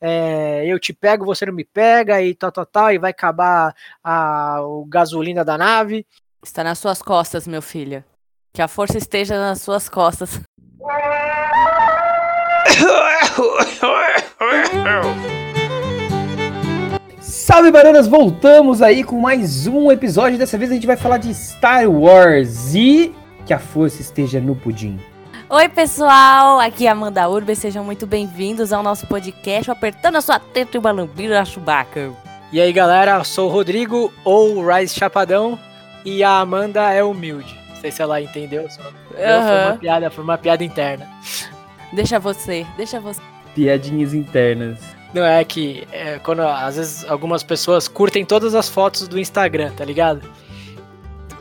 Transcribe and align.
é, 0.00 0.64
eu 0.66 0.78
te 0.78 0.92
pego, 0.92 1.24
você 1.24 1.46
não 1.46 1.52
me 1.52 1.64
pega, 1.64 2.20
e 2.22 2.34
tal, 2.34 2.52
tal, 2.52 2.66
tal, 2.66 2.92
e 2.92 2.98
vai 2.98 3.10
acabar 3.10 3.74
a, 4.02 4.60
o 4.62 4.84
gasolina 4.84 5.44
da 5.44 5.56
nave. 5.56 6.06
Está 6.42 6.62
nas 6.62 6.78
suas 6.78 7.00
costas, 7.02 7.46
meu 7.46 7.62
filho. 7.62 8.04
Que 8.52 8.62
a 8.62 8.68
força 8.68 8.98
esteja 8.98 9.38
nas 9.38 9.60
suas 9.62 9.88
costas. 9.88 10.40
Salve 17.20 17.70
bananas, 17.70 18.06
voltamos 18.06 18.82
aí 18.82 19.02
com 19.04 19.20
mais 19.20 19.66
um 19.66 19.90
episódio. 19.90 20.38
Dessa 20.38 20.58
vez 20.58 20.70
a 20.70 20.74
gente 20.74 20.86
vai 20.86 20.96
falar 20.96 21.18
de 21.18 21.32
Star 21.34 21.88
Wars 21.88 22.74
e 22.74 23.14
que 23.46 23.54
a 23.54 23.58
força 23.58 24.00
esteja 24.00 24.40
no 24.40 24.56
pudim. 24.56 24.98
Oi, 25.48 25.68
pessoal! 25.68 26.58
Aqui 26.58 26.88
é 26.88 26.90
Amanda 26.90 27.28
Urbe, 27.28 27.54
sejam 27.54 27.84
muito 27.84 28.04
bem-vindos 28.04 28.72
ao 28.72 28.82
nosso 28.82 29.06
podcast 29.06 29.70
Apertando 29.70 30.16
a 30.16 30.20
Sua 30.20 30.40
Teta 30.40 30.76
e 30.76 30.80
uma 30.80 30.90
Lambira 30.90 31.44
Chewbacca. 31.44 32.12
E 32.52 32.60
aí, 32.60 32.72
galera, 32.72 33.12
eu 33.12 33.24
sou 33.24 33.48
o 33.48 33.52
Rodrigo, 33.52 34.12
ou 34.24 34.56
o 34.56 34.68
Rise 34.68 34.96
Chapadão, 34.96 35.56
e 36.04 36.24
a 36.24 36.40
Amanda 36.40 36.92
é 36.92 37.04
humilde. 37.04 37.56
Não 37.68 37.76
sei 37.76 37.92
se 37.92 38.02
ela 38.02 38.20
entendeu, 38.20 38.68
só... 38.68 38.82
foi, 38.82 39.70
uma 39.70 39.76
piada, 39.78 40.10
foi 40.10 40.24
uma 40.24 40.36
piada 40.36 40.64
interna. 40.64 41.08
Deixa 41.92 42.18
você, 42.18 42.66
deixa 42.76 42.98
você. 42.98 43.20
Piadinhas 43.54 44.14
internas. 44.14 44.80
Não, 45.14 45.24
é 45.24 45.44
que 45.44 45.86
é, 45.92 46.18
quando 46.18 46.42
às 46.42 46.74
vezes 46.74 47.08
algumas 47.08 47.44
pessoas 47.44 47.86
curtem 47.86 48.24
todas 48.24 48.52
as 48.52 48.68
fotos 48.68 49.06
do 49.06 49.16
Instagram, 49.16 49.70
tá 49.76 49.84
ligado? 49.84 50.28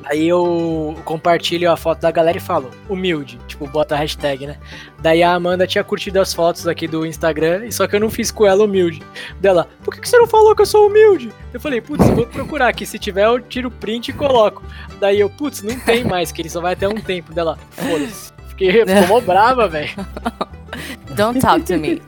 Aí 0.05 0.27
eu 0.27 0.95
compartilho 1.03 1.71
a 1.71 1.75
foto 1.75 2.01
da 2.01 2.11
galera 2.11 2.37
e 2.37 2.41
falo, 2.41 2.69
humilde, 2.87 3.39
tipo, 3.47 3.65
bota 3.67 3.95
a 3.95 3.97
hashtag, 3.97 4.45
né? 4.45 4.57
Daí 4.99 5.23
a 5.23 5.33
Amanda 5.33 5.65
tinha 5.65 5.83
curtido 5.83 6.21
as 6.21 6.31
fotos 6.31 6.67
aqui 6.67 6.87
do 6.87 7.05
Instagram, 7.05 7.69
só 7.71 7.87
que 7.87 7.95
eu 7.95 7.99
não 7.99 8.09
fiz 8.09 8.29
com 8.29 8.45
ela 8.45 8.63
humilde. 8.63 9.01
Dela, 9.39 9.67
por 9.83 9.95
que, 9.95 10.01
que 10.01 10.07
você 10.07 10.17
não 10.17 10.27
falou 10.27 10.55
que 10.55 10.61
eu 10.61 10.65
sou 10.65 10.87
humilde? 10.87 11.31
Eu 11.51 11.59
falei, 11.59 11.81
putz, 11.81 12.07
vou 12.09 12.27
procurar 12.27 12.67
aqui, 12.67 12.85
se 12.85 12.99
tiver 12.99 13.25
eu 13.25 13.39
tiro 13.39 13.71
print 13.71 14.09
e 14.09 14.13
coloco. 14.13 14.63
Daí 14.99 15.19
eu, 15.19 15.29
putz, 15.29 15.63
não 15.63 15.79
tem 15.79 16.03
mais, 16.03 16.31
que 16.31 16.41
ele 16.41 16.49
só 16.49 16.61
vai 16.61 16.73
até 16.73 16.87
um 16.87 17.01
tempo. 17.01 17.33
Dela, 17.33 17.57
foda-se. 17.71 18.31
Fiquei, 18.49 18.85
ficou 18.85 19.21
brava, 19.25 19.67
velho. 19.67 19.89
Don't 21.15 21.39
talk 21.39 21.63
to 21.63 21.77
me. 21.77 22.01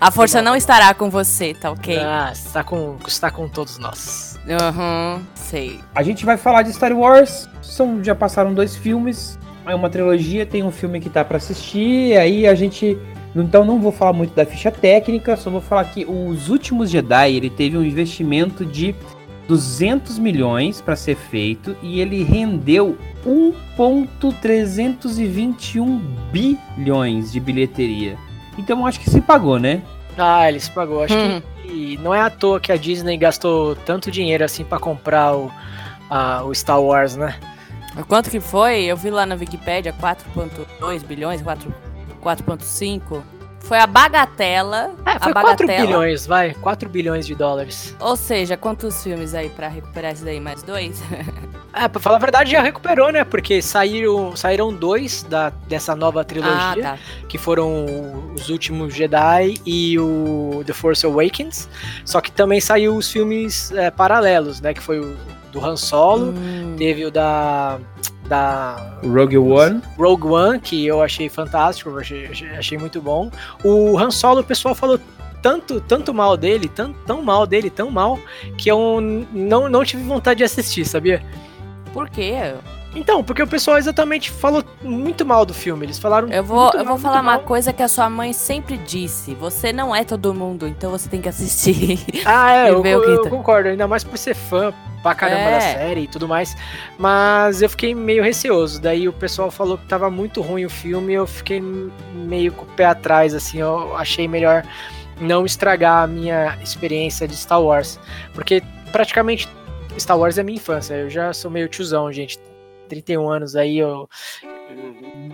A 0.00 0.10
força 0.10 0.42
não 0.42 0.54
estará 0.56 0.92
com 0.92 1.08
você, 1.08 1.54
tá 1.54 1.70
ok? 1.70 1.98
Ah, 1.98 2.30
está 2.32 2.62
com, 2.62 2.98
está 3.06 3.30
com 3.30 3.48
todos 3.48 3.78
nós. 3.78 4.35
Aham, 4.48 5.16
uhum, 5.16 5.22
sei. 5.34 5.80
A 5.94 6.02
gente 6.02 6.24
vai 6.24 6.36
falar 6.36 6.62
de 6.62 6.72
Star 6.72 6.92
Wars. 6.92 7.48
São, 7.60 8.02
já 8.02 8.14
passaram 8.14 8.54
dois 8.54 8.76
filmes. 8.76 9.38
É 9.66 9.74
uma 9.74 9.90
trilogia, 9.90 10.46
tem 10.46 10.62
um 10.62 10.70
filme 10.70 11.00
que 11.00 11.10
tá 11.10 11.24
para 11.24 11.38
assistir. 11.38 12.16
Aí 12.16 12.46
a 12.46 12.54
gente. 12.54 12.96
Então 13.34 13.64
não 13.64 13.80
vou 13.80 13.90
falar 13.92 14.12
muito 14.12 14.34
da 14.34 14.46
ficha 14.46 14.70
técnica, 14.70 15.36
só 15.36 15.50
vou 15.50 15.60
falar 15.60 15.84
que 15.84 16.06
os 16.06 16.48
últimos 16.48 16.88
Jedi 16.88 17.34
ele 17.34 17.50
teve 17.50 17.76
um 17.76 17.84
investimento 17.84 18.64
de 18.64 18.94
200 19.46 20.18
milhões 20.18 20.80
para 20.80 20.96
ser 20.96 21.16
feito 21.16 21.76
e 21.82 22.00
ele 22.00 22.22
rendeu 22.22 22.96
1.321 23.26 26.00
bilhões 26.32 27.30
de 27.30 27.38
bilheteria. 27.38 28.16
Então 28.56 28.86
acho 28.86 29.00
que 29.00 29.10
se 29.10 29.20
pagou, 29.20 29.58
né? 29.58 29.82
Ah, 30.16 30.48
ele 30.48 30.58
se 30.58 30.70
pagou. 30.70 31.02
Acho 31.02 31.14
hum. 31.14 31.42
que 31.42 31.55
não 32.00 32.14
é 32.14 32.20
à 32.20 32.30
toa 32.30 32.60
que 32.60 32.70
a 32.72 32.76
Disney 32.76 33.16
gastou 33.16 33.74
tanto 33.76 34.10
dinheiro 34.10 34.44
assim 34.44 34.64
para 34.64 34.78
comprar 34.78 35.34
o, 35.34 35.50
a, 36.10 36.42
o 36.44 36.54
Star 36.54 36.80
Wars, 36.80 37.16
né? 37.16 37.38
Quanto 38.08 38.30
que 38.30 38.40
foi? 38.40 38.84
Eu 38.84 38.96
vi 38.96 39.10
lá 39.10 39.24
na 39.24 39.34
Wikipedia 39.34 39.92
4.2 39.92 41.04
bilhões, 41.04 41.42
4.5. 41.42 43.22
Foi 43.66 43.78
a 43.78 43.86
bagatela. 43.86 44.92
É, 45.04 45.18
foi 45.18 45.32
a 45.32 45.34
bagatela. 45.34 45.56
4 45.56 45.66
bilhões, 45.66 46.26
vai. 46.26 46.54
4 46.54 46.88
bilhões 46.88 47.26
de 47.26 47.34
dólares. 47.34 47.96
Ou 47.98 48.16
seja, 48.16 48.56
quantos 48.56 49.02
filmes 49.02 49.34
aí 49.34 49.50
para 49.50 49.66
recuperar 49.66 50.12
isso 50.12 50.24
daí? 50.24 50.38
Mais 50.38 50.62
dois? 50.62 51.02
é, 51.74 51.88
pra 51.88 52.00
falar 52.00 52.16
a 52.16 52.20
verdade, 52.20 52.52
já 52.52 52.62
recuperou, 52.62 53.10
né? 53.10 53.24
Porque 53.24 53.60
saíram, 53.60 54.36
saíram 54.36 54.72
dois 54.72 55.24
da, 55.24 55.50
dessa 55.50 55.96
nova 55.96 56.24
trilogia, 56.24 56.56
ah, 56.56 56.76
tá. 56.80 56.98
que 57.28 57.36
foram 57.36 57.84
os 58.36 58.48
últimos 58.50 58.94
Jedi 58.94 59.56
e 59.66 59.98
o 59.98 60.62
The 60.64 60.72
Force 60.72 61.04
Awakens. 61.04 61.68
Só 62.04 62.20
que 62.20 62.30
também 62.30 62.60
saiu 62.60 62.96
os 62.96 63.10
filmes 63.10 63.72
é, 63.72 63.90
paralelos, 63.90 64.60
né? 64.60 64.74
Que 64.74 64.80
foi 64.80 65.00
o 65.00 65.16
do 65.50 65.64
Han 65.64 65.76
Solo, 65.76 66.26
hum. 66.26 66.76
teve 66.78 67.04
o 67.04 67.10
da 67.10 67.80
da 68.26 68.98
Rogue 69.02 69.38
One. 69.38 69.82
Rogue 69.98 70.26
One, 70.26 70.60
que 70.60 70.86
eu 70.86 71.02
achei 71.02 71.28
fantástico, 71.28 71.96
achei, 71.98 72.28
achei 72.56 72.78
muito 72.78 73.00
bom. 73.00 73.30
O 73.64 73.98
Han 73.98 74.10
Solo, 74.10 74.40
o 74.40 74.44
pessoal 74.44 74.74
falou 74.74 74.98
tanto, 75.42 75.80
tanto 75.80 76.12
mal 76.12 76.36
dele, 76.36 76.68
tão, 76.68 76.92
tão 76.92 77.22
mal 77.22 77.46
dele, 77.46 77.70
tão 77.70 77.90
mal, 77.90 78.18
que 78.58 78.68
eu 78.68 79.00
não, 79.32 79.68
não 79.68 79.84
tive 79.84 80.02
vontade 80.02 80.38
de 80.38 80.44
assistir, 80.44 80.84
sabia? 80.84 81.22
Por 81.92 82.10
quê? 82.10 82.54
Então, 82.96 83.22
porque 83.22 83.42
o 83.42 83.46
pessoal 83.46 83.76
exatamente 83.76 84.30
falou 84.30 84.64
muito 84.82 85.24
mal 85.24 85.44
do 85.44 85.52
filme. 85.52 85.84
Eles 85.84 85.98
falaram. 85.98 86.28
Eu 86.28 86.42
vou, 86.42 86.72
eu 86.72 86.84
vou 86.84 86.96
falar 86.96 87.20
uma 87.20 87.38
coisa 87.38 87.70
que 87.72 87.82
a 87.82 87.88
sua 87.88 88.08
mãe 88.08 88.32
sempre 88.32 88.78
disse: 88.78 89.34
você 89.34 89.70
não 89.70 89.94
é 89.94 90.02
todo 90.02 90.32
mundo, 90.32 90.66
então 90.66 90.90
você 90.90 91.08
tem 91.08 91.20
que 91.20 91.28
assistir. 91.28 91.98
Ah, 92.24 92.66
é, 92.66 92.70
eu, 92.70 92.84
eu, 92.84 93.02
eu 93.04 93.28
concordo, 93.28 93.68
ainda 93.68 93.86
mais 93.86 94.02
por 94.02 94.16
ser 94.16 94.34
fã 94.34 94.72
pra 95.02 95.14
caramba 95.14 95.42
é. 95.42 95.52
da 95.52 95.60
série 95.60 96.00
e 96.02 96.08
tudo 96.08 96.26
mais. 96.26 96.56
Mas 96.98 97.62
eu 97.62 97.68
fiquei 97.68 97.94
meio 97.94 98.22
receoso. 98.22 98.80
Daí 98.80 99.06
o 99.06 99.12
pessoal 99.12 99.50
falou 99.50 99.76
que 99.76 99.86
tava 99.86 100.10
muito 100.10 100.40
ruim 100.40 100.64
o 100.64 100.70
filme 100.70 101.12
e 101.12 101.16
eu 101.16 101.26
fiquei 101.26 101.62
meio 102.14 102.52
com 102.52 102.64
o 102.64 102.68
pé 102.68 102.86
atrás, 102.86 103.34
assim. 103.34 103.58
Eu 103.58 103.94
achei 103.96 104.26
melhor 104.26 104.64
não 105.20 105.44
estragar 105.44 106.04
a 106.04 106.06
minha 106.06 106.58
experiência 106.62 107.28
de 107.28 107.36
Star 107.36 107.62
Wars. 107.62 108.00
Porque 108.32 108.62
praticamente 108.90 109.48
Star 109.98 110.18
Wars 110.18 110.38
é 110.38 110.42
minha 110.42 110.56
infância. 110.56 110.94
Eu 110.94 111.10
já 111.10 111.32
sou 111.32 111.50
meio 111.50 111.68
tiozão, 111.68 112.10
gente 112.10 112.38
31 112.86 113.28
anos 113.28 113.56
aí, 113.56 113.78
eu 113.78 114.08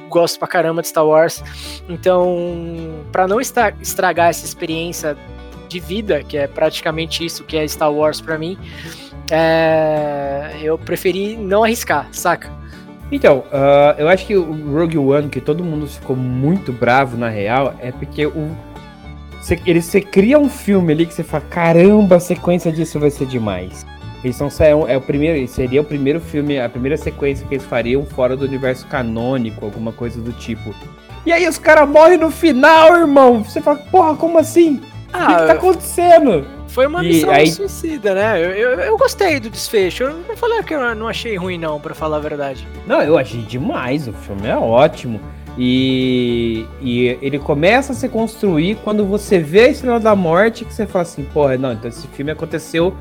gosto 0.08 0.38
pra 0.38 0.48
caramba 0.48 0.82
de 0.82 0.88
Star 0.88 1.06
Wars. 1.06 1.42
Então, 1.88 3.04
para 3.10 3.26
não 3.26 3.40
estragar 3.40 4.28
essa 4.28 4.44
experiência 4.44 5.16
de 5.68 5.80
vida, 5.80 6.22
que 6.22 6.36
é 6.36 6.46
praticamente 6.46 7.24
isso 7.24 7.44
que 7.44 7.56
é 7.56 7.66
Star 7.66 7.92
Wars 7.92 8.20
para 8.20 8.38
mim, 8.38 8.58
é, 9.30 10.58
eu 10.62 10.76
preferi 10.76 11.36
não 11.36 11.64
arriscar, 11.64 12.08
saca? 12.12 12.50
Então, 13.10 13.38
uh, 13.38 13.98
eu 13.98 14.08
acho 14.08 14.26
que 14.26 14.34
o 14.36 14.72
Rogue 14.72 14.96
One, 14.96 15.28
que 15.28 15.40
todo 15.40 15.62
mundo 15.62 15.86
ficou 15.86 16.16
muito 16.16 16.72
bravo 16.72 17.16
na 17.16 17.28
real, 17.28 17.74
é 17.78 17.92
porque 17.92 18.26
o 18.26 18.50
você, 19.42 19.60
ele, 19.66 19.82
você 19.82 20.00
cria 20.00 20.38
um 20.38 20.48
filme 20.48 20.92
ali 20.92 21.04
que 21.04 21.12
você 21.12 21.24
fala, 21.24 21.42
caramba, 21.50 22.16
a 22.16 22.20
sequência 22.20 22.70
disso 22.70 23.00
vai 23.00 23.10
ser 23.10 23.26
demais. 23.26 23.84
Eles 24.24 24.36
são 24.36 24.48
é 24.86 24.96
o 24.96 25.00
primeiro, 25.00 25.46
seria 25.48 25.80
o 25.80 25.84
primeiro 25.84 26.20
filme, 26.20 26.60
a 26.60 26.68
primeira 26.68 26.96
sequência 26.96 27.46
que 27.46 27.54
eles 27.54 27.66
fariam 27.66 28.04
fora 28.06 28.36
do 28.36 28.44
universo 28.44 28.86
canônico, 28.86 29.64
alguma 29.64 29.92
coisa 29.92 30.20
do 30.20 30.32
tipo. 30.32 30.72
E 31.26 31.32
aí 31.32 31.48
os 31.48 31.58
caras 31.58 31.88
morrem 31.88 32.18
no 32.18 32.30
final, 32.30 32.96
irmão. 32.96 33.42
Você 33.44 33.60
fala, 33.60 33.78
porra, 33.90 34.16
como 34.16 34.38
assim? 34.38 34.80
Ah, 35.12 35.24
o 35.24 35.26
que, 35.26 35.34
que 35.34 35.46
tá 35.46 35.52
acontecendo? 35.52 36.46
Foi 36.68 36.86
uma 36.86 37.02
missão 37.02 37.30
aí... 37.30 37.50
suicida, 37.50 38.14
né? 38.14 38.40
Eu, 38.42 38.50
eu, 38.50 38.80
eu, 38.80 38.96
gostei 38.96 39.38
do 39.38 39.50
desfecho. 39.50 40.04
Eu 40.04 40.16
não 40.26 40.36
falei 40.36 40.62
que 40.62 40.72
eu 40.72 40.94
não 40.94 41.06
achei 41.06 41.36
ruim, 41.36 41.58
não, 41.58 41.78
para 41.78 41.94
falar 41.94 42.16
a 42.16 42.20
verdade. 42.20 42.66
Não, 42.86 43.02
eu 43.02 43.18
achei 43.18 43.42
demais. 43.42 44.08
O 44.08 44.12
filme 44.12 44.48
é 44.48 44.56
ótimo. 44.56 45.20
E, 45.58 46.66
e 46.80 47.18
ele 47.20 47.38
começa 47.38 47.92
a 47.92 47.94
se 47.94 48.08
construir 48.08 48.76
quando 48.76 49.04
você 49.04 49.38
vê 49.38 49.64
a 49.64 49.68
Estrela 49.68 50.00
da 50.00 50.16
Morte, 50.16 50.64
que 50.64 50.72
você 50.72 50.86
fala 50.86 51.02
assim, 51.02 51.24
porra, 51.24 51.58
não, 51.58 51.72
então 51.74 51.90
esse 51.90 52.06
filme 52.08 52.30
aconteceu 52.30 52.94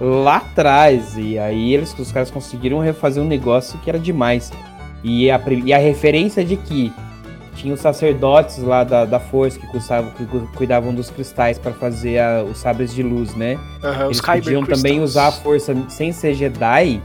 lá 0.00 0.36
atrás. 0.36 1.16
E 1.16 1.38
aí 1.38 1.74
eles, 1.74 1.96
os 1.98 2.12
caras 2.12 2.30
conseguiram 2.30 2.78
refazer 2.78 3.22
um 3.22 3.26
negócio 3.26 3.78
que 3.80 3.90
era 3.90 3.98
demais. 3.98 4.52
E 5.02 5.30
a, 5.30 5.40
e 5.64 5.72
a 5.72 5.78
referência 5.78 6.44
de 6.44 6.56
que 6.56 6.92
tinha 7.54 7.72
os 7.72 7.80
sacerdotes 7.80 8.58
lá 8.58 8.84
da, 8.84 9.04
da 9.04 9.18
força 9.18 9.58
que, 9.58 9.66
custavam, 9.68 10.10
que 10.10 10.26
cuidavam 10.56 10.94
dos 10.94 11.10
cristais 11.10 11.58
para 11.58 11.72
fazer 11.72 12.18
a, 12.18 12.44
os 12.44 12.58
sabres 12.58 12.94
de 12.94 13.02
luz, 13.02 13.34
né? 13.34 13.58
Uhum, 13.82 14.06
Eles 14.06 14.20
podiam 14.20 14.64
também 14.64 15.00
usar 15.00 15.28
a 15.28 15.32
força 15.32 15.74
sem 15.88 16.12
ser 16.12 16.34
Jedi. 16.34 17.02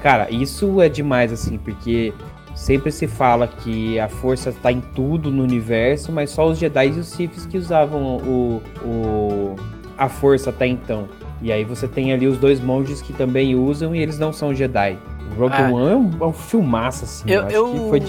Cara, 0.00 0.30
isso 0.30 0.80
é 0.80 0.88
demais, 0.88 1.32
assim, 1.32 1.58
porque 1.58 2.12
sempre 2.54 2.92
se 2.92 3.06
fala 3.06 3.48
que 3.48 3.98
a 3.98 4.08
força 4.08 4.50
está 4.50 4.70
em 4.70 4.80
tudo 4.80 5.30
no 5.30 5.42
universo, 5.42 6.12
mas 6.12 6.30
só 6.30 6.46
os 6.48 6.58
Jedi 6.58 6.88
e 6.88 7.00
os 7.00 7.08
Siths 7.08 7.46
que 7.46 7.58
usavam 7.58 8.18
o, 8.18 8.62
o, 8.84 9.56
a 9.96 10.08
força 10.08 10.50
até 10.50 10.66
então. 10.66 11.08
E 11.40 11.52
aí 11.52 11.64
você 11.64 11.86
tem 11.86 12.12
ali 12.12 12.26
os 12.26 12.36
dois 12.38 12.60
monges 12.60 13.00
que 13.00 13.12
também 13.12 13.54
usam 13.54 13.94
e 13.94 14.00
eles 14.00 14.18
não 14.18 14.32
são 14.32 14.54
Jedi. 14.54 14.98
Rogue 15.36 15.54
ah, 15.54 15.70
One 15.70 15.92
é 15.92 15.96
um, 15.96 16.10
é 16.20 16.26
um 16.26 16.32
filmaço, 16.32 17.04
assim. 17.04 17.30
Eu, 17.30 17.48
eu, 17.48 17.88
foi 17.88 18.00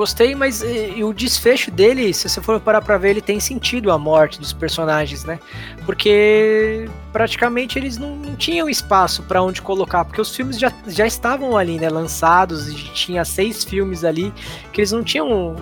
gostei, 0.00 0.34
mas 0.34 0.62
e, 0.62 0.94
e, 0.96 1.04
o 1.04 1.12
desfecho 1.12 1.70
dele, 1.70 2.14
se 2.14 2.26
você 2.26 2.40
for 2.40 2.58
parar 2.58 2.80
pra 2.80 2.96
ver, 2.96 3.10
ele 3.10 3.20
tem 3.20 3.38
sentido 3.38 3.90
a 3.90 3.98
morte 3.98 4.40
dos 4.40 4.50
personagens, 4.50 5.24
né? 5.24 5.38
Porque 5.84 6.88
praticamente 7.12 7.78
eles 7.78 7.98
não, 7.98 8.16
não 8.16 8.34
tinham 8.34 8.66
espaço 8.66 9.22
para 9.24 9.42
onde 9.42 9.60
colocar, 9.60 10.06
porque 10.06 10.18
os 10.18 10.34
filmes 10.34 10.58
já, 10.58 10.72
já 10.86 11.06
estavam 11.06 11.54
ali, 11.54 11.78
né? 11.78 11.90
Lançados, 11.90 12.68
e 12.68 12.74
tinha 12.94 13.26
seis 13.26 13.62
filmes 13.62 14.02
ali, 14.02 14.32
que 14.72 14.80
eles 14.80 14.90
não 14.90 15.02
tinham 15.02 15.54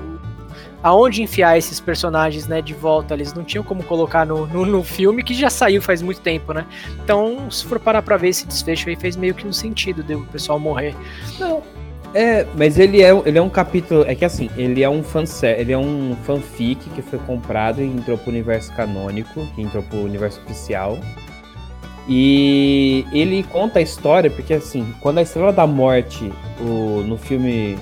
aonde 0.83 1.23
enfiar 1.23 1.59
esses 1.59 1.81
personagens, 1.81 2.47
né, 2.47 2.63
de 2.63 2.75
volta. 2.75 3.15
Eles 3.15 3.33
não 3.33 3.45
tinham 3.45 3.65
como 3.65 3.83
colocar 3.83 4.25
no, 4.25 4.47
no, 4.47 4.65
no, 4.65 4.83
filme 4.83 5.23
que 5.23 5.35
já 5.35 5.51
saiu 5.51 5.83
faz 5.83 6.03
muito 6.03 6.21
tempo, 6.21 6.53
né? 6.53 6.67
Então, 7.03 7.51
se 7.51 7.65
for 7.65 7.79
parar 7.79 8.03
pra 8.03 8.17
ver 8.17 8.29
esse 8.29 8.47
desfecho 8.47 8.89
aí, 8.89 8.97
fez 8.97 9.17
meio 9.17 9.35
que 9.35 9.47
um 9.47 9.53
sentido 9.53 10.03
de 10.03 10.15
o 10.15 10.25
pessoal 10.27 10.59
morrer. 10.59 10.95
Não. 11.39 11.63
É, 12.15 12.47
mas 12.57 12.79
ele 12.79 13.03
é, 13.03 13.11
ele 13.27 13.39
é 13.39 13.43
um 13.43 13.51
capítulo. 13.51 14.05
É 14.07 14.15
que 14.15 14.25
assim, 14.25 14.49
ele 14.57 14.83
é 14.83 14.89
um 14.89 15.03
fan 15.03 15.25
ele 15.43 15.73
é 15.73 15.79
um 15.79 16.17
fanfic 16.25 16.89
que 16.91 17.03
foi 17.03 17.19
comprado 17.19 17.83
e 17.83 17.85
entrou 17.85 18.17
pro 18.17 18.31
universo 18.31 18.73
canônico, 18.73 19.47
que 19.55 19.63
entrou 19.63 19.83
pro 19.83 19.99
universo 19.99 20.41
oficial. 20.41 20.99
E 22.09 23.05
ele 23.13 23.43
conta 23.43 23.81
a 23.81 23.83
história, 23.83 24.31
porque 24.31 24.55
assim, 24.55 24.95
quando 25.01 25.19
a 25.19 25.23
Estrela 25.23 25.53
da 25.53 25.67
Morte, 25.67 26.33
o, 26.59 27.03
no 27.07 27.19
filme 27.19 27.79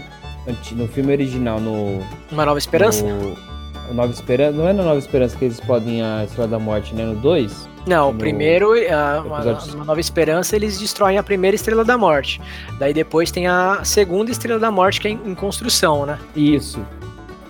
no 0.72 0.88
filme 0.88 1.12
original, 1.12 1.60
no. 1.60 2.00
Uma 2.30 2.44
Nova 2.44 2.58
Esperança? 2.58 3.04
No, 3.04 3.94
Nova 3.94 4.12
Esperança. 4.12 4.56
Não 4.56 4.68
é 4.68 4.72
na 4.72 4.82
Nova 4.82 4.98
Esperança 4.98 5.36
que 5.36 5.44
eles 5.44 5.60
podem 5.60 6.02
a 6.02 6.24
Estrela 6.24 6.48
da 6.48 6.58
Morte, 6.58 6.94
né? 6.94 7.04
No 7.04 7.16
2? 7.16 7.68
Não, 7.86 8.12
no, 8.12 8.18
primeiro, 8.18 8.72
a, 8.72 9.20
uma, 9.20 9.40
uma, 9.40 9.84
Nova 9.84 10.00
Esperança, 10.00 10.56
eles 10.56 10.78
destroem 10.78 11.18
a 11.18 11.22
primeira 11.22 11.54
Estrela 11.54 11.84
da 11.84 11.96
Morte. 11.96 12.40
Daí 12.78 12.92
depois 12.92 13.30
tem 13.30 13.46
a 13.46 13.80
segunda 13.84 14.30
Estrela 14.30 14.58
da 14.58 14.70
Morte, 14.70 15.00
que 15.00 15.08
é 15.08 15.10
em, 15.12 15.20
em 15.24 15.34
construção, 15.34 16.04
né? 16.04 16.18
Isso. 16.34 16.84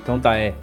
Então 0.02 0.20
tá, 0.20 0.36
é. 0.36 0.54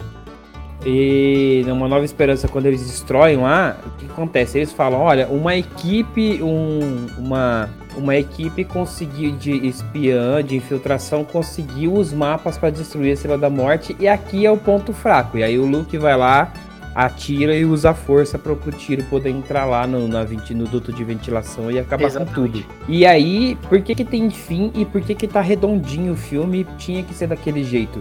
E 0.86 1.64
numa 1.66 1.88
Nova 1.88 2.04
Esperança, 2.04 2.46
quando 2.46 2.66
eles 2.66 2.86
destroem 2.86 3.38
lá, 3.38 3.76
o 3.86 3.90
que 3.98 4.06
acontece? 4.06 4.58
Eles 4.58 4.72
falam: 4.72 5.00
olha, 5.00 5.26
uma 5.28 5.56
equipe, 5.56 6.42
um, 6.42 7.06
uma, 7.18 7.70
uma 7.96 8.16
equipe 8.16 8.64
conseguiu 8.64 9.32
de 9.32 9.66
espiã, 9.66 10.42
de 10.42 10.56
infiltração, 10.56 11.24
conseguiu 11.24 11.94
os 11.94 12.12
mapas 12.12 12.58
para 12.58 12.70
destruir 12.70 13.10
a 13.10 13.14
Estrela 13.14 13.38
da 13.38 13.50
Morte, 13.50 13.96
e 13.98 14.08
aqui 14.08 14.44
é 14.44 14.50
o 14.50 14.56
ponto 14.56 14.92
fraco. 14.92 15.38
E 15.38 15.42
aí 15.42 15.58
o 15.58 15.66
Luke 15.66 15.96
vai 15.98 16.16
lá, 16.16 16.52
atira 16.94 17.56
e 17.56 17.64
usa 17.64 17.90
a 17.90 17.94
força 17.94 18.38
para 18.38 18.52
o 18.52 18.56
tiro 18.72 19.02
poder 19.04 19.30
entrar 19.30 19.64
lá 19.64 19.86
no, 19.86 20.06
na, 20.06 20.24
no 20.24 20.64
duto 20.66 20.92
de 20.92 21.02
ventilação 21.02 21.70
e 21.70 21.78
acabar 21.78 22.06
Exatamente. 22.06 22.34
com 22.34 22.42
tudo. 22.42 22.64
E 22.88 23.04
aí, 23.04 23.58
por 23.68 23.80
que 23.82 23.94
que 23.94 24.04
tem 24.04 24.30
fim 24.30 24.70
e 24.74 24.84
por 24.84 25.00
que 25.00 25.14
que 25.14 25.26
tá 25.26 25.40
redondinho 25.40 26.12
o 26.12 26.16
filme 26.16 26.66
tinha 26.78 27.02
que 27.02 27.12
ser 27.12 27.26
daquele 27.26 27.64
jeito? 27.64 28.00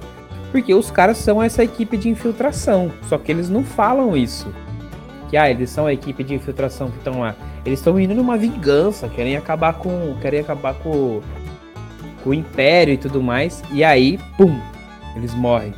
Porque 0.52 0.74
os 0.74 0.92
caras 0.92 1.18
são 1.18 1.42
essa 1.42 1.64
equipe 1.64 1.98
de 1.98 2.10
infiltração. 2.10 2.92
Só 3.10 3.18
que 3.18 3.32
eles 3.32 3.50
não 3.50 3.64
falam 3.64 4.16
isso. 4.16 4.48
Que 5.34 5.38
ah, 5.38 5.50
eles 5.50 5.72
são 5.72 5.88
a 5.88 5.94
equipe 5.94 6.24
de 6.24 6.36
infiltração 6.36 6.92
que 6.92 6.98
estão 7.00 7.22
lá. 7.22 7.36
Eles 7.66 7.80
estão 7.80 8.00
indo 8.00 8.14
numa 8.14 8.38
vingança, 8.38 9.10
querem 9.10 9.36
acabar 9.36 9.74
com. 9.74 10.16
Querem 10.22 10.42
acabar 10.42 10.76
com, 10.76 11.22
com 12.24 12.30
o 12.30 12.34
Império 12.36 12.94
e 12.94 12.98
tudo 12.98 13.20
mais. 13.20 13.64
E 13.72 13.84
aí, 13.84 14.20
pum! 14.38 14.56
Eles 15.16 15.34
morrem 15.34 15.74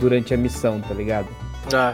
durante 0.00 0.32
a 0.32 0.36
missão, 0.38 0.80
tá 0.80 0.94
ligado? 0.94 1.28
Ah. 1.74 1.92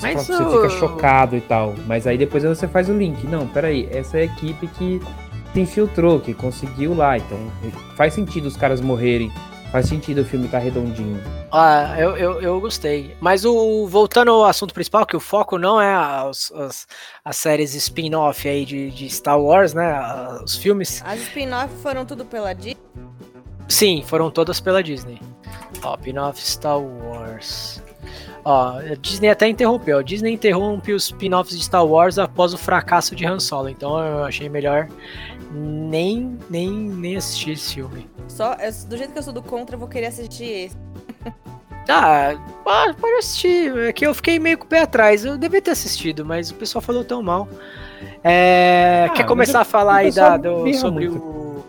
Mas 0.00 0.28
você 0.28 0.32
o... 0.32 0.50
fica 0.52 0.70
chocado 0.70 1.34
e 1.34 1.40
tal. 1.40 1.74
Mas 1.88 2.06
aí 2.06 2.16
depois 2.16 2.44
você 2.44 2.68
faz 2.68 2.88
o 2.88 2.92
link. 2.92 3.26
Não, 3.26 3.48
peraí, 3.48 3.88
essa 3.90 4.18
é 4.18 4.20
a 4.20 4.24
equipe 4.26 4.68
que 4.68 5.00
se 5.52 5.60
infiltrou, 5.60 6.20
que 6.20 6.34
conseguiu 6.34 6.94
lá. 6.94 7.18
Então 7.18 7.36
faz 7.96 8.14
sentido 8.14 8.46
os 8.46 8.56
caras 8.56 8.80
morrerem 8.80 9.32
Faz 9.70 9.86
sentido 9.86 10.22
o 10.22 10.24
filme 10.24 10.46
estar 10.46 10.58
tá 10.58 10.64
redondinho. 10.64 11.22
Ah, 11.52 11.94
eu, 11.98 12.16
eu, 12.16 12.40
eu, 12.40 12.60
gostei. 12.60 13.14
Mas 13.20 13.44
o 13.44 13.86
voltando 13.86 14.30
ao 14.30 14.44
assunto 14.44 14.72
principal, 14.72 15.04
que 15.04 15.16
o 15.16 15.20
foco 15.20 15.58
não 15.58 15.80
é 15.80 15.94
as, 15.94 16.50
as, 16.52 16.86
as 17.22 17.36
séries 17.36 17.74
spin-off 17.74 18.48
aí 18.48 18.64
de, 18.64 18.90
de 18.90 19.10
Star 19.10 19.38
Wars, 19.38 19.74
né? 19.74 19.94
Os 20.42 20.56
filmes. 20.56 21.02
As 21.04 21.20
spin-off 21.20 21.74
foram 21.82 22.06
tudo 22.06 22.24
pela 22.24 22.54
Disney? 22.54 22.78
Sim, 23.68 24.02
foram 24.06 24.30
todas 24.30 24.58
pela 24.58 24.82
Disney. 24.82 25.20
Ó, 25.82 25.94
spin-off 25.96 26.40
Star 26.40 26.80
Wars. 26.80 27.82
Ó, 28.44 28.78
a 28.78 28.94
Disney 28.94 29.28
até 29.28 29.46
interrompeu. 29.48 29.98
A 29.98 30.02
Disney 30.02 30.32
interrompe 30.32 30.94
os 30.94 31.04
spin-offs 31.04 31.54
de 31.54 31.62
Star 31.62 31.84
Wars 31.84 32.18
após 32.18 32.54
o 32.54 32.58
fracasso 32.58 33.14
de 33.14 33.26
Han 33.26 33.38
Solo. 33.38 33.68
Então 33.68 33.98
eu 33.98 34.24
achei 34.24 34.48
melhor 34.48 34.88
nem, 35.50 36.38
nem, 36.50 36.70
nem 36.70 37.16
assistir 37.16 37.52
esse 37.52 37.74
filme. 37.74 38.08
Só, 38.28 38.56
do 38.88 38.96
jeito 38.96 39.12
que 39.12 39.18
eu 39.18 39.22
sou 39.22 39.32
do 39.32 39.42
contra, 39.42 39.76
eu 39.76 39.80
vou 39.80 39.88
querer 39.88 40.06
assistir 40.06 40.44
esse. 40.44 40.76
Ah, 41.90 42.34
pode 42.62 43.14
assistir. 43.18 43.74
É 43.78 43.92
que 43.92 44.06
eu 44.06 44.12
fiquei 44.12 44.38
meio 44.38 44.58
com 44.58 44.64
o 44.64 44.66
pé 44.66 44.82
atrás. 44.82 45.24
Eu 45.24 45.38
devia 45.38 45.62
ter 45.62 45.70
assistido, 45.70 46.24
mas 46.24 46.50
o 46.50 46.54
pessoal 46.54 46.82
falou 46.82 47.02
tão 47.02 47.22
mal. 47.22 47.48
É, 48.22 49.06
ah, 49.08 49.12
quer 49.14 49.24
começar 49.24 49.58
eu, 49.58 49.62
a 49.62 49.64
falar 49.64 49.96
aí 49.96 50.12
da, 50.12 50.36
do, 50.36 50.72
sobre 50.74 51.08
o, 51.08 51.64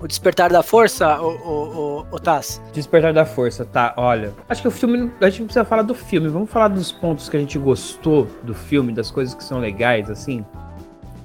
o 0.00 0.06
Despertar 0.06 0.52
da 0.52 0.62
Força, 0.62 1.20
o, 1.20 1.30
o, 1.30 2.00
o, 2.00 2.06
o 2.12 2.20
Taz? 2.20 2.62
Despertar 2.72 3.12
da 3.12 3.24
Força, 3.24 3.64
tá. 3.64 3.92
Olha, 3.96 4.32
acho 4.48 4.62
que 4.62 4.68
o 4.68 4.70
filme. 4.70 5.10
A 5.20 5.28
gente 5.28 5.44
precisa 5.44 5.64
falar 5.64 5.82
do 5.82 5.94
filme. 5.94 6.28
Vamos 6.28 6.50
falar 6.50 6.68
dos 6.68 6.92
pontos 6.92 7.28
que 7.28 7.36
a 7.36 7.40
gente 7.40 7.58
gostou 7.58 8.28
do 8.44 8.54
filme, 8.54 8.92
das 8.92 9.10
coisas 9.10 9.34
que 9.34 9.42
são 9.42 9.58
legais, 9.58 10.08
assim. 10.08 10.44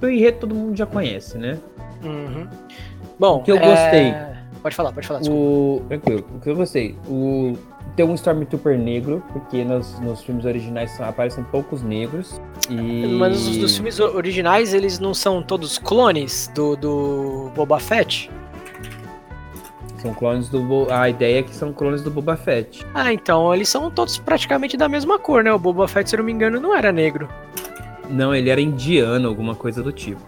O 0.00 0.06
enredo 0.06 0.38
todo 0.38 0.54
mundo 0.54 0.76
já 0.76 0.86
conhece, 0.86 1.38
né? 1.38 1.58
Uhum. 2.02 2.46
Bom, 3.18 3.38
o 3.38 3.42
que 3.42 3.50
eu 3.50 3.56
é... 3.56 3.60
gostei. 3.60 4.14
Pode 4.62 4.74
falar, 4.74 4.92
pode 4.92 5.06
falar. 5.06 5.20
O... 5.28 5.82
Tranquilo. 5.88 6.24
O 6.34 6.40
que 6.40 6.50
eu 6.50 6.56
gostei. 6.56 6.96
O... 7.08 7.56
Tem 7.96 8.06
um 8.06 8.14
Stormtrooper 8.14 8.78
negro, 8.78 9.22
porque 9.32 9.64
nos, 9.64 9.98
nos 10.00 10.22
filmes 10.22 10.44
originais 10.44 11.00
aparecem 11.00 11.42
poucos 11.44 11.82
negros. 11.82 12.40
E... 12.70 13.16
Mas 13.18 13.46
os, 13.46 13.56
dos 13.56 13.74
filmes 13.74 13.98
originais, 13.98 14.72
eles 14.72 14.98
não 14.98 15.12
são 15.12 15.42
todos 15.42 15.78
clones 15.78 16.50
do, 16.54 16.76
do 16.76 17.50
Boba 17.56 17.80
Fett? 17.80 18.30
São 19.98 20.14
clones 20.14 20.48
do. 20.48 20.86
A 20.92 21.08
ideia 21.08 21.40
é 21.40 21.42
que 21.42 21.52
são 21.52 21.72
clones 21.72 22.02
do 22.02 22.10
Boba 22.10 22.36
Fett. 22.36 22.86
Ah, 22.94 23.12
então 23.12 23.52
eles 23.52 23.68
são 23.68 23.90
todos 23.90 24.16
praticamente 24.16 24.76
da 24.76 24.88
mesma 24.88 25.18
cor, 25.18 25.42
né? 25.42 25.52
O 25.52 25.58
Boba 25.58 25.88
Fett, 25.88 26.08
se 26.08 26.14
eu 26.14 26.18
não 26.18 26.24
me 26.24 26.32
engano, 26.32 26.60
não 26.60 26.76
era 26.76 26.92
negro. 26.92 27.28
Não, 28.08 28.34
ele 28.34 28.50
era 28.50 28.60
indiano, 28.60 29.28
alguma 29.28 29.54
coisa 29.54 29.82
do 29.82 29.92
tipo. 29.92 30.20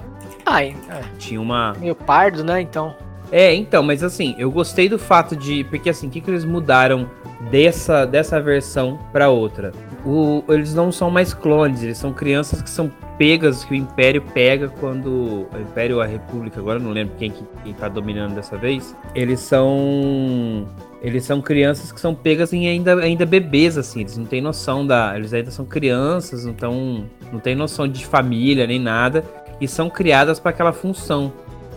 Ah, 0.45 0.65
é. 0.65 0.75
Tinha 1.19 1.41
uma. 1.41 1.75
Meio 1.79 1.95
pardo, 1.95 2.43
né? 2.43 2.61
Então. 2.61 2.95
É, 3.33 3.55
então, 3.55 3.83
mas 3.83 4.03
assim, 4.03 4.35
eu 4.39 4.51
gostei 4.51 4.89
do 4.89 4.99
fato 4.99 5.37
de. 5.37 5.65
Porque 5.65 5.91
assim, 5.91 6.09
o 6.09 6.11
que, 6.11 6.21
que 6.21 6.31
eles 6.31 6.45
mudaram 6.45 7.09
dessa, 7.51 8.05
dessa 8.05 8.41
versão 8.41 8.99
para 9.13 9.29
outra? 9.29 9.73
O, 10.05 10.43
eles 10.49 10.75
não 10.75 10.91
são 10.91 11.11
mais 11.11 11.33
clones, 11.33 11.83
eles 11.83 11.99
são 11.99 12.13
crianças 12.13 12.61
que 12.61 12.71
são 12.71 12.91
pegas, 13.17 13.65
que 13.65 13.73
o 13.73 13.77
Império 13.77 14.23
pega 14.23 14.69
quando. 14.69 15.47
O 15.53 15.61
Império 15.61 15.97
ou 15.97 16.03
a 16.03 16.07
República, 16.07 16.59
agora 16.59 16.79
eu 16.81 16.83
não 16.83 16.91
lembro 16.91 17.15
quem, 17.17 17.33
quem 17.63 17.73
tá 17.73 17.89
dominando 17.89 18.35
dessa 18.35 18.57
vez. 18.57 18.97
Eles 19.15 19.41
são 19.41 20.67
eles 21.03 21.25
são 21.25 21.41
crianças 21.41 21.91
que 21.91 22.01
são 22.01 22.15
pegas 22.15 22.53
em 22.53 22.69
ainda, 22.69 22.95
ainda 22.97 23.25
bebês, 23.25 23.79
assim, 23.79 24.01
eles 24.01 24.17
não 24.17 24.27
têm 24.27 24.41
noção 24.41 24.87
da. 24.87 25.17
Eles 25.17 25.33
ainda 25.33 25.51
são 25.51 25.65
crianças, 25.65 26.45
não, 26.45 26.53
tão, 26.53 27.07
não 27.33 27.41
têm 27.41 27.55
noção 27.55 27.89
de 27.89 28.05
família 28.05 28.67
nem 28.67 28.79
nada, 28.79 29.25
e 29.61 29.67
são 29.67 29.89
criadas 29.89 30.39
para 30.39 30.51
aquela 30.51 30.73
função. 30.73 31.33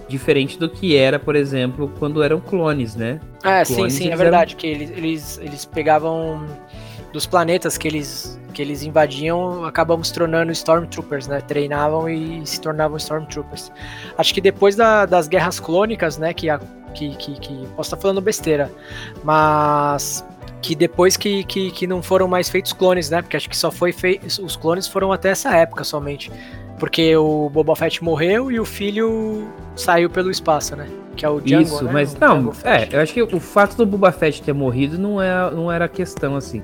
Diferente 0.09 0.59
do 0.59 0.69
que 0.69 0.95
era, 0.97 1.17
por 1.17 1.35
exemplo, 1.35 1.91
quando 1.97 2.21
eram 2.21 2.39
clones, 2.39 2.95
né? 2.95 3.21
Ah, 3.41 3.63
clones, 3.65 3.93
sim, 3.93 4.03
sim, 4.03 4.09
é 4.11 4.15
verdade, 4.15 4.51
eram... 4.51 4.59
que 4.59 4.67
eles, 4.67 4.89
eles, 4.91 5.39
eles 5.41 5.65
pegavam 5.65 6.45
dos 7.13 7.25
planetas 7.25 7.77
que 7.77 7.87
eles, 7.87 8.37
que 8.53 8.61
eles 8.61 8.83
invadiam, 8.83 9.65
acabamos 9.65 10.11
tornando 10.11 10.51
Stormtroopers, 10.51 11.27
né? 11.27 11.41
Treinavam 11.41 12.07
e 12.07 12.45
se 12.45 12.61
tornavam 12.61 12.97
Stormtroopers. 12.97 13.71
Acho 14.17 14.33
que 14.33 14.39
depois 14.39 14.75
da, 14.75 15.05
das 15.05 15.27
guerras 15.27 15.59
clônicas, 15.59 16.17
né, 16.17 16.33
que 16.33 16.49
a 16.49 16.59
que, 16.93 17.15
que, 17.15 17.39
que 17.39 17.67
posso 17.75 17.87
estar 17.87 17.97
falando 17.97 18.21
besteira, 18.21 18.71
mas 19.23 20.23
que 20.61 20.75
depois 20.75 21.17
que, 21.17 21.43
que, 21.43 21.71
que 21.71 21.85
não 21.85 22.01
foram 22.01 22.27
mais 22.27 22.49
feitos 22.49 22.71
clones, 22.71 23.09
né? 23.09 23.21
Porque 23.21 23.35
acho 23.35 23.49
que 23.49 23.57
só 23.57 23.69
foi 23.69 23.91
feito. 23.91 24.25
Os 24.43 24.55
clones 24.55 24.87
foram 24.87 25.11
até 25.11 25.29
essa 25.29 25.53
época 25.55 25.83
somente. 25.83 26.31
Porque 26.79 27.15
o 27.15 27.49
Boba 27.49 27.75
Fett 27.75 28.03
morreu 28.03 28.51
e 28.51 28.59
o 28.59 28.65
filho 28.65 29.47
saiu 29.75 30.09
pelo 30.09 30.31
espaço, 30.31 30.75
né? 30.75 30.87
Que 31.15 31.25
é 31.25 31.29
o 31.29 31.39
Django, 31.39 31.63
Isso, 31.63 31.83
né? 31.83 31.91
mas 31.91 32.13
o 32.13 32.17
não, 32.19 32.53
é, 32.63 32.89
eu 32.91 32.99
acho 33.01 33.13
que 33.13 33.21
o 33.21 33.39
fato 33.39 33.75
do 33.75 33.85
Boba 33.85 34.11
Fett 34.11 34.41
ter 34.41 34.53
morrido 34.53 34.97
não, 34.97 35.21
é, 35.21 35.51
não 35.51 35.71
era 35.71 35.87
questão, 35.87 36.35
assim. 36.35 36.63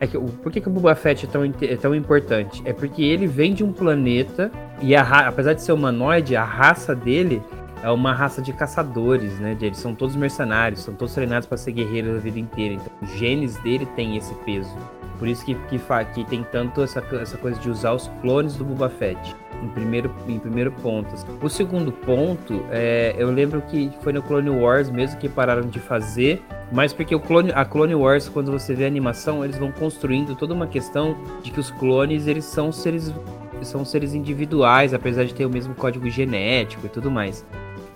É 0.00 0.06
que, 0.06 0.18
por 0.18 0.52
que, 0.52 0.60
que 0.60 0.68
o 0.68 0.70
Boba 0.70 0.94
Fett 0.94 1.24
é 1.24 1.28
tão, 1.28 1.44
é 1.44 1.76
tão 1.76 1.94
importante? 1.94 2.62
É 2.64 2.72
porque 2.72 3.02
ele 3.02 3.26
vem 3.26 3.54
de 3.54 3.64
um 3.64 3.72
planeta 3.72 4.50
e 4.80 4.94
a, 4.94 5.02
apesar 5.26 5.54
de 5.54 5.62
ser 5.62 5.72
humanoide, 5.72 6.36
a 6.36 6.44
raça 6.44 6.94
dele 6.94 7.42
é 7.82 7.90
uma 7.90 8.12
raça 8.12 8.42
de 8.42 8.52
caçadores, 8.52 9.38
né? 9.38 9.56
Eles 9.60 9.78
são 9.78 9.94
todos 9.94 10.16
mercenários, 10.16 10.80
são 10.80 10.94
todos 10.94 11.14
treinados 11.14 11.46
para 11.46 11.56
ser 11.56 11.72
guerreiros 11.72 12.16
a 12.16 12.18
vida 12.18 12.38
inteira. 12.38 12.74
Então, 12.74 12.92
os 13.00 13.10
genes 13.16 13.56
dele 13.58 13.86
têm 13.96 14.16
esse 14.16 14.34
peso. 14.36 14.76
Por 15.18 15.28
isso 15.28 15.44
que, 15.44 15.54
que, 15.54 15.78
que 16.14 16.24
tem 16.24 16.42
tanto 16.44 16.82
essa, 16.82 17.02
essa 17.20 17.38
coisa 17.38 17.58
de 17.58 17.70
usar 17.70 17.92
os 17.92 18.08
clones 18.20 18.56
do 18.56 18.64
Boba 18.64 18.90
Fett. 18.90 19.34
Em 19.62 19.68
primeiro, 19.68 20.10
em 20.28 20.38
primeiro 20.38 20.70
ponto. 20.70 21.08
O 21.42 21.48
segundo 21.48 21.90
ponto, 21.90 22.64
é, 22.70 23.14
eu 23.18 23.30
lembro 23.30 23.62
que 23.62 23.90
foi 24.02 24.12
no 24.12 24.22
Clone 24.22 24.50
Wars 24.50 24.90
mesmo 24.90 25.18
que 25.18 25.28
pararam 25.28 25.68
de 25.68 25.78
fazer, 25.78 26.42
mas 26.72 26.92
porque 26.92 27.14
o 27.14 27.20
clone, 27.20 27.52
a 27.52 27.64
Clone 27.64 27.94
Wars, 27.94 28.28
quando 28.28 28.52
você 28.52 28.74
vê 28.74 28.84
a 28.84 28.86
animação, 28.86 29.44
eles 29.44 29.58
vão 29.58 29.72
construindo 29.72 30.34
toda 30.34 30.52
uma 30.52 30.66
questão 30.66 31.16
de 31.42 31.50
que 31.50 31.60
os 31.60 31.70
clones 31.70 32.26
eles 32.26 32.44
são 32.44 32.70
seres 32.72 33.12
são 33.62 33.84
seres 33.84 34.14
individuais, 34.14 34.92
apesar 34.92 35.24
de 35.24 35.34
ter 35.34 35.46
o 35.46 35.50
mesmo 35.50 35.74
código 35.74 36.08
genético 36.10 36.86
e 36.86 36.88
tudo 36.88 37.10
mais. 37.10 37.44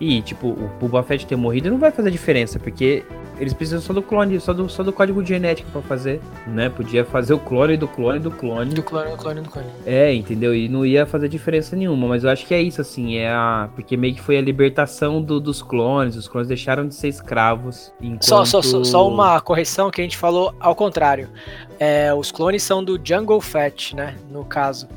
E, 0.00 0.22
tipo, 0.22 0.48
o 0.48 0.70
Boba 0.80 1.02
Fett 1.02 1.26
ter 1.26 1.36
morrido 1.36 1.70
não 1.70 1.78
vai 1.78 1.90
fazer 1.90 2.10
diferença, 2.10 2.58
porque 2.58 3.04
eles 3.38 3.52
precisam 3.52 3.82
só 3.82 3.92
do 3.92 4.00
clone, 4.00 4.40
só 4.40 4.54
do, 4.54 4.66
só 4.66 4.82
do 4.82 4.94
código 4.94 5.22
genético 5.22 5.70
para 5.70 5.82
fazer, 5.82 6.22
né? 6.46 6.70
Podia 6.70 7.04
fazer 7.04 7.34
o 7.34 7.38
clone 7.38 7.76
do 7.76 7.86
clone 7.86 8.18
do 8.18 8.30
clone. 8.30 8.74
Do 8.74 8.82
clone, 8.82 9.10
do 9.10 9.16
clone, 9.18 9.40
do 9.42 9.50
clone. 9.50 9.68
É, 9.84 10.12
entendeu? 10.14 10.54
E 10.54 10.70
não 10.70 10.86
ia 10.86 11.04
fazer 11.04 11.28
diferença 11.28 11.76
nenhuma, 11.76 12.08
mas 12.08 12.24
eu 12.24 12.30
acho 12.30 12.46
que 12.46 12.54
é 12.54 12.62
isso, 12.62 12.80
assim, 12.80 13.16
é 13.16 13.30
a. 13.30 13.68
Porque 13.74 13.94
meio 13.94 14.14
que 14.14 14.22
foi 14.22 14.38
a 14.38 14.40
libertação 14.40 15.20
do, 15.20 15.38
dos 15.38 15.60
clones, 15.60 16.16
os 16.16 16.26
clones 16.26 16.48
deixaram 16.48 16.88
de 16.88 16.94
ser 16.94 17.08
escravos. 17.08 17.92
Enquanto... 18.00 18.24
Só, 18.24 18.44
só, 18.46 18.62
só, 18.62 18.82
só 18.82 19.06
uma 19.06 19.38
correção 19.40 19.90
que 19.90 20.00
a 20.00 20.04
gente 20.04 20.16
falou 20.16 20.54
ao 20.58 20.74
contrário. 20.74 21.28
É, 21.78 22.12
os 22.14 22.32
clones 22.32 22.62
são 22.62 22.82
do 22.82 22.98
Jungle 23.02 23.40
Fett, 23.40 23.94
né? 23.94 24.16
No 24.30 24.46
caso. 24.46 24.88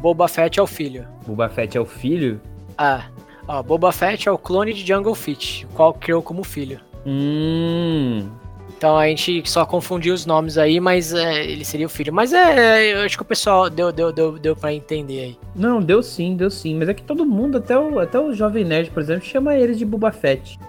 Boba 0.00 0.26
Fett 0.26 0.58
é 0.58 0.62
o 0.62 0.66
filho. 0.66 1.06
Boba 1.26 1.48
Fett 1.48 1.76
é 1.76 1.80
o 1.80 1.86
filho? 1.86 2.40
Ah. 2.76 3.04
Ó, 3.48 3.62
Boba 3.62 3.90
Fett 3.90 4.28
é 4.28 4.32
o 4.32 4.36
clone 4.36 4.74
de 4.74 4.86
Jungle 4.86 5.14
Fett, 5.14 5.66
qual 5.74 5.94
criou 5.94 6.22
como 6.22 6.44
filho. 6.44 6.78
Hum. 7.06 8.28
Então 8.76 8.96
a 8.96 9.08
gente 9.08 9.42
só 9.48 9.64
confundiu 9.64 10.14
os 10.14 10.26
nomes 10.26 10.58
aí, 10.58 10.78
mas 10.78 11.12
é, 11.12 11.44
ele 11.44 11.64
seria 11.64 11.86
o 11.86 11.88
filho. 11.88 12.12
Mas 12.12 12.32
é, 12.32 12.92
eu 12.92 13.00
acho 13.00 13.16
que 13.16 13.22
o 13.22 13.26
pessoal 13.26 13.68
deu, 13.68 13.90
deu, 13.90 14.12
deu, 14.12 14.38
deu 14.38 14.54
pra 14.54 14.72
entender 14.72 15.20
aí. 15.20 15.38
Não, 15.56 15.80
deu 15.80 16.02
sim, 16.02 16.36
deu 16.36 16.50
sim. 16.50 16.76
Mas 16.76 16.88
é 16.88 16.94
que 16.94 17.02
todo 17.02 17.26
mundo, 17.26 17.58
até 17.58 17.76
o, 17.76 17.98
até 17.98 18.20
o 18.20 18.32
Jovem 18.34 18.64
Nerd, 18.64 18.90
por 18.90 19.02
exemplo, 19.02 19.24
chama 19.24 19.56
ele 19.56 19.74
de 19.74 19.84
Boba 19.84 20.12
Fett. 20.12 20.60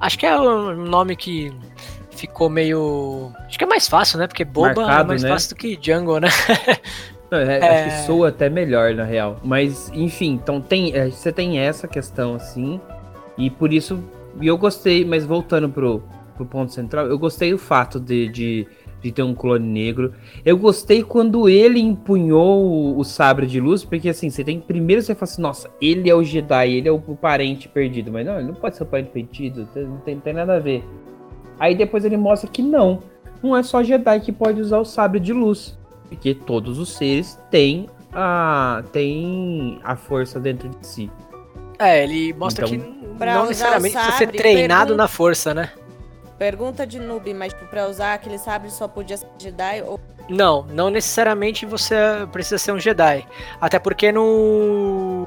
Acho 0.00 0.18
que 0.18 0.26
é 0.26 0.38
um 0.38 0.74
nome 0.74 1.14
que 1.16 1.52
ficou 2.10 2.50
meio. 2.50 3.32
Acho 3.46 3.56
que 3.56 3.64
é 3.64 3.68
mais 3.68 3.88
fácil, 3.88 4.18
né? 4.18 4.26
Porque 4.26 4.44
Boba 4.44 4.72
é 4.72 4.74
Marcado, 4.74 5.04
é 5.04 5.06
mais 5.06 5.22
né? 5.22 5.28
fácil 5.28 5.50
do 5.50 5.56
que 5.56 5.78
Jungle, 5.80 6.20
né? 6.20 6.28
É, 7.36 7.58
é... 7.58 7.68
Acho 7.68 7.84
que 7.84 8.06
soa 8.06 8.28
até 8.28 8.48
melhor, 8.48 8.94
na 8.94 9.04
real. 9.04 9.38
Mas, 9.42 9.90
enfim, 9.94 10.32
então 10.42 10.60
tem, 10.60 10.94
é, 10.94 11.10
você 11.10 11.32
tem 11.32 11.58
essa 11.58 11.88
questão, 11.88 12.34
assim. 12.34 12.80
E 13.36 13.50
por 13.50 13.72
isso, 13.72 14.02
eu 14.40 14.56
gostei, 14.58 15.04
mas 15.04 15.24
voltando 15.24 15.68
pro, 15.68 16.02
pro 16.36 16.44
ponto 16.44 16.72
central, 16.72 17.06
eu 17.06 17.18
gostei 17.18 17.50
do 17.50 17.58
fato 17.58 17.98
de, 17.98 18.28
de, 18.28 18.66
de 19.00 19.12
ter 19.12 19.22
um 19.22 19.34
clone 19.34 19.66
negro. 19.66 20.12
Eu 20.44 20.56
gostei 20.56 21.02
quando 21.02 21.48
ele 21.48 21.80
empunhou 21.80 22.64
o, 22.64 22.98
o, 22.98 23.04
sabre 23.04 23.46
de 23.46 23.60
luz, 23.60 23.84
porque 23.84 24.08
assim, 24.08 24.30
você 24.30 24.44
tem. 24.44 24.60
Primeiro 24.60 25.02
você 25.02 25.14
fala 25.14 25.24
assim, 25.24 25.42
nossa, 25.42 25.70
ele 25.80 26.08
é 26.08 26.14
o 26.14 26.22
Jedi, 26.22 26.72
ele 26.74 26.88
é 26.88 26.92
o, 26.92 27.02
o 27.06 27.16
parente 27.16 27.68
perdido. 27.68 28.12
Mas 28.12 28.26
não, 28.26 28.38
ele 28.38 28.48
não 28.48 28.54
pode 28.54 28.76
ser 28.76 28.82
o 28.82 28.86
parente 28.86 29.10
perdido, 29.10 29.68
não 29.74 29.98
tem, 29.98 30.14
não 30.14 30.20
tem 30.20 30.34
nada 30.34 30.56
a 30.56 30.58
ver. 30.58 30.84
Aí 31.58 31.74
depois 31.74 32.04
ele 32.04 32.16
mostra 32.16 32.50
que 32.50 32.62
não. 32.62 33.02
Não 33.42 33.56
é 33.56 33.62
só 33.62 33.82
Jedi 33.82 34.20
que 34.20 34.32
pode 34.32 34.60
usar 34.60 34.78
o 34.78 34.84
sabre 34.84 35.18
de 35.18 35.32
luz. 35.32 35.78
Porque 36.12 36.34
todos 36.34 36.78
os 36.78 36.90
seres 36.90 37.38
têm 37.50 37.88
a, 38.12 38.84
têm 38.92 39.80
a 39.82 39.96
força 39.96 40.38
dentro 40.38 40.68
de 40.68 40.86
si. 40.86 41.10
É, 41.78 42.04
ele 42.04 42.34
mostra 42.34 42.66
então, 42.66 42.78
que 42.78 43.24
não 43.24 43.46
necessariamente 43.46 43.94
sabre, 43.94 44.10
precisa 44.10 44.32
ser 44.32 44.38
treinado 44.38 44.88
pergunta, 44.88 45.02
na 45.02 45.08
força, 45.08 45.54
né? 45.54 45.72
Pergunta 46.38 46.86
de 46.86 46.98
noob, 46.98 47.32
mas 47.32 47.54
tipo, 47.54 47.66
pra 47.66 47.88
usar 47.88 48.12
aquele 48.12 48.36
sabre 48.36 48.70
só 48.70 48.86
podia 48.86 49.16
ser 49.16 49.26
Jedi 49.38 49.82
ou... 49.86 49.98
Não, 50.28 50.66
não 50.66 50.90
necessariamente 50.90 51.64
você 51.64 51.96
precisa 52.30 52.58
ser 52.58 52.72
um 52.72 52.78
Jedi. 52.78 53.26
Até 53.58 53.78
porque 53.78 54.12
no... 54.12 55.26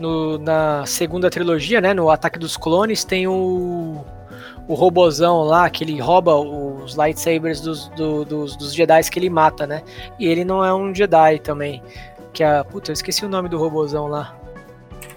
no 0.00 0.36
na 0.38 0.84
segunda 0.84 1.30
trilogia, 1.30 1.80
né, 1.80 1.94
no 1.94 2.10
Ataque 2.10 2.40
dos 2.40 2.56
Clones, 2.56 3.04
tem 3.04 3.28
o 3.28 4.04
o 4.68 4.74
robozão 4.74 5.42
lá, 5.42 5.68
que 5.70 5.84
ele 5.84 6.00
rouba 6.00 6.34
os 6.34 6.94
lightsabers 6.94 7.60
dos, 7.60 7.88
do, 7.90 8.24
dos, 8.24 8.56
dos 8.56 8.74
Jedi 8.74 9.02
que 9.10 9.18
ele 9.18 9.30
mata, 9.30 9.66
né? 9.66 9.82
E 10.18 10.26
ele 10.26 10.44
não 10.44 10.64
é 10.64 10.74
um 10.74 10.94
Jedi 10.94 11.38
também. 11.38 11.82
Que 12.32 12.42
é. 12.42 12.62
Puta, 12.62 12.90
eu 12.90 12.94
esqueci 12.94 13.24
o 13.24 13.28
nome 13.28 13.48
do 13.48 13.58
robozão 13.58 14.08
lá. 14.08 14.36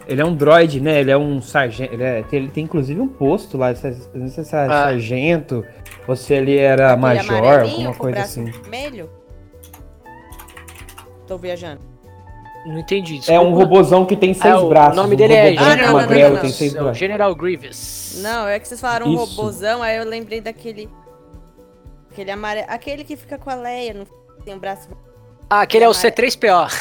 Ele 0.08 0.22
é 0.22 0.26
um 0.26 0.36
droid, 0.36 0.80
né? 0.80 1.02
Ele 1.02 1.12
é 1.12 1.18
um 1.18 1.42
sargento. 1.42 1.94
Ele, 1.94 2.04
é, 2.04 2.24
ele 2.32 2.50
tem 2.50 2.64
inclusive 2.64 3.00
um 3.00 3.08
posto 3.08 3.58
lá. 3.58 3.74
Não 4.14 4.28
sei 4.28 4.44
se 4.44 4.56
é 4.56 4.66
ah. 4.66 4.70
sargento 4.70 5.66
ou 6.08 6.16
se 6.16 6.34
ele 6.34 6.58
era 6.58 6.94
Aquele 6.94 7.02
major, 7.02 7.60
alguma 7.60 7.94
coisa 7.94 8.20
assim. 8.22 8.46
Vermelho? 8.46 9.10
Tô 11.28 11.38
viajando. 11.38 11.89
Não 12.66 12.80
entendi. 12.80 13.18
Desculpa. 13.18 13.34
É 13.34 13.40
um 13.40 13.54
robozão 13.54 14.06
que 14.06 14.16
tem 14.16 14.34
seis 14.34 14.54
ah, 14.54 14.62
braços. 14.66 14.98
O 14.98 15.02
nome 15.02 15.16
dele 15.16 15.34
é 15.34 15.54
General, 15.54 15.98
ah, 15.98 16.06
não, 16.06 16.30
não, 16.34 16.42
tem 16.42 16.52
seis 16.52 16.74
braços. 16.74 16.98
General 16.98 17.36
Grievous. 17.36 18.20
Não, 18.22 18.48
é 18.48 18.60
que 18.60 18.68
vocês 18.68 18.80
falaram 18.82 19.08
um 19.08 19.16
robozão, 19.16 19.82
aí 19.82 19.98
eu 19.98 20.06
lembrei 20.06 20.42
daquele. 20.42 20.90
Aquele 22.12 22.32
amarelo. 22.32 22.68
Aquele 22.70 23.04
que 23.04 23.16
fica 23.16 23.38
com 23.38 23.50
a 23.50 23.56
Leia, 23.56 23.94
não 23.94 24.06
tem 24.44 24.54
um 24.54 24.60
braço. 24.60 24.90
Ah, 25.50 25.62
aquele 25.62 25.86
é 25.86 25.90
o 25.90 25.94
C3PO. 25.94 26.72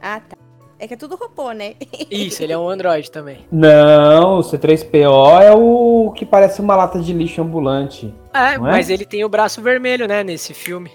Ah, 0.00 0.20
tá. 0.20 0.36
É 0.78 0.86
que 0.86 0.94
é 0.94 0.96
tudo 0.96 1.16
robô, 1.16 1.52
né? 1.52 1.74
Isso, 2.10 2.42
ele 2.42 2.52
é 2.52 2.58
um 2.58 2.68
Android 2.68 3.10
também. 3.10 3.46
Não, 3.50 4.38
o 4.38 4.42
C3PO 4.42 5.40
é 5.40 5.52
o 5.52 6.12
que 6.14 6.26
parece 6.26 6.60
uma 6.60 6.76
lata 6.76 7.00
de 7.00 7.12
lixo 7.12 7.40
ambulante. 7.40 8.12
É, 8.34 8.54
é? 8.54 8.58
mas 8.58 8.90
ele 8.90 9.06
tem 9.06 9.24
o 9.24 9.28
braço 9.28 9.62
vermelho, 9.62 10.06
né, 10.06 10.22
nesse 10.22 10.52
filme. 10.52 10.90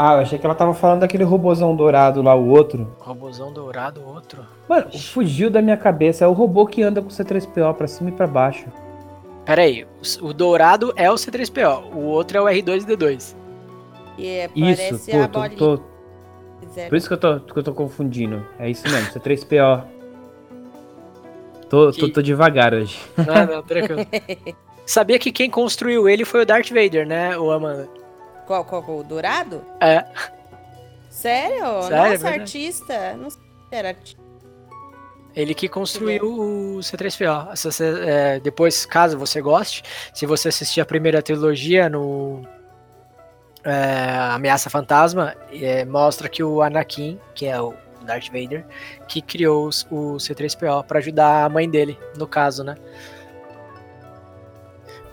Ah, 0.00 0.14
eu 0.14 0.20
achei 0.20 0.38
que 0.38 0.46
ela 0.46 0.54
tava 0.54 0.72
falando 0.72 1.00
daquele 1.00 1.24
robozão 1.24 1.74
dourado 1.74 2.22
lá, 2.22 2.32
o 2.32 2.50
outro. 2.50 2.96
Robozão 3.00 3.52
dourado, 3.52 4.00
outro? 4.06 4.46
Mano, 4.68 4.96
fugiu 4.96 5.50
da 5.50 5.60
minha 5.60 5.76
cabeça. 5.76 6.24
É 6.24 6.28
o 6.28 6.32
robô 6.32 6.64
que 6.66 6.84
anda 6.84 7.02
com 7.02 7.08
o 7.08 7.10
C3PO 7.10 7.74
pra 7.74 7.88
cima 7.88 8.10
e 8.10 8.12
pra 8.12 8.24
baixo. 8.24 8.66
Pera 9.44 9.62
aí, 9.62 9.84
o 10.20 10.32
dourado 10.32 10.92
é 10.94 11.10
o 11.10 11.14
C3PO, 11.14 11.92
o 11.92 12.04
outro 12.04 12.38
é 12.38 12.40
o 12.40 12.44
R2D2. 12.44 13.34
Yeah, 14.16 14.52
isso, 14.54 15.10
pô, 15.10 15.28
tô, 15.28 15.48
tô, 15.48 15.82
Por 16.88 16.96
isso 16.96 17.08
que 17.08 17.14
eu, 17.14 17.18
tô, 17.18 17.40
que 17.40 17.58
eu 17.58 17.62
tô 17.64 17.74
confundindo. 17.74 18.46
É 18.56 18.70
isso 18.70 18.88
mesmo, 18.88 19.10
C3PO. 19.10 19.84
Tô, 21.68 21.90
que... 21.90 22.00
tô, 22.00 22.08
tô 22.12 22.22
devagar 22.22 22.72
hoje. 22.72 23.00
Não, 23.16 23.54
não, 23.54 23.62
tranquilo. 23.64 24.06
Sabia 24.86 25.18
que 25.18 25.32
quem 25.32 25.50
construiu 25.50 26.08
ele 26.08 26.24
foi 26.24 26.42
o 26.42 26.46
Darth 26.46 26.68
Vader, 26.68 27.04
né, 27.04 27.36
o 27.36 27.50
Amanda? 27.50 27.88
Qual, 28.48 28.64
qual, 28.64 28.82
qual? 28.82 28.98
O 29.00 29.04
dourado? 29.04 29.62
É. 29.78 30.06
Sério? 31.10 31.82
Sério 31.82 32.12
Nossa, 32.12 32.30
é 32.30 32.40
artista. 32.40 33.14
Não 33.14 33.28
sei 33.28 33.42
se 33.42 33.74
era 33.74 33.88
artista. 33.88 34.22
Ele 35.36 35.54
que 35.54 35.68
construiu 35.68 36.24
o 36.24 36.78
C3PO. 36.78 37.54
Se 37.54 37.70
você, 37.70 38.02
é, 38.06 38.40
depois, 38.40 38.86
caso 38.86 39.18
você 39.18 39.42
goste, 39.42 39.82
se 40.14 40.24
você 40.24 40.48
assistir 40.48 40.80
a 40.80 40.86
primeira 40.86 41.20
trilogia 41.20 41.90
no 41.90 42.42
é, 43.62 44.16
Ameaça 44.32 44.70
Fantasma, 44.70 45.36
é, 45.52 45.84
mostra 45.84 46.26
que 46.26 46.42
o 46.42 46.62
Anakin, 46.62 47.20
que 47.34 47.44
é 47.44 47.60
o 47.60 47.74
Darth 48.00 48.28
Vader, 48.28 48.64
que 49.06 49.20
criou 49.20 49.68
o 49.90 50.16
C3PO 50.16 50.84
para 50.84 51.00
ajudar 51.00 51.44
a 51.44 51.48
mãe 51.50 51.68
dele, 51.68 51.98
no 52.16 52.26
caso, 52.26 52.64
né? 52.64 52.76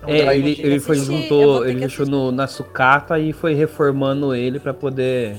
É, 0.07 0.37
ele, 0.37 0.59
ele 0.59 0.79
foi 0.79 0.97
juntou, 0.97 1.65
ele 1.65 1.79
deixou 1.79 2.05
no, 2.05 2.31
na 2.31 2.47
sucata 2.47 3.19
e 3.19 3.33
foi 3.33 3.53
reformando 3.53 4.33
ele 4.33 4.59
para 4.59 4.73
poder. 4.73 5.37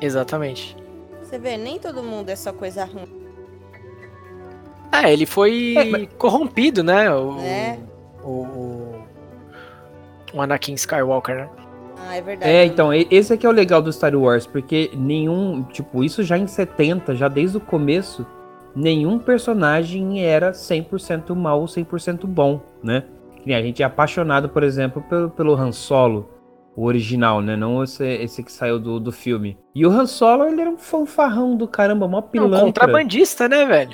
Exatamente. 0.00 0.76
Você 1.22 1.38
vê, 1.38 1.56
nem 1.56 1.78
todo 1.78 2.02
mundo 2.02 2.28
é 2.28 2.36
só 2.36 2.52
coisa 2.52 2.84
ruim. 2.84 3.22
É, 4.92 5.12
ele 5.12 5.24
foi 5.24 5.74
é, 5.76 5.84
mas... 5.84 6.08
corrompido, 6.18 6.82
né? 6.82 7.10
O, 7.10 7.38
é. 7.40 7.78
O, 8.22 8.28
o, 8.28 9.04
o 10.34 10.42
Anakin 10.42 10.74
Skywalker, 10.74 11.34
né? 11.36 11.48
Ah, 11.96 12.16
é 12.16 12.20
verdade. 12.20 12.50
É, 12.50 12.64
então, 12.64 12.92
esse 12.92 13.32
aqui 13.32 13.46
é 13.46 13.48
o 13.48 13.52
legal 13.52 13.80
do 13.80 13.92
Star 13.92 14.14
Wars, 14.14 14.46
porque 14.46 14.90
nenhum, 14.94 15.62
tipo, 15.62 16.04
isso 16.04 16.22
já 16.22 16.36
em 16.36 16.46
70, 16.46 17.14
já 17.14 17.28
desde 17.28 17.56
o 17.56 17.60
começo, 17.60 18.26
nenhum 18.74 19.18
personagem 19.18 20.24
era 20.24 20.52
100% 20.52 21.34
mal 21.34 21.60
ou 21.60 21.66
100% 21.66 22.26
bom, 22.26 22.60
né? 22.82 23.04
A 23.46 23.62
gente 23.62 23.82
é 23.82 23.86
apaixonado, 23.86 24.48
por 24.48 24.62
exemplo, 24.62 25.02
pelo, 25.08 25.30
pelo 25.30 25.54
Han 25.54 25.72
Solo, 25.72 26.28
o 26.76 26.84
original, 26.84 27.40
né? 27.40 27.56
Não 27.56 27.82
esse, 27.82 28.06
esse 28.06 28.42
que 28.42 28.52
saiu 28.52 28.78
do, 28.78 29.00
do 29.00 29.12
filme. 29.12 29.58
E 29.74 29.84
o 29.86 29.90
Han 29.90 30.06
Solo, 30.06 30.44
ele 30.44 30.60
era 30.60 30.70
um 30.70 30.78
fanfarrão 30.78 31.56
do 31.56 31.66
caramba, 31.66 32.06
mó 32.06 32.20
pilantra. 32.22 32.58
Um 32.58 32.66
contrabandista, 32.66 33.48
né, 33.48 33.64
velho? 33.64 33.90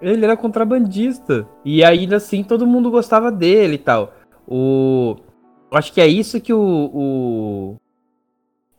Ele 0.00 0.24
era 0.24 0.36
contrabandista. 0.36 1.46
E 1.64 1.82
ainda 1.82 2.16
assim, 2.16 2.42
todo 2.44 2.66
mundo 2.66 2.90
gostava 2.90 3.30
dele 3.32 3.74
e 3.74 3.78
tal. 3.78 4.12
O... 4.46 5.16
Acho 5.70 5.92
que 5.92 6.00
é 6.00 6.06
isso 6.06 6.40
que 6.40 6.52
o, 6.52 6.90
o... 6.94 7.76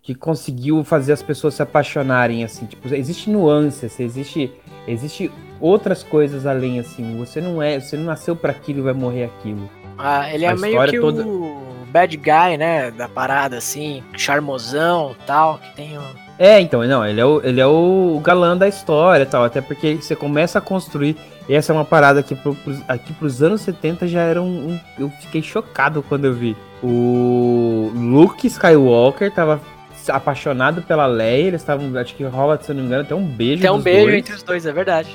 Que 0.01 0.15
conseguiu 0.15 0.83
fazer 0.83 1.13
as 1.13 1.21
pessoas 1.21 1.53
se 1.53 1.61
apaixonarem, 1.61 2.43
assim. 2.43 2.65
Tipo, 2.65 2.93
existe 2.93 3.29
nuances, 3.29 3.99
existe... 3.99 4.51
Existe 4.87 5.31
outras 5.59 6.03
coisas 6.03 6.45
além, 6.45 6.79
assim. 6.79 7.17
Você 7.17 7.41
não 7.41 7.61
é... 7.61 7.79
Você 7.79 7.97
não 7.97 8.05
nasceu 8.05 8.35
para 8.35 8.51
aquilo 8.51 8.79
e 8.79 8.83
vai 8.83 8.93
morrer 8.93 9.25
aquilo. 9.25 9.69
Ah, 9.99 10.33
ele 10.33 10.45
é 10.45 10.55
meio 10.55 10.81
que 10.85 10.99
toda... 10.99 11.21
o 11.23 11.85
bad 11.91 12.15
guy, 12.15 12.57
né? 12.57 12.89
Da 12.91 13.07
parada, 13.07 13.57
assim, 13.57 14.01
charmosão 14.15 15.15
tal, 15.27 15.57
que 15.57 15.75
tem 15.75 15.97
o. 15.97 16.01
É, 16.37 16.61
então, 16.61 16.81
não, 16.87 17.05
ele 17.05 17.19
é 17.19 17.25
o, 17.25 17.41
ele 17.43 17.59
é 17.59 17.67
o 17.67 18.19
galã 18.23 18.55
da 18.55 18.65
história 18.65 19.25
tal, 19.25 19.43
até 19.43 19.59
porque 19.59 19.95
você 19.95 20.15
começa 20.15 20.57
a 20.57 20.61
construir. 20.61 21.17
E 21.49 21.53
essa 21.53 21.73
é 21.73 21.75
uma 21.75 21.83
parada 21.83 22.23
que 22.23 22.33
pro, 22.33 22.55
pro, 22.55 22.77
aqui 22.87 23.11
pros 23.11 23.43
anos 23.43 23.61
70 23.61 24.07
já 24.07 24.21
era 24.21 24.41
um, 24.41 24.71
um, 24.71 24.79
Eu 24.97 25.09
fiquei 25.19 25.41
chocado 25.41 26.01
quando 26.07 26.25
eu 26.25 26.33
vi. 26.33 26.55
O 26.81 27.91
Luke 27.93 28.47
Skywalker 28.47 29.33
tava 29.33 29.59
apaixonado 30.07 30.81
pela 30.81 31.05
Leia, 31.07 31.47
eles 31.47 31.61
estavam. 31.61 31.91
Acho 31.97 32.15
que 32.15 32.23
rola, 32.23 32.57
se 32.61 32.71
eu 32.71 32.75
não 32.75 32.83
me 32.83 32.87
engano, 32.87 33.03
até 33.03 33.15
um 33.15 33.25
beijo. 33.25 33.61
Tem 33.61 33.71
um 33.71 33.81
beijo 33.81 34.05
dois. 34.05 34.17
entre 34.19 34.33
os 34.33 34.43
dois, 34.43 34.65
é 34.65 34.71
verdade. 34.71 35.09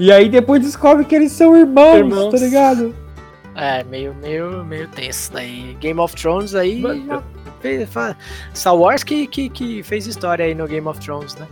E 0.00 0.10
aí 0.10 0.28
depois 0.28 0.60
descobre 0.60 1.04
que 1.04 1.14
eles 1.14 1.30
são 1.30 1.56
irmãos, 1.56 1.98
irmãos. 1.98 2.30
tá 2.32 2.38
ligado? 2.38 3.03
É, 3.56 3.84
meio, 3.84 4.14
meio, 4.14 4.64
meio 4.64 4.88
tenso 4.88 5.32
daí. 5.32 5.76
Game 5.80 6.00
of 6.00 6.14
Thrones 6.16 6.54
aí. 6.54 6.82
Star 8.54 8.76
Wars 8.76 9.02
que, 9.02 9.26
que, 9.26 9.48
que 9.48 9.82
fez 9.82 10.06
história 10.06 10.44
aí 10.44 10.54
no 10.54 10.66
Game 10.66 10.86
of 10.86 11.00
Thrones, 11.00 11.34
né? 11.36 11.46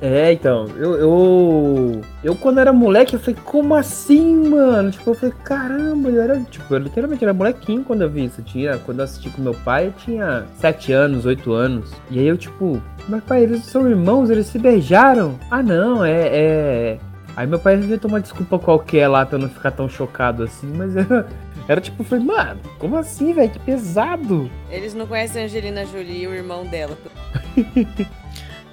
É, 0.00 0.32
então, 0.32 0.66
eu, 0.76 0.94
eu. 0.96 2.00
Eu, 2.22 2.34
quando 2.36 2.58
era 2.60 2.72
moleque, 2.72 3.14
eu 3.14 3.20
falei, 3.20 3.36
como 3.44 3.74
assim, 3.74 4.50
mano? 4.50 4.90
Tipo, 4.90 5.10
eu 5.10 5.14
falei, 5.14 5.34
caramba, 5.42 6.10
eu 6.10 6.20
era. 6.20 6.40
Tipo, 6.40 6.74
eu 6.74 6.78
literalmente 6.78 7.24
era 7.24 7.32
molequinho 7.32 7.82
quando 7.82 8.02
eu 8.02 8.10
vi 8.10 8.26
isso. 8.26 8.40
Eu 8.40 8.44
tinha, 8.44 8.78
quando 8.78 8.98
eu 8.98 9.04
assisti 9.04 9.30
com 9.30 9.40
meu 9.40 9.54
pai, 9.54 9.86
eu 9.86 9.92
tinha 9.92 10.44
7 10.56 10.92
anos, 10.92 11.24
8 11.24 11.52
anos. 11.52 11.92
E 12.10 12.18
aí 12.18 12.26
eu, 12.26 12.36
tipo, 12.36 12.82
mas 13.08 13.24
pai, 13.24 13.42
eles 13.42 13.64
são 13.64 13.88
irmãos, 13.88 14.28
eles 14.28 14.46
se 14.46 14.58
beijaram. 14.58 15.38
Ah, 15.50 15.62
não, 15.62 16.04
é. 16.04 16.28
é... 16.30 16.98
Aí 17.38 17.46
meu 17.46 17.60
pai 17.60 17.76
inventou 17.76 18.10
uma 18.10 18.20
desculpa 18.20 18.58
qualquer 18.58 19.06
lá 19.06 19.24
pra 19.24 19.36
eu 19.36 19.42
não 19.42 19.48
ficar 19.48 19.70
tão 19.70 19.88
chocado 19.88 20.42
assim, 20.42 20.66
mas 20.74 20.96
era. 20.96 21.28
Era 21.68 21.80
tipo, 21.82 22.02
eu 22.02 22.06
falei, 22.06 22.24
mano, 22.24 22.60
como 22.78 22.96
assim, 22.96 23.34
velho? 23.34 23.50
Que 23.50 23.58
pesado. 23.58 24.50
Eles 24.70 24.94
não 24.94 25.06
conhecem 25.06 25.42
a 25.42 25.44
Angelina 25.44 25.84
Jolie 25.84 26.22
e 26.22 26.26
o 26.26 26.34
irmão 26.34 26.64
dela. 26.64 26.96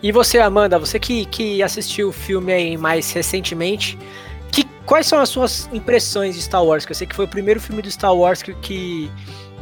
E 0.01 0.12
você, 0.13 0.39
Amanda, 0.39 0.79
você 0.79 0.98
que, 0.98 1.25
que 1.25 1.62
assistiu 1.62 2.10
o 2.10 2.12
filme 2.13 2.53
aí 2.53 2.77
mais 2.77 3.12
recentemente, 3.12 3.98
que, 4.51 4.63
quais 4.86 5.07
são 5.07 5.19
as 5.19 5.29
suas 5.29 5.69
impressões 5.74 6.36
de 6.36 6.41
Star 6.41 6.63
Wars? 6.63 6.86
Que 6.86 6.91
eu 6.91 6.95
sei 6.95 7.05
que 7.05 7.15
foi 7.15 7.25
o 7.25 7.27
primeiro 7.27 7.60
filme 7.60 7.81
do 7.81 7.91
Star 7.91 8.15
Wars 8.15 8.41
que, 8.41 8.53
que, 8.55 9.12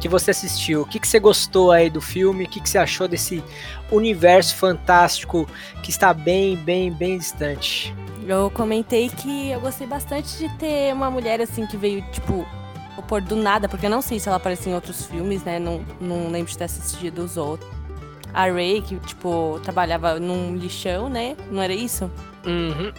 que 0.04 0.08
você 0.08 0.32
assistiu. 0.32 0.82
O 0.82 0.84
que, 0.84 1.00
que 1.00 1.08
você 1.08 1.18
gostou 1.18 1.72
aí 1.72 1.88
do 1.88 1.98
filme? 1.98 2.44
O 2.44 2.46
que, 2.46 2.60
que 2.60 2.68
você 2.68 2.76
achou 2.76 3.08
desse 3.08 3.42
universo 3.90 4.54
fantástico 4.54 5.48
que 5.82 5.88
está 5.88 6.12
bem, 6.12 6.56
bem, 6.58 6.92
bem 6.92 7.16
distante? 7.16 7.94
Eu 8.26 8.50
comentei 8.50 9.08
que 9.08 9.48
eu 9.48 9.60
gostei 9.62 9.86
bastante 9.86 10.36
de 10.36 10.50
ter 10.58 10.92
uma 10.92 11.10
mulher 11.10 11.40
assim 11.40 11.66
que 11.66 11.78
veio, 11.78 12.02
tipo, 12.12 12.46
opor 12.98 13.22
do 13.22 13.34
nada, 13.34 13.66
porque 13.66 13.86
eu 13.86 13.90
não 13.90 14.02
sei 14.02 14.20
se 14.20 14.28
ela 14.28 14.36
apareceu 14.36 14.72
em 14.72 14.74
outros 14.74 15.06
filmes, 15.06 15.42
né? 15.42 15.58
Não, 15.58 15.82
não 15.98 16.30
lembro 16.30 16.52
de 16.52 16.58
ter 16.58 16.64
assistido 16.64 17.20
os 17.20 17.38
outros 17.38 17.70
a 18.34 18.44
Ray, 18.44 18.82
que, 18.82 18.96
tipo, 18.96 19.58
trabalhava 19.62 20.20
num 20.20 20.54
lixão, 20.54 21.08
né? 21.08 21.34
Não 21.50 21.62
era 21.62 21.72
isso? 21.72 22.10
Uhum. 22.44 22.92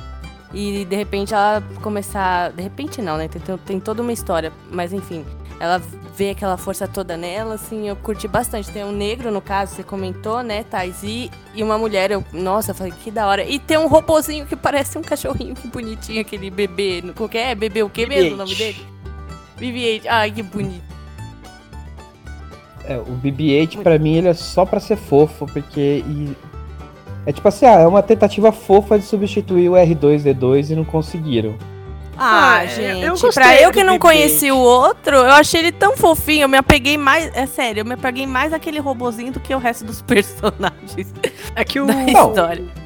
E 0.55 0.85
de 0.85 0.95
repente 0.95 1.35
ela 1.35 1.61
começar. 1.83 2.51
De 2.51 2.63
repente 2.63 2.99
não, 2.99 3.15
né? 3.17 3.27
Tem, 3.27 3.57
tem 3.57 3.79
toda 3.79 4.01
uma 4.01 4.13
história. 4.13 4.51
Mas 4.71 4.91
enfim, 4.91 5.23
ela 5.59 5.79
vê 6.15 6.31
aquela 6.31 6.57
força 6.57 6.87
toda 6.87 7.17
nela, 7.17 7.55
assim, 7.55 7.87
eu 7.87 7.95
curti 7.95 8.27
bastante. 8.27 8.71
Tem 8.71 8.83
um 8.83 8.91
negro, 8.91 9.31
no 9.31 9.41
caso, 9.41 9.75
você 9.75 9.83
comentou, 9.83 10.41
né, 10.41 10.63
Thais? 10.63 11.03
E, 11.03 11.29
e 11.53 11.61
uma 11.61 11.77
mulher, 11.77 12.11
eu, 12.11 12.23
nossa, 12.31 12.71
eu 12.71 12.75
falei, 12.75 12.93
que 13.03 13.11
da 13.11 13.27
hora. 13.27 13.43
E 13.43 13.59
tem 13.59 13.77
um 13.77 13.87
robozinho 13.87 14.45
que 14.45 14.55
parece 14.55 14.97
um 14.97 15.01
cachorrinho, 15.01 15.53
que 15.55 15.67
bonitinho, 15.67 16.21
aquele 16.21 16.49
bebê. 16.49 17.03
Qualquer 17.15 17.51
é? 17.51 17.55
Bebê 17.55 17.83
o 17.83 17.89
que 17.89 18.05
mesmo 18.05 18.35
o 18.35 18.37
nome 18.37 18.55
dele? 18.55 18.85
BB-8. 19.59 20.03
Ai, 20.07 20.31
que 20.31 20.41
bonito. 20.41 20.95
É, 22.85 22.97
o 22.97 23.17
BB-8 23.23 23.81
pra 23.81 23.97
mim 23.97 24.15
ele 24.15 24.27
é 24.29 24.33
só 24.33 24.65
pra 24.65 24.79
ser 24.79 24.95
fofo, 24.95 25.45
porque. 25.47 26.03
E... 26.07 26.35
É 27.25 27.33
tipo 27.33 27.47
assim, 27.47 27.65
ah, 27.65 27.79
é 27.79 27.87
uma 27.87 28.03
tentativa 28.03 28.51
fofa 28.51 28.99
de 28.99 29.05
substituir 29.05 29.67
o 29.67 29.73
R2D2 29.73 30.69
e 30.69 30.75
não 30.75 30.85
conseguiram. 30.85 31.55
Ah, 32.17 32.59
ah 32.59 32.65
gente, 32.65 33.03
eu 33.03 33.15
pra 33.33 33.61
eu 33.61 33.71
que 33.71 33.83
não 33.83 33.99
conheci 33.99 34.51
o 34.51 34.57
outro, 34.57 35.17
eu 35.17 35.31
achei 35.31 35.61
ele 35.61 35.71
tão 35.71 35.97
fofinho, 35.97 36.43
eu 36.43 36.49
me 36.49 36.57
apeguei 36.57 36.97
mais, 36.97 37.29
é 37.35 37.45
sério, 37.45 37.81
eu 37.81 37.85
me 37.85 37.93
apeguei 37.93 38.25
mais 38.25 38.53
aquele 38.53 38.79
robozinho 38.79 39.31
do 39.31 39.39
que 39.39 39.53
o 39.53 39.57
resto 39.57 39.83
dos 39.85 40.01
personagens. 40.03 41.13
É 41.55 41.63
que 41.63 41.79
o, 41.79 41.85
não, 41.85 42.31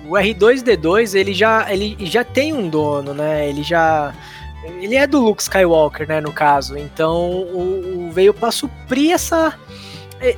o 0.07 0.13
R2D2, 0.13 1.13
ele 1.13 1.33
já, 1.33 1.71
ele 1.71 1.95
já 2.01 2.23
tem 2.23 2.53
um 2.53 2.67
dono, 2.67 3.13
né? 3.13 3.47
Ele 3.47 3.63
já 3.63 4.13
ele 4.81 4.95
é 4.95 5.07
do 5.07 5.19
Luke 5.19 5.41
Skywalker, 5.41 6.07
né, 6.07 6.19
no 6.19 6.31
caso. 6.31 6.77
Então, 6.77 7.31
o, 7.31 8.07
o 8.07 8.11
veio 8.11 8.33
para 8.33 8.51
suprir 8.51 9.11
essa 9.11 9.57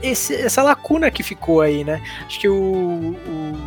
esse, 0.03 0.35
essa 0.35 0.61
lacuna 0.61 1.09
que 1.09 1.23
ficou 1.23 1.61
aí, 1.61 1.83
né? 1.83 2.01
Acho 2.25 2.39
que 2.39 2.47
o, 2.47 2.53
o, 2.55 3.57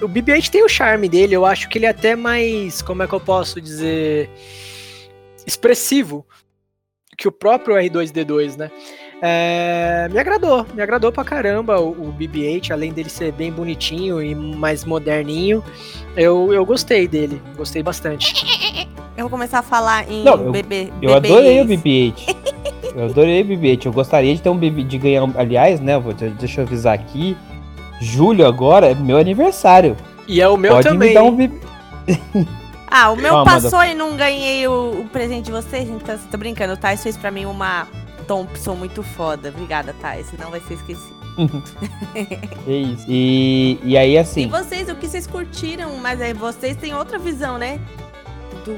o, 0.00 0.04
o 0.04 0.08
BB-8 0.08 0.48
tem 0.48 0.64
o 0.64 0.68
charme 0.68 1.08
dele, 1.08 1.34
eu 1.34 1.44
acho 1.44 1.68
que 1.68 1.78
ele 1.78 1.86
é 1.86 1.90
até 1.90 2.16
mais, 2.16 2.82
como 2.82 3.02
é 3.02 3.06
que 3.06 3.12
eu 3.12 3.20
posso 3.20 3.60
dizer, 3.60 4.30
expressivo 5.46 6.26
que 7.16 7.26
o 7.26 7.32
próprio 7.32 7.76
R2D2, 7.76 8.56
né? 8.56 8.70
É, 9.22 10.08
me 10.12 10.18
agradou, 10.18 10.66
me 10.74 10.82
agradou 10.82 11.10
pra 11.10 11.24
caramba 11.24 11.80
o, 11.80 11.90
o 11.90 12.12
BB-8, 12.12 12.70
além 12.70 12.92
dele 12.92 13.08
ser 13.08 13.32
bem 13.32 13.50
bonitinho 13.50 14.22
e 14.22 14.34
mais 14.34 14.84
moderninho, 14.84 15.64
eu, 16.14 16.52
eu 16.52 16.66
gostei 16.66 17.08
dele, 17.08 17.40
gostei 17.56 17.82
bastante. 17.82 18.34
Eu 19.16 19.22
vou 19.22 19.30
começar 19.30 19.60
a 19.60 19.62
falar 19.62 20.10
em 20.12 20.22
Não, 20.22 20.52
bebê. 20.52 20.92
Eu, 21.00 21.10
eu 21.10 21.16
adorei 21.16 21.60
o 21.62 21.64
BB-8. 21.64 22.36
Eu 22.94 23.04
adorei 23.06 23.42
BB-8. 23.42 23.86
Eu 23.86 23.92
gostaria 23.92 24.34
de 24.34 24.42
ter 24.42 24.48
um 24.50 24.56
BB 24.56 24.84
de 24.84 24.98
ganhar. 24.98 25.22
Aliás, 25.36 25.80
né? 25.80 25.98
Vou, 25.98 26.12
deixa 26.12 26.60
eu 26.60 26.66
avisar 26.66 26.94
aqui. 26.94 27.36
Julho 28.00 28.46
agora 28.46 28.90
é 28.90 28.94
meu 28.94 29.16
aniversário. 29.16 29.96
E 30.28 30.40
é 30.40 30.48
o 30.48 30.56
meu 30.56 30.72
Pode 30.74 30.88
também. 30.88 31.08
Me 31.08 31.14
dar 31.14 31.24
um. 31.24 31.36
Ah, 32.88 33.10
o 33.10 33.16
meu 33.16 33.44
passou 33.44 33.82
e 33.84 33.94
não 33.94 34.16
ganhei 34.16 34.66
o, 34.68 35.00
o, 35.00 35.08
presente 35.08 35.46
de 35.46 35.52
vocês, 35.52 35.88
então 35.88 36.16
você 36.16 36.26
tá 36.30 36.38
brincando. 36.38 36.72
O 36.72 36.76
Thais 36.76 37.02
fez 37.02 37.16
pra 37.16 37.30
mim 37.30 37.44
uma 37.44 37.86
Thompson 38.26 38.74
muito 38.74 39.02
foda. 39.02 39.48
Obrigada, 39.48 39.92
Thais. 40.00 40.28
Não 40.38 40.50
vai 40.50 40.60
ser 40.60 40.74
esquecido. 40.74 41.14
é 42.66 42.72
isso. 42.72 43.04
E, 43.08 43.78
e 43.82 43.98
aí, 43.98 44.16
assim. 44.16 44.44
E 44.44 44.46
vocês, 44.46 44.88
o 44.88 44.94
que 44.94 45.08
vocês 45.08 45.26
curtiram, 45.26 45.96
mas 45.96 46.20
aí 46.20 46.32
vocês 46.32 46.76
têm 46.76 46.94
outra 46.94 47.18
visão, 47.18 47.58
né? 47.58 47.80
Do, 48.64 48.74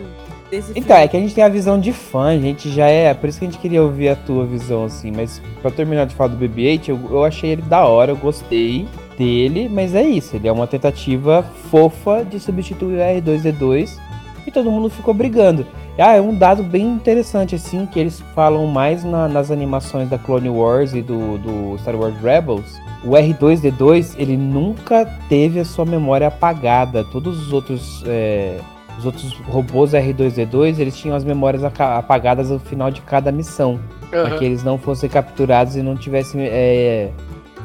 desse 0.50 0.70
então, 0.70 0.96
filme. 0.96 1.02
é 1.02 1.08
que 1.08 1.16
a 1.16 1.20
gente 1.20 1.34
tem 1.34 1.44
a 1.44 1.48
visão 1.48 1.78
de 1.78 1.92
fã, 1.92 2.30
a 2.30 2.38
gente 2.38 2.70
já 2.72 2.86
é. 2.86 3.12
Por 3.14 3.28
isso 3.28 3.38
que 3.38 3.44
a 3.44 3.50
gente 3.50 3.60
queria 3.60 3.82
ouvir 3.82 4.08
a 4.08 4.16
tua 4.16 4.46
visão, 4.46 4.84
assim. 4.84 5.12
Mas 5.12 5.40
pra 5.60 5.70
terminar 5.70 6.06
de 6.06 6.14
falar 6.14 6.34
do 6.34 6.36
BB-8, 6.36 6.88
eu, 6.88 7.00
eu 7.10 7.24
achei 7.24 7.50
ele 7.50 7.62
da 7.62 7.84
hora, 7.84 8.10
eu 8.10 8.16
gostei 8.16 8.88
dele, 9.18 9.68
mas 9.68 9.94
é 9.94 10.02
isso. 10.02 10.36
Ele 10.36 10.48
é 10.48 10.52
uma 10.52 10.66
tentativa 10.66 11.42
fofa 11.70 12.24
de 12.24 12.38
substituir 12.38 12.96
o 12.96 13.00
R2D2 13.00 13.98
e 14.46 14.50
todo 14.50 14.70
mundo 14.70 14.88
ficou 14.88 15.12
brigando. 15.12 15.66
Ah, 15.98 16.14
é 16.14 16.20
um 16.20 16.32
dado 16.32 16.62
bem 16.62 16.86
interessante, 16.86 17.56
assim, 17.56 17.84
que 17.84 17.98
eles 17.98 18.22
falam 18.32 18.66
mais 18.66 19.02
na, 19.02 19.28
nas 19.28 19.50
animações 19.50 20.08
da 20.08 20.16
Clone 20.16 20.48
Wars 20.48 20.94
e 20.94 21.02
do, 21.02 21.38
do 21.38 21.76
Star 21.78 21.96
Wars 21.96 22.14
Rebels. 22.22 22.80
O 23.04 23.10
R2D2, 23.10 24.14
ele 24.16 24.36
nunca 24.36 25.04
teve 25.28 25.58
a 25.58 25.64
sua 25.64 25.84
memória 25.84 26.28
apagada. 26.28 27.02
Todos 27.04 27.40
os 27.40 27.52
outros 27.52 28.04
é, 28.06 28.60
os 28.98 29.06
outros 29.06 29.32
robôs 29.48 29.92
R2D2, 29.92 30.78
eles 30.78 30.96
tinham 30.96 31.16
as 31.16 31.24
memórias 31.24 31.62
apagadas 31.64 32.50
no 32.50 32.58
final 32.58 32.90
de 32.90 33.00
cada 33.00 33.30
missão. 33.30 33.72
Uhum. 33.72 34.08
Para 34.10 34.38
que 34.38 34.44
eles 34.44 34.64
não 34.64 34.76
fossem 34.76 35.08
capturados 35.08 35.76
e 35.76 35.82
não 35.82 35.96
tivessem, 35.96 36.42
é, 36.42 37.10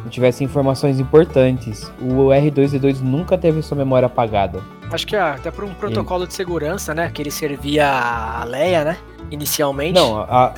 não 0.03 0.09
tivessem 0.09 0.45
informações 0.45 0.99
importantes. 0.99 1.91
O 1.99 2.27
R2D2 2.27 2.99
nunca 3.01 3.37
teve 3.37 3.61
sua 3.61 3.77
memória 3.77 4.05
apagada. 4.05 4.61
Acho 4.91 5.07
que 5.07 5.15
até 5.15 5.49
por 5.49 5.63
um 5.63 5.73
protocolo 5.73 6.27
de 6.27 6.33
segurança, 6.33 6.93
né? 6.93 7.09
Que 7.11 7.21
ele 7.21 7.31
servia 7.31 7.89
a 7.89 8.43
Leia, 8.43 8.83
né? 8.83 8.97
Inicialmente. 9.31 9.93
Não, 9.93 10.19
a, 10.19 10.53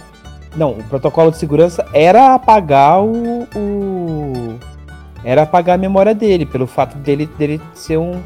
não, 0.56 0.72
o 0.72 0.84
protocolo 0.84 1.32
de 1.32 1.38
segurança 1.38 1.86
era 1.94 2.34
apagar 2.34 3.02
o, 3.02 3.48
o, 3.56 4.60
era 5.24 5.44
apagar 5.44 5.76
a 5.76 5.78
memória 5.78 6.14
dele, 6.14 6.46
pelo 6.46 6.66
fato 6.66 6.98
dele, 6.98 7.28
dele 7.38 7.62
ser 7.74 7.98
um 7.98 8.22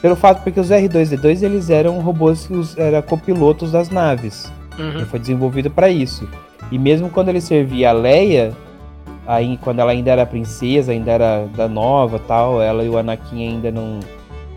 pelo 0.00 0.14
fato 0.14 0.44
porque 0.44 0.60
os 0.60 0.70
R2D2 0.70 1.42
eles 1.42 1.70
eram 1.70 1.98
robôs 2.00 2.46
que 2.46 2.54
os, 2.54 2.76
eram 2.78 3.02
copilotos 3.02 3.72
das 3.72 3.90
naves. 3.90 4.52
Uhum. 4.78 4.90
Ele 4.90 5.04
foi 5.04 5.18
desenvolvido 5.18 5.70
para 5.70 5.88
isso. 5.88 6.28
E 6.70 6.78
mesmo 6.78 7.10
quando 7.10 7.30
ele 7.30 7.40
servia 7.40 7.90
a 7.90 7.92
Leia, 7.92 8.52
aí 9.28 9.58
quando 9.62 9.78
ela 9.78 9.92
ainda 9.92 10.10
era 10.10 10.26
princesa, 10.26 10.90
ainda 10.90 11.12
era 11.12 11.46
da 11.54 11.68
nova, 11.68 12.18
tal, 12.18 12.60
ela 12.60 12.82
e 12.82 12.88
o 12.88 12.98
Anakin 12.98 13.48
ainda 13.48 13.70
não 13.70 14.00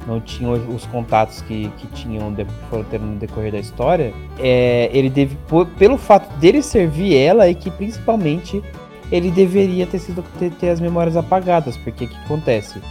não 0.08 0.20
tinham 0.20 0.54
os 0.54 0.84
contatos 0.88 1.44
que, 1.44 1.70
que 1.78 1.86
tinham 1.90 2.34
de, 2.34 2.44
foram 2.72 2.84
tendo 2.86 3.06
no 3.06 3.16
decorrer 3.18 3.52
da 3.52 3.60
história, 3.60 4.12
é, 4.40 4.90
ele 4.92 5.12
deve, 5.12 5.38
por, 5.48 5.68
pelo 5.68 5.96
fato 5.96 6.28
dele 6.40 6.64
servir 6.64 7.16
ela, 7.16 7.48
e 7.48 7.54
que 7.54 7.70
principalmente 7.70 8.64
ele 9.12 9.30
deveria 9.30 9.86
ter 9.86 10.00
sido 10.00 10.24
ter, 10.40 10.50
ter 10.54 10.70
as 10.70 10.80
memórias 10.80 11.16
apagadas, 11.16 11.78
porque 11.78 12.06
o 12.06 12.08
que 12.08 12.16
acontece? 12.26 12.82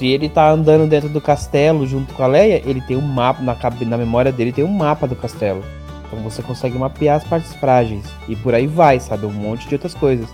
se 0.00 0.06
ele 0.06 0.30
tá 0.30 0.48
andando 0.48 0.88
dentro 0.88 1.10
do 1.10 1.20
castelo 1.20 1.86
junto 1.86 2.14
com 2.14 2.22
a 2.22 2.26
Leia, 2.26 2.62
ele 2.64 2.80
tem 2.80 2.96
um 2.96 3.02
mapa, 3.02 3.42
na, 3.42 3.54
na 3.86 3.98
memória 3.98 4.32
dele 4.32 4.50
tem 4.50 4.64
um 4.64 4.72
mapa 4.72 5.06
do 5.06 5.14
castelo. 5.14 5.62
Então 6.06 6.18
você 6.20 6.42
consegue 6.42 6.78
mapear 6.78 7.18
as 7.18 7.24
partes 7.24 7.54
frágeis. 7.56 8.02
E 8.26 8.34
por 8.34 8.54
aí 8.54 8.66
vai, 8.66 8.98
sabe? 8.98 9.26
Um 9.26 9.32
monte 9.32 9.68
de 9.68 9.74
outras 9.74 9.94
coisas. 9.94 10.26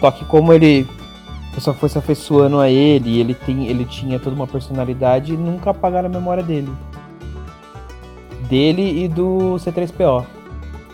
Só 0.00 0.10
que 0.10 0.24
como 0.24 0.52
ele. 0.52 0.86
Pessoa 1.54 1.74
foi 1.74 1.88
se 1.88 1.96
afeiçoando 1.96 2.60
a 2.60 2.68
ele, 2.68 3.18
ele, 3.18 3.32
tem, 3.32 3.66
ele 3.66 3.86
tinha 3.86 4.20
toda 4.20 4.36
uma 4.36 4.46
personalidade 4.46 5.32
e 5.32 5.36
nunca 5.38 5.70
apagaram 5.70 6.06
a 6.06 6.12
memória 6.12 6.42
dele. 6.42 6.70
Dele 8.46 9.04
e 9.04 9.08
do 9.08 9.56
C3PO. 9.56 10.26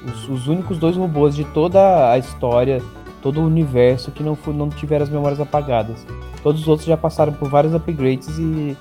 Os, 0.06 0.28
os 0.28 0.46
únicos 0.46 0.78
dois 0.78 0.96
robôs 0.96 1.34
de 1.34 1.44
toda 1.46 2.12
a 2.12 2.16
história, 2.16 2.80
todo 3.20 3.40
o 3.40 3.44
universo 3.44 4.12
que 4.12 4.22
não, 4.22 4.38
não 4.54 4.68
tiveram 4.68 5.02
as 5.02 5.10
memórias 5.10 5.40
apagadas. 5.40 6.06
Todos 6.44 6.62
os 6.62 6.68
outros 6.68 6.86
já 6.86 6.96
passaram 6.96 7.32
por 7.32 7.48
vários 7.48 7.74
upgrades 7.74 8.38
e, 8.38 8.76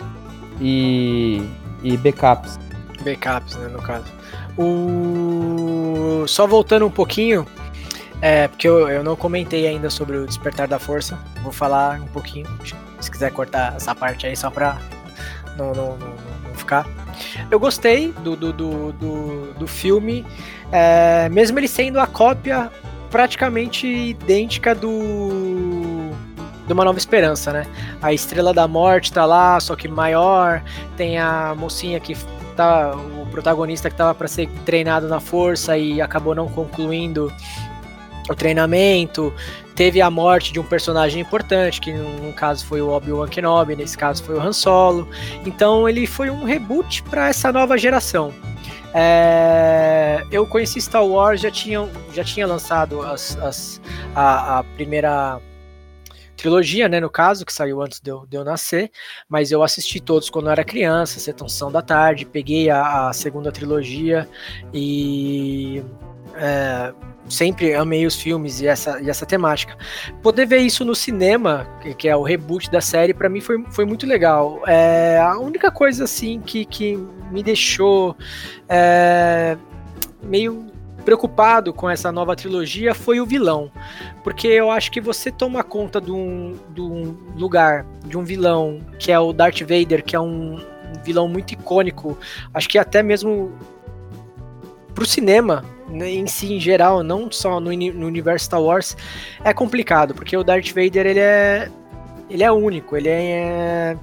e, 0.59 1.41
e 1.81 1.97
backups. 1.97 2.59
Backups, 3.03 3.55
né, 3.55 3.67
no 3.69 3.81
caso. 3.81 4.05
O... 4.57 6.25
Só 6.27 6.45
voltando 6.45 6.85
um 6.85 6.91
pouquinho, 6.91 7.45
é, 8.21 8.47
porque 8.47 8.67
eu, 8.67 8.87
eu 8.87 9.03
não 9.03 9.15
comentei 9.15 9.67
ainda 9.67 9.89
sobre 9.89 10.17
o 10.17 10.25
Despertar 10.25 10.67
da 10.67 10.77
Força. 10.77 11.17
Vou 11.41 11.51
falar 11.51 11.99
um 11.99 12.07
pouquinho, 12.07 12.47
se 12.99 13.09
quiser 13.09 13.31
cortar 13.31 13.75
essa 13.75 13.95
parte 13.95 14.27
aí, 14.27 14.35
só 14.35 14.49
pra 14.49 14.77
não, 15.57 15.73
não, 15.73 15.97
não, 15.97 16.09
não 16.43 16.55
ficar. 16.55 16.85
Eu 17.49 17.59
gostei 17.59 18.11
do, 18.11 18.35
do, 18.35 18.53
do, 18.53 18.91
do, 18.93 19.53
do 19.53 19.67
filme, 19.67 20.25
é, 20.71 21.27
mesmo 21.29 21.59
ele 21.59 21.67
sendo 21.67 21.99
a 21.99 22.07
cópia 22.07 22.71
praticamente 23.09 23.87
idêntica 23.87 24.73
do 24.73 26.11
de 26.65 26.73
uma 26.73 26.85
nova 26.85 26.97
esperança, 26.97 27.51
né? 27.51 27.65
A 28.01 28.13
Estrela 28.13 28.53
da 28.53 28.67
Morte 28.67 29.11
tá 29.11 29.25
lá, 29.25 29.59
só 29.59 29.75
que 29.75 29.87
maior. 29.87 30.63
Tem 30.95 31.17
a 31.17 31.53
mocinha 31.57 31.99
que 31.99 32.15
tá 32.55 32.95
o 32.95 33.25
protagonista 33.29 33.89
que 33.89 33.95
tava 33.95 34.15
para 34.15 34.27
ser 34.27 34.47
treinado 34.65 35.07
na 35.07 35.19
força 35.19 35.77
e 35.77 35.99
acabou 35.99 36.33
não 36.33 36.47
concluindo 36.47 37.31
o 38.29 38.35
treinamento. 38.35 39.33
Teve 39.75 40.01
a 40.01 40.09
morte 40.09 40.53
de 40.53 40.59
um 40.59 40.63
personagem 40.63 41.21
importante, 41.21 41.81
que 41.81 41.91
no 41.91 42.33
caso 42.33 42.65
foi 42.65 42.81
o 42.81 42.89
Obi-Wan 42.89 43.27
Kenobi, 43.27 43.75
nesse 43.75 43.97
caso 43.97 44.23
foi 44.23 44.35
o 44.35 44.41
Han 44.41 44.53
Solo. 44.53 45.07
Então 45.45 45.87
ele 45.87 46.05
foi 46.05 46.29
um 46.29 46.43
reboot 46.43 47.01
para 47.03 47.29
essa 47.29 47.51
nova 47.51 47.77
geração. 47.77 48.33
É, 48.93 50.21
eu 50.31 50.45
conheci 50.45 50.81
Star 50.81 51.05
Wars, 51.05 51.41
já 51.41 51.49
tinha, 51.49 51.87
já 52.13 52.23
tinha 52.23 52.45
lançado 52.45 53.01
as, 53.01 53.37
as, 53.37 53.81
a, 54.13 54.59
a, 54.59 54.63
primeira 54.63 55.39
trilogia, 56.35 56.89
né, 56.89 56.99
no 56.99 57.09
caso, 57.09 57.45
que 57.45 57.53
saiu 57.53 57.81
antes 57.81 58.01
de 58.01 58.11
eu, 58.11 58.25
de 58.27 58.35
eu, 58.35 58.43
nascer, 58.43 58.91
mas 59.29 59.51
eu 59.51 59.63
assisti 59.63 59.99
todos 59.99 60.29
quando 60.29 60.47
eu 60.47 60.51
era 60.51 60.63
criança, 60.63 61.19
Setonção 61.19 61.71
da 61.71 61.81
Tarde, 61.81 62.25
peguei 62.25 62.69
a, 62.69 63.09
a 63.09 63.13
segunda 63.13 63.51
trilogia 63.51 64.27
e 64.73 65.83
é, 66.35 66.93
sempre 67.29 67.73
amei 67.73 68.05
os 68.05 68.15
filmes 68.15 68.61
e 68.61 68.67
essa, 68.67 69.01
e 69.01 69.09
essa 69.09 69.25
temática. 69.25 69.77
Poder 70.21 70.45
ver 70.45 70.59
isso 70.59 70.83
no 70.83 70.95
cinema, 70.95 71.67
que, 71.81 71.93
que 71.93 72.07
é 72.09 72.15
o 72.15 72.23
reboot 72.23 72.69
da 72.69 72.81
série, 72.81 73.13
para 73.13 73.29
mim 73.29 73.41
foi, 73.41 73.63
foi 73.69 73.85
muito 73.85 74.05
legal. 74.05 74.61
É, 74.67 75.19
a 75.19 75.37
única 75.37 75.71
coisa 75.71 76.03
assim 76.03 76.39
que, 76.39 76.65
que 76.65 76.97
me 77.31 77.41
deixou 77.41 78.15
é, 78.67 79.57
meio 80.21 80.71
preocupado 81.01 81.73
com 81.73 81.89
essa 81.89 82.11
nova 82.11 82.35
trilogia 82.35 82.93
foi 82.93 83.19
o 83.19 83.25
vilão. 83.25 83.71
Porque 84.23 84.47
eu 84.47 84.69
acho 84.69 84.91
que 84.91 85.01
você 85.01 85.31
toma 85.31 85.63
conta 85.63 85.99
de 85.99 86.11
um, 86.11 86.57
de 86.69 86.81
um 86.81 87.17
lugar, 87.35 87.85
de 88.05 88.17
um 88.17 88.23
vilão, 88.23 88.79
que 88.99 89.11
é 89.11 89.19
o 89.19 89.33
Darth 89.33 89.61
Vader, 89.61 90.03
que 90.03 90.15
é 90.15 90.19
um 90.19 90.59
vilão 91.03 91.27
muito 91.27 91.53
icônico. 91.53 92.17
Acho 92.53 92.69
que 92.69 92.77
até 92.77 93.01
mesmo 93.01 93.51
pro 94.93 95.05
cinema 95.05 95.63
em 95.91 96.27
si, 96.27 96.53
em 96.53 96.59
geral, 96.59 97.03
não 97.03 97.31
só 97.31 97.59
no, 97.59 97.71
no 97.71 98.07
universo 98.07 98.45
Star 98.45 98.61
Wars, 98.61 98.95
é 99.43 99.53
complicado, 99.53 100.13
porque 100.13 100.35
o 100.35 100.43
Darth 100.43 100.69
Vader 100.69 101.05
ele 101.05 101.19
é 101.19 101.69
ele 102.29 102.43
é 102.43 102.51
único, 102.51 102.95
ele 102.95 103.09
é 103.09 103.97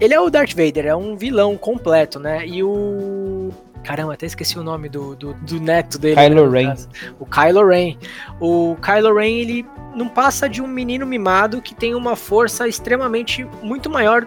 ele 0.00 0.14
é 0.14 0.20
o 0.20 0.30
Darth 0.30 0.54
Vader, 0.54 0.86
é 0.86 0.96
um 0.96 1.16
vilão 1.16 1.56
completo, 1.56 2.18
né? 2.18 2.46
E 2.46 2.62
o 2.62 3.50
Caramba, 3.84 4.14
até 4.14 4.24
esqueci 4.24 4.58
o 4.58 4.62
nome 4.62 4.88
do, 4.88 5.14
do, 5.14 5.34
do 5.34 5.60
neto 5.60 5.98
dele. 5.98 6.16
Kylo 6.16 6.50
né, 6.50 6.62
Ren. 6.62 6.74
O 7.20 7.26
Kylo 7.26 7.66
Ren. 7.68 7.96
O 8.40 8.76
Kylo 8.80 9.14
Ren, 9.14 9.40
ele 9.40 9.66
não 9.94 10.08
passa 10.08 10.48
de 10.48 10.62
um 10.62 10.66
menino 10.66 11.06
mimado 11.06 11.60
que 11.60 11.74
tem 11.74 11.94
uma 11.94 12.16
força 12.16 12.66
extremamente 12.66 13.44
muito 13.62 13.90
maior 13.90 14.26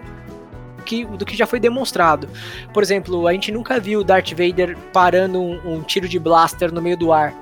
que, 0.88 1.04
do 1.04 1.24
que 1.26 1.36
já 1.36 1.46
foi 1.46 1.60
demonstrado. 1.60 2.28
Por 2.72 2.82
exemplo, 2.82 3.28
a 3.28 3.32
gente 3.32 3.52
nunca 3.52 3.78
viu 3.78 4.02
Darth 4.02 4.30
Vader 4.30 4.76
parando 4.92 5.38
um, 5.38 5.74
um 5.74 5.82
tiro 5.82 6.08
de 6.08 6.18
blaster 6.18 6.72
no 6.72 6.80
meio 6.80 6.96
do 6.96 7.12
ar. 7.12 7.34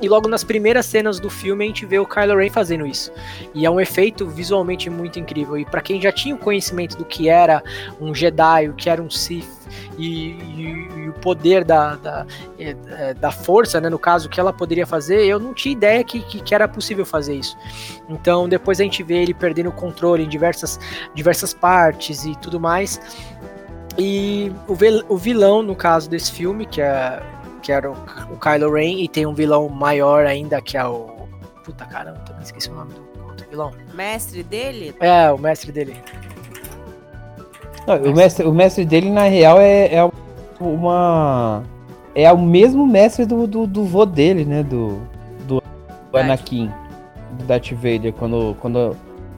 E 0.00 0.08
logo 0.08 0.28
nas 0.28 0.44
primeiras 0.44 0.86
cenas 0.86 1.18
do 1.18 1.30
filme 1.30 1.64
a 1.64 1.68
gente 1.68 1.86
vê 1.86 1.98
o 1.98 2.06
Kylo 2.06 2.36
Ren 2.36 2.50
fazendo 2.50 2.86
isso. 2.86 3.12
E 3.54 3.64
é 3.64 3.70
um 3.70 3.80
efeito 3.80 4.26
visualmente 4.26 4.90
muito 4.90 5.18
incrível. 5.18 5.56
E 5.56 5.64
para 5.64 5.80
quem 5.80 6.00
já 6.00 6.12
tinha 6.12 6.34
o 6.34 6.38
conhecimento 6.38 6.96
do 6.96 7.04
que 7.04 7.28
era 7.28 7.62
um 8.00 8.14
Jedi, 8.14 8.68
o 8.68 8.74
que 8.74 8.90
era 8.90 9.00
um 9.00 9.08
Sith 9.10 9.48
e, 9.98 10.30
e, 10.30 10.88
e 10.96 11.08
o 11.08 11.12
poder 11.14 11.64
da, 11.64 11.96
da, 11.96 12.26
é, 12.58 12.76
é, 12.86 13.14
da 13.14 13.30
força, 13.30 13.80
né, 13.80 13.88
no 13.88 13.98
caso, 13.98 14.28
que 14.28 14.38
ela 14.38 14.52
poderia 14.52 14.86
fazer, 14.86 15.24
eu 15.24 15.38
não 15.38 15.54
tinha 15.54 15.72
ideia 15.72 16.02
que, 16.04 16.20
que, 16.20 16.40
que, 16.40 16.54
era 16.54 16.68
possível 16.68 17.06
fazer 17.06 17.34
isso. 17.34 17.56
Então 18.08 18.48
depois 18.48 18.80
a 18.80 18.84
gente 18.84 19.02
vê 19.02 19.22
ele 19.22 19.34
perdendo 19.34 19.70
o 19.70 19.72
controle 19.72 20.24
em 20.24 20.28
diversas, 20.28 20.78
diversas 21.14 21.54
partes 21.54 22.24
e 22.24 22.34
tudo 22.36 22.60
mais. 22.60 23.00
E 23.96 24.52
o, 24.66 25.16
vilão, 25.16 25.62
no 25.62 25.76
caso 25.76 26.10
desse 26.10 26.32
filme, 26.32 26.66
que 26.66 26.80
é 26.80 27.22
que 27.64 27.72
era 27.72 27.90
o, 27.90 27.94
o 28.30 28.36
Kylo 28.38 28.72
Ren, 28.72 29.00
e 29.00 29.08
tem 29.08 29.26
um 29.26 29.32
vilão 29.32 29.68
maior 29.68 30.26
ainda, 30.26 30.60
que 30.60 30.76
é 30.76 30.84
o. 30.84 31.24
Puta 31.64 31.86
caramba, 31.86 32.18
também 32.18 32.42
esqueci 32.42 32.68
o 32.70 32.74
nome 32.74 32.92
do 32.92 33.24
outro 33.26 33.48
vilão. 33.48 33.72
Mestre 33.94 34.42
dele? 34.42 34.94
É, 35.00 35.30
o 35.32 35.38
mestre 35.38 35.72
dele. 35.72 35.96
Não, 37.86 37.96
o, 37.96 38.14
mestre, 38.14 38.46
o 38.46 38.52
mestre 38.52 38.84
dele, 38.84 39.10
na 39.10 39.22
real, 39.22 39.58
é, 39.58 39.94
é 39.94 40.10
uma. 40.60 41.62
É 42.14 42.30
o 42.30 42.38
mesmo 42.38 42.86
mestre 42.86 43.24
do, 43.24 43.46
do, 43.46 43.66
do 43.66 43.84
vô 43.84 44.04
dele, 44.04 44.44
né? 44.44 44.62
Do, 44.62 45.00
do, 45.48 45.62
do 46.12 46.18
Anakin, 46.18 46.70
do 47.32 47.44
Darth 47.44 47.72
Vader, 47.72 48.12
quando, 48.12 48.54
quando. 48.60 48.94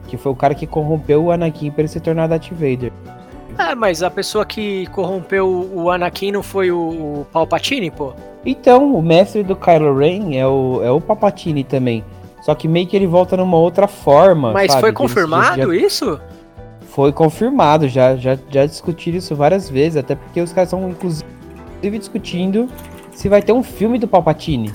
Que 0.09 0.17
foi 0.17 0.31
o 0.31 0.35
cara 0.35 0.53
que 0.53 0.67
corrompeu 0.67 1.23
o 1.23 1.31
Anakin 1.31 1.71
para 1.71 1.81
ele 1.81 1.87
se 1.87 1.99
tornar 2.01 2.27
Darth 2.27 2.51
Vader. 2.51 2.91
É, 3.57 3.75
mas 3.75 4.03
a 4.03 4.09
pessoa 4.09 4.45
que 4.45 4.87
corrompeu 4.87 5.47
o 5.73 5.89
Anakin 5.89 6.31
não 6.31 6.43
foi 6.43 6.71
o, 6.71 7.25
Palpatine, 7.31 7.91
pô? 7.91 8.13
Então, 8.45 8.93
o 8.95 9.01
mestre 9.01 9.43
do 9.43 9.55
Kylo 9.55 9.97
Ren 9.97 10.35
é 10.35 10.47
o, 10.47 10.81
é 10.83 10.91
o 10.91 11.01
Palpatine 11.01 11.63
também. 11.63 12.03
Só 12.41 12.55
que 12.55 12.67
meio 12.67 12.87
que 12.87 12.95
ele 12.95 13.07
volta 13.07 13.35
numa 13.35 13.57
outra 13.57 13.87
forma. 13.87 14.53
Mas 14.53 14.71
sabe? 14.71 14.81
foi 14.81 14.93
confirmado 14.93 15.73
já... 15.73 15.75
isso? 15.75 16.19
Foi 16.89 17.11
confirmado, 17.11 17.87
já, 17.87 18.15
já, 18.15 18.37
já 18.49 18.65
discutiram 18.65 19.17
isso 19.17 19.35
várias 19.35 19.69
vezes, 19.69 19.97
até 19.97 20.15
porque 20.15 20.41
os 20.41 20.51
caras 20.51 20.71
estão, 20.71 20.89
inclusive, 20.89 21.25
discutindo 21.99 22.69
se 23.11 23.27
vai 23.27 23.41
ter 23.41 23.51
um 23.51 23.63
filme 23.63 23.99
do 23.99 24.07
Palpatine. 24.07 24.73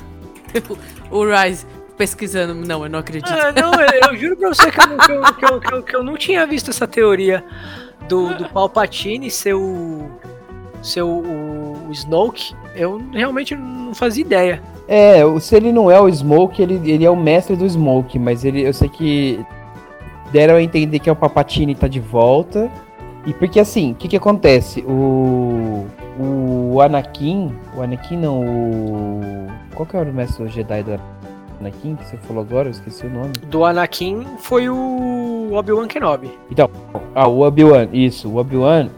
o 1.10 1.24
Rise 1.24 1.66
pesquisando, 1.96 2.54
não, 2.54 2.84
eu 2.84 2.90
não 2.90 2.98
acredito. 2.98 3.30
Ah, 3.30 3.52
não, 3.52 3.72
eu, 3.74 4.10
eu 4.10 4.16
juro 4.16 4.36
pra 4.36 4.48
você 4.48 4.70
que 4.70 4.80
eu, 4.80 4.98
que, 4.98 5.12
eu, 5.12 5.22
que, 5.22 5.44
eu, 5.44 5.60
que, 5.60 5.74
eu, 5.74 5.82
que 5.82 5.96
eu 5.96 6.02
não 6.02 6.16
tinha 6.16 6.46
visto 6.46 6.70
essa 6.70 6.86
teoria 6.86 7.44
do, 8.12 8.34
do 8.34 8.48
Palpatine 8.50 9.30
ser 9.30 9.54
o. 9.54 10.10
ser 10.82 11.02
o, 11.02 11.22
o, 11.88 11.92
Snoke, 11.92 12.54
eu 12.74 13.00
realmente 13.12 13.56
não 13.56 13.94
fazia 13.94 14.22
ideia. 14.22 14.62
É, 14.86 15.22
se 15.40 15.56
ele 15.56 15.72
não 15.72 15.90
é 15.90 15.98
o 15.98 16.12
Smoke, 16.12 16.60
ele, 16.60 16.74
ele 16.90 17.04
é 17.04 17.10
o 17.10 17.16
mestre 17.16 17.56
do 17.56 17.68
Smoke, 17.68 18.18
mas 18.18 18.44
ele, 18.44 18.62
eu 18.62 18.72
sei 18.74 18.88
que 18.88 19.40
deram 20.30 20.56
a 20.56 20.62
entender 20.62 20.98
que 20.98 21.08
é 21.08 21.12
o 21.12 21.16
Palpatine 21.16 21.74
tá 21.74 21.88
de 21.88 22.00
volta. 22.00 22.70
E 23.24 23.32
porque 23.32 23.60
assim, 23.60 23.92
o 23.92 23.94
que 23.94 24.08
que 24.08 24.16
acontece? 24.16 24.80
O 24.80 25.86
o 26.18 26.80
Anakin, 26.82 27.54
o 27.74 27.80
Anakin 27.80 28.18
não, 28.18 28.42
o 28.42 29.46
qual 29.74 29.86
que 29.86 29.96
é 29.96 30.00
o 30.00 30.12
mestre 30.12 30.46
Jedi 30.48 30.82
do 30.82 31.00
Anakin 31.60 31.96
que 31.96 32.04
você 32.04 32.16
falou 32.18 32.42
agora? 32.42 32.68
Eu 32.68 32.72
esqueci 32.72 33.06
o 33.06 33.10
nome. 33.10 33.32
Do 33.46 33.64
Anakin 33.64 34.26
foi 34.38 34.68
o 34.68 35.31
Obi-Wan 35.52 35.88
Kenobi. 35.88 36.30
Então, 36.50 36.70
ah, 37.14 37.28
o 37.28 37.40
Obi-Wan, 37.40 37.88
isso. 37.92 38.28
O 38.28 38.36
Obi-Wan, 38.36 38.88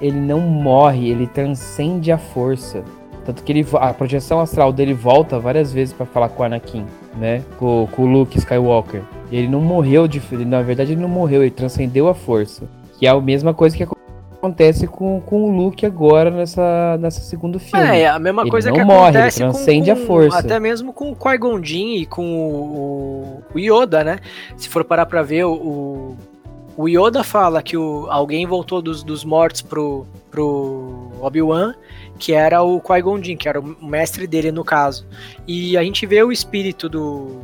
ele 0.00 0.18
não 0.18 0.40
morre, 0.40 1.08
ele 1.08 1.26
transcende 1.26 2.10
a 2.10 2.18
força. 2.18 2.82
Tanto 3.24 3.42
que 3.42 3.52
ele, 3.52 3.66
a 3.74 3.94
projeção 3.94 4.40
astral 4.40 4.72
dele 4.72 4.94
volta 4.94 5.38
várias 5.38 5.72
vezes 5.72 5.94
para 5.94 6.04
falar 6.04 6.28
com 6.28 6.42
o 6.42 6.46
Anakin, 6.46 6.84
né? 7.16 7.42
Com, 7.56 7.88
com 7.92 8.02
o 8.02 8.06
Luke 8.06 8.36
Skywalker. 8.36 9.02
Ele 9.30 9.46
não 9.46 9.60
morreu 9.60 10.08
de. 10.08 10.20
Na 10.44 10.60
verdade, 10.62 10.92
ele 10.92 11.00
não 11.00 11.08
morreu, 11.08 11.42
ele 11.42 11.50
transcendeu 11.50 12.08
a 12.08 12.14
força. 12.14 12.64
Que 12.98 13.06
é 13.06 13.10
a 13.10 13.20
mesma 13.20 13.54
coisa 13.54 13.76
que 13.76 13.82
acontece 14.42 14.88
com, 14.88 15.20
com 15.20 15.44
o 15.44 15.56
Luke 15.56 15.86
agora 15.86 16.28
nessa, 16.28 16.98
nessa 16.98 17.20
segundo 17.20 17.60
filme. 17.60 18.00
É, 18.00 18.08
a 18.08 18.18
mesma 18.18 18.42
ele 18.42 18.50
coisa 18.50 18.72
que 18.72 18.82
morre, 18.82 19.10
acontece 19.10 19.40
ele 19.40 19.52
transcende 19.52 19.90
com, 19.90 19.96
com, 19.96 20.02
a 20.02 20.06
força. 20.06 20.38
Até 20.40 20.58
mesmo 20.58 20.92
com 20.92 21.12
o 21.12 21.16
Qui-Gon 21.16 21.60
e 21.62 22.06
com 22.06 22.24
o, 22.24 23.42
o, 23.54 23.58
Yoda, 23.58 24.02
né? 24.02 24.18
Se 24.56 24.68
for 24.68 24.82
parar 24.84 25.06
pra 25.06 25.22
ver, 25.22 25.44
o, 25.44 26.16
o 26.76 26.88
Yoda 26.88 27.22
fala 27.22 27.62
que 27.62 27.76
o, 27.76 28.08
alguém 28.10 28.44
voltou 28.44 28.82
dos, 28.82 29.04
dos 29.04 29.24
mortos 29.24 29.62
pro, 29.62 30.04
pro 30.28 31.12
Obi-Wan, 31.20 31.74
que 32.18 32.32
era 32.32 32.62
o 32.62 32.80
Qui-Gon 32.80 33.20
que 33.20 33.48
era 33.48 33.60
o 33.60 33.86
mestre 33.86 34.26
dele 34.26 34.50
no 34.50 34.64
caso. 34.64 35.06
E 35.46 35.76
a 35.76 35.84
gente 35.84 36.04
vê 36.04 36.20
o 36.20 36.32
espírito 36.32 36.88
do... 36.88 37.42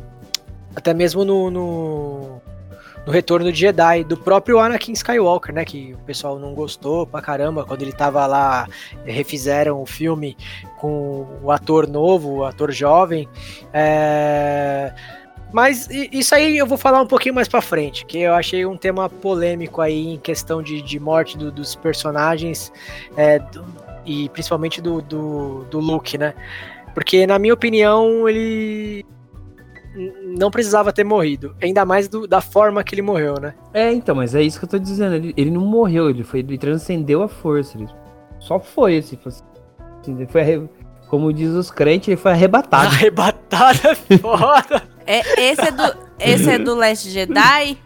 Até 0.75 0.93
mesmo 0.93 1.23
no, 1.23 1.49
no 1.49 2.41
no 3.09 3.11
Retorno 3.11 3.51
de 3.51 3.59
Jedi, 3.59 4.03
do 4.03 4.15
próprio 4.15 4.59
Anakin 4.59 4.91
Skywalker, 4.91 5.51
né? 5.51 5.65
Que 5.65 5.95
o 5.95 5.97
pessoal 6.05 6.37
não 6.37 6.53
gostou 6.53 7.07
pra 7.07 7.19
caramba 7.19 7.65
quando 7.65 7.81
ele 7.81 7.91
tava 7.91 8.23
lá, 8.27 8.67
refizeram 9.03 9.81
o 9.81 9.85
filme 9.85 10.37
com 10.77 11.25
o 11.41 11.51
ator 11.51 11.87
novo, 11.87 12.35
o 12.35 12.45
ator 12.45 12.71
jovem. 12.71 13.27
É... 13.73 14.93
Mas 15.51 15.89
isso 15.89 16.35
aí 16.35 16.55
eu 16.55 16.67
vou 16.67 16.77
falar 16.77 17.01
um 17.01 17.07
pouquinho 17.07 17.33
mais 17.33 17.47
pra 17.47 17.61
frente, 17.61 18.05
que 18.05 18.19
eu 18.19 18.35
achei 18.35 18.63
um 18.67 18.77
tema 18.77 19.09
polêmico 19.09 19.81
aí 19.81 20.13
em 20.13 20.19
questão 20.19 20.61
de, 20.61 20.79
de 20.79 20.99
morte 20.99 21.35
do, 21.35 21.51
dos 21.51 21.73
personagens. 21.73 22.71
É, 23.17 23.39
do, 23.39 23.65
e 24.05 24.29
principalmente 24.29 24.79
do, 24.79 25.01
do, 25.01 25.63
do 25.65 25.79
Luke, 25.79 26.15
né? 26.15 26.35
Porque, 26.93 27.25
na 27.25 27.39
minha 27.39 27.55
opinião, 27.55 28.29
ele 28.29 29.03
não 29.95 30.51
precisava 30.51 30.93
ter 30.93 31.03
morrido. 31.03 31.55
Ainda 31.61 31.85
mais 31.85 32.07
do, 32.07 32.27
da 32.27 32.41
forma 32.41 32.83
que 32.83 32.95
ele 32.95 33.01
morreu, 33.01 33.35
né? 33.39 33.53
É, 33.73 33.91
então, 33.91 34.15
mas 34.15 34.35
é 34.35 34.41
isso 34.41 34.59
que 34.59 34.65
eu 34.65 34.69
tô 34.69 34.79
dizendo. 34.79 35.15
Ele, 35.15 35.33
ele 35.35 35.51
não 35.51 35.61
morreu, 35.61 36.09
ele 36.09 36.23
foi 36.23 36.39
ele 36.39 36.57
transcendeu 36.57 37.23
a 37.23 37.27
força. 37.27 37.77
Ele 37.77 37.87
só 38.39 38.59
foi, 38.59 38.97
assim. 38.97 39.17
assim 39.25 39.43
ele 40.07 40.27
foi, 40.27 40.69
como 41.07 41.33
diz 41.33 41.49
os 41.49 41.71
crentes, 41.71 42.07
ele 42.07 42.17
foi 42.17 42.31
arrebatado. 42.31 42.87
Arrebatado 42.87 43.79
é 43.87 43.95
foda. 44.17 44.83
é, 45.05 45.41
esse, 45.41 45.61
é 45.61 45.71
do, 45.71 45.97
esse 46.19 46.49
é 46.49 46.59
do 46.59 46.75
Last 46.75 47.09
Jedi? 47.09 47.77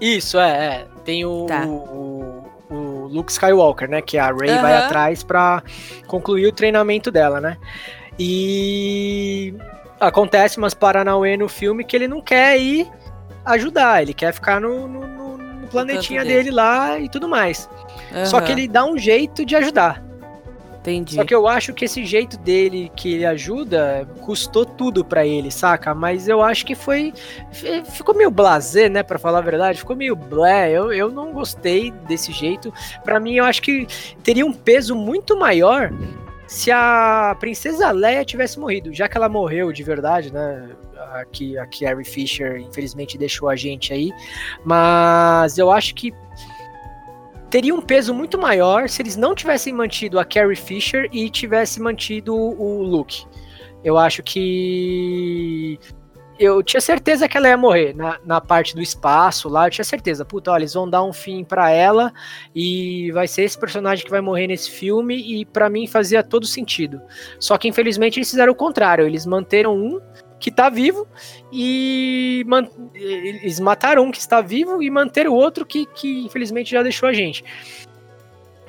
Isso, 0.00 0.38
é. 0.38 0.50
é. 0.50 0.86
Tem 1.04 1.24
o, 1.24 1.46
tá. 1.46 1.64
o, 1.66 2.44
o, 2.70 3.08
Luke 3.08 3.32
Skywalker, 3.32 3.90
né? 3.90 4.00
Que 4.00 4.18
a 4.18 4.32
Rey 4.32 4.56
vai 4.58 4.76
atrás 4.76 5.24
pra 5.24 5.62
concluir 6.06 6.46
o 6.46 6.52
treinamento 6.52 7.10
dela, 7.10 7.40
né? 7.40 7.56
E 8.18 9.54
acontece 10.02 10.58
umas 10.58 10.74
Paranauê 10.74 11.36
no 11.36 11.48
filme 11.48 11.84
que 11.84 11.96
ele 11.96 12.08
não 12.08 12.20
quer 12.20 12.58
ir 12.58 12.90
ajudar, 13.44 14.02
ele 14.02 14.14
quer 14.14 14.32
ficar 14.32 14.60
no, 14.60 14.86
no, 14.88 15.38
no 15.38 15.66
planetinha 15.68 16.22
dele. 16.22 16.44
dele. 16.44 16.50
lá 16.50 16.98
e 16.98 17.08
tudo 17.08 17.28
mais. 17.28 17.68
Uhum. 18.12 18.26
Só 18.26 18.40
que 18.40 18.52
ele 18.52 18.68
dá 18.68 18.84
um 18.84 18.98
jeito 18.98 19.44
de 19.44 19.56
ajudar. 19.56 20.02
Entendi. 20.80 21.14
Só 21.14 21.24
que 21.24 21.32
eu 21.32 21.46
acho 21.46 21.72
que 21.72 21.84
esse 21.84 22.04
jeito 22.04 22.36
dele 22.36 22.90
que 22.96 23.14
ele 23.14 23.24
ajuda 23.24 24.06
custou 24.20 24.66
tudo 24.66 25.04
para 25.04 25.24
ele, 25.24 25.48
saca? 25.48 25.94
Mas 25.94 26.26
eu 26.26 26.42
acho 26.42 26.66
que 26.66 26.74
foi. 26.74 27.14
Ficou 27.84 28.16
meio 28.16 28.32
blazer, 28.32 28.90
né? 28.90 29.04
Pra 29.04 29.16
falar 29.16 29.38
a 29.38 29.42
verdade. 29.42 29.78
Ficou 29.78 29.94
meio 29.94 30.16
blé. 30.16 30.72
Eu, 30.72 30.92
eu 30.92 31.08
não 31.08 31.32
gostei 31.32 31.92
desse 32.08 32.32
jeito. 32.32 32.74
para 33.04 33.20
mim, 33.20 33.34
eu 33.36 33.44
acho 33.44 33.62
que 33.62 33.86
teria 34.24 34.44
um 34.44 34.52
peso 34.52 34.96
muito 34.96 35.38
maior 35.38 35.92
se 36.52 36.70
a 36.70 37.34
princesa 37.40 37.90
Leia 37.90 38.26
tivesse 38.26 38.60
morrido, 38.60 38.92
já 38.92 39.08
que 39.08 39.16
ela 39.16 39.26
morreu 39.26 39.72
de 39.72 39.82
verdade, 39.82 40.30
né? 40.30 40.76
Aqui 41.14 41.56
a 41.56 41.66
Carrie 41.66 42.04
Fisher 42.04 42.58
infelizmente 42.58 43.16
deixou 43.16 43.48
a 43.48 43.56
gente 43.56 43.90
aí, 43.90 44.12
mas 44.62 45.56
eu 45.56 45.70
acho 45.70 45.94
que 45.94 46.12
teria 47.48 47.74
um 47.74 47.80
peso 47.80 48.12
muito 48.12 48.38
maior 48.38 48.86
se 48.90 49.00
eles 49.00 49.16
não 49.16 49.34
tivessem 49.34 49.72
mantido 49.72 50.20
a 50.20 50.26
Carrie 50.26 50.54
Fisher 50.54 51.08
e 51.10 51.30
tivessem 51.30 51.82
mantido 51.82 52.36
o 52.36 52.82
Luke. 52.82 53.24
Eu 53.82 53.96
acho 53.96 54.22
que 54.22 55.80
eu 56.38 56.62
tinha 56.62 56.80
certeza 56.80 57.28
que 57.28 57.36
ela 57.36 57.48
ia 57.48 57.56
morrer 57.56 57.94
na, 57.94 58.18
na 58.24 58.40
parte 58.40 58.74
do 58.74 58.82
espaço 58.82 59.48
lá. 59.48 59.66
Eu 59.66 59.70
tinha 59.70 59.84
certeza, 59.84 60.24
puta, 60.24 60.50
olha, 60.50 60.62
eles 60.62 60.74
vão 60.74 60.88
dar 60.88 61.02
um 61.02 61.12
fim 61.12 61.44
para 61.44 61.70
ela 61.70 62.12
e 62.54 63.10
vai 63.12 63.28
ser 63.28 63.42
esse 63.42 63.58
personagem 63.58 64.04
que 64.04 64.10
vai 64.10 64.20
morrer 64.20 64.46
nesse 64.46 64.70
filme. 64.70 65.16
E 65.16 65.44
para 65.44 65.68
mim 65.68 65.86
fazia 65.86 66.22
todo 66.22 66.46
sentido. 66.46 67.00
Só 67.38 67.56
que 67.58 67.68
infelizmente 67.68 68.18
eles 68.18 68.30
fizeram 68.30 68.52
o 68.52 68.56
contrário. 68.56 69.06
Eles 69.06 69.26
manteram 69.26 69.76
um 69.76 70.00
que 70.38 70.50
tá 70.50 70.68
vivo 70.68 71.06
e 71.52 72.42
man 72.48 72.66
eles 72.94 73.60
mataram 73.60 74.02
um 74.02 74.10
que 74.10 74.18
está 74.18 74.40
vivo 74.40 74.82
e 74.82 74.90
manteram 74.90 75.30
o 75.30 75.36
outro 75.36 75.64
que, 75.64 75.86
que 75.86 76.24
infelizmente 76.24 76.72
já 76.72 76.82
deixou 76.82 77.08
a 77.08 77.12
gente 77.12 77.44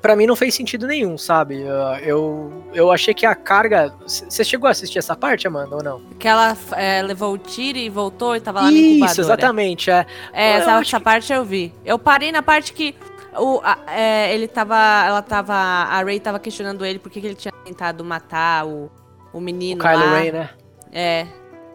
para 0.04 0.18
mim 0.18 0.28
não 0.28 0.36
fez 0.36 0.54
sentido 0.54 0.86
nenhum, 0.86 1.18
sabe? 1.18 1.64
Eu, 2.02 2.66
eu 2.74 2.92
achei 2.92 3.14
que 3.14 3.26
a 3.26 3.34
carga. 3.34 3.94
Você 4.06 4.44
chegou 4.44 4.68
a 4.68 4.72
assistir 4.72 5.00
essa 5.00 5.16
parte, 5.16 5.48
Amanda, 5.48 5.78
ou 5.78 5.82
não? 5.82 6.02
Que 6.20 6.28
ela 6.28 6.58
é, 6.74 7.02
levou 7.02 7.34
o 7.34 7.38
tiro 7.38 7.78
e 7.78 7.90
voltou 7.90 8.36
e 8.36 8.42
tava 8.42 8.64
lá 8.64 8.70
no 8.70 8.76
incubador. 8.78 9.12
Isso, 9.14 9.22
exatamente. 9.22 9.90
É, 9.90 10.06
é 10.34 10.50
essa, 10.58 10.72
essa 10.82 10.98
que... 10.98 11.04
parte 11.04 11.32
eu 11.32 11.46
vi. 11.46 11.74
Eu 11.86 11.98
parei 11.98 12.34
na 12.34 12.44
parte 12.44 12.74
que. 12.74 12.94
O, 13.40 13.62
a, 13.64 13.80
é, 13.88 14.36
ele 14.36 14.46
tava. 14.46 14.76
Ela 15.08 15.22
tava. 15.22 15.54
A 15.54 16.04
Ray 16.04 16.20
tava 16.20 16.38
questionando 16.38 16.86
ele 16.86 17.00
porque 17.00 17.20
ele 17.20 17.34
tinha 17.34 17.54
tentado 17.64 18.04
matar 18.04 18.68
o, 18.68 18.92
o 19.32 19.40
menino. 19.40 19.82
O 19.82 19.88
Kylo 19.88 20.06
Ray, 20.12 20.32
né? 20.34 20.50
É. 20.92 21.28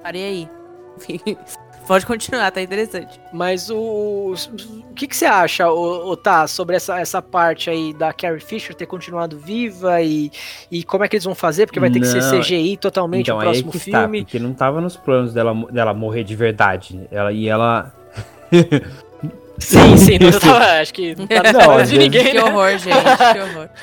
Parei 0.02 0.24
aí. 0.24 0.48
Pode 1.88 2.04
continuar, 2.04 2.50
tá 2.50 2.60
interessante. 2.60 3.18
Mas 3.32 3.70
o. 3.70 4.34
O 4.90 4.94
que, 4.94 5.06
que 5.06 5.16
você 5.16 5.24
acha, 5.24 5.70
o, 5.70 6.10
o 6.10 6.16
tá, 6.16 6.46
sobre 6.46 6.76
essa, 6.76 7.00
essa 7.00 7.22
parte 7.22 7.70
aí 7.70 7.94
da 7.94 8.12
Carrie 8.12 8.40
Fisher 8.40 8.74
ter 8.74 8.84
continuado 8.84 9.38
viva 9.38 10.02
e, 10.02 10.30
e 10.70 10.84
como 10.84 11.04
é 11.04 11.08
que 11.08 11.16
eles 11.16 11.24
vão 11.24 11.34
fazer? 11.34 11.64
Porque 11.64 11.80
vai 11.80 11.88
ter 11.88 12.00
não. 12.00 12.12
que 12.12 12.20
ser 12.20 12.40
CGI 12.40 12.76
totalmente 12.76 13.28
então, 13.28 13.38
o 13.38 13.40
próximo 13.40 13.70
aí 13.72 13.80
que 13.80 13.90
tá, 13.90 14.00
filme. 14.02 14.18
Tá, 14.18 14.24
porque 14.24 14.38
não 14.38 14.52
tava 14.52 14.82
nos 14.82 14.96
planos 14.96 15.32
dela, 15.32 15.54
dela 15.70 15.94
morrer 15.94 16.24
de 16.24 16.36
verdade. 16.36 17.08
Ela, 17.10 17.32
e 17.32 17.48
ela. 17.48 17.90
sim, 19.58 19.96
sim, 19.96 20.18
não 20.18 20.30
tava, 20.30 20.80
acho 20.80 20.92
que 20.92 21.14
não 21.14 21.26
tá 21.26 21.42
não, 21.54 21.82
de 21.84 21.98
ninguém. 21.98 22.24
Que 22.24 22.34
né? 22.34 22.44
horror, 22.44 22.70
gente, 22.72 22.96
que 23.32 23.40
horror. 23.40 23.68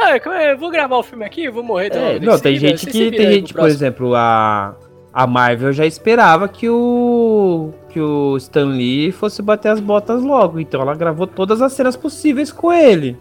Ah, 0.00 0.16
eu 0.52 0.56
vou 0.56 0.70
gravar 0.70 0.96
o 0.96 1.02
filme 1.02 1.24
aqui, 1.24 1.42
eu 1.46 1.52
vou 1.52 1.64
morrer 1.64 1.90
também. 1.90 2.16
É, 2.16 2.20
não, 2.20 2.38
tem 2.38 2.56
gente 2.56 2.86
que. 2.86 3.10
Tem 3.10 3.32
gente, 3.32 3.52
por 3.52 3.68
exemplo, 3.68 4.14
a 4.14 4.76
a 5.12 5.26
Marvel 5.26 5.72
já 5.72 5.86
esperava 5.86 6.48
que 6.48 6.68
o 6.68 7.72
que 7.88 8.00
o 8.00 8.36
Stan 8.36 8.66
Lee 8.66 9.10
fosse 9.10 9.40
bater 9.42 9.70
as 9.70 9.80
botas 9.80 10.22
logo, 10.22 10.60
então 10.60 10.80
ela 10.80 10.94
gravou 10.94 11.26
todas 11.26 11.62
as 11.62 11.72
cenas 11.72 11.96
possíveis 11.96 12.52
com 12.52 12.72
ele. 12.72 13.16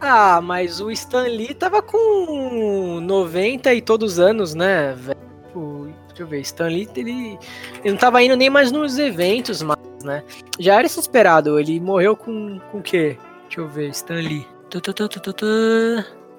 Ah, 0.00 0.40
mas 0.40 0.80
o 0.80 0.90
Stan 0.90 1.24
Lee 1.24 1.52
tava 1.54 1.82
com 1.82 3.00
90 3.02 3.74
e 3.74 3.82
todos 3.82 4.12
os 4.12 4.18
anos, 4.18 4.54
né, 4.54 4.94
velho? 4.96 5.94
Deixa 6.08 6.22
eu 6.22 6.26
ver, 6.26 6.40
Stan 6.40 6.68
Lee, 6.68 6.88
ele, 6.96 7.38
ele 7.82 7.90
não 7.92 7.96
tava 7.96 8.22
indo 8.22 8.36
nem 8.36 8.48
mais 8.48 8.72
nos 8.72 8.98
eventos 8.98 9.62
mais, 9.62 9.78
né? 10.02 10.22
Já 10.58 10.76
era 10.76 10.86
esperado, 10.86 11.58
ele 11.58 11.80
morreu 11.80 12.16
com, 12.16 12.58
com 12.70 12.78
o 12.78 12.82
quê? 12.82 13.18
Deixa 13.42 13.60
eu 13.60 13.68
ver, 13.68 13.88
Stan 13.90 14.14
Lee. 14.14 14.46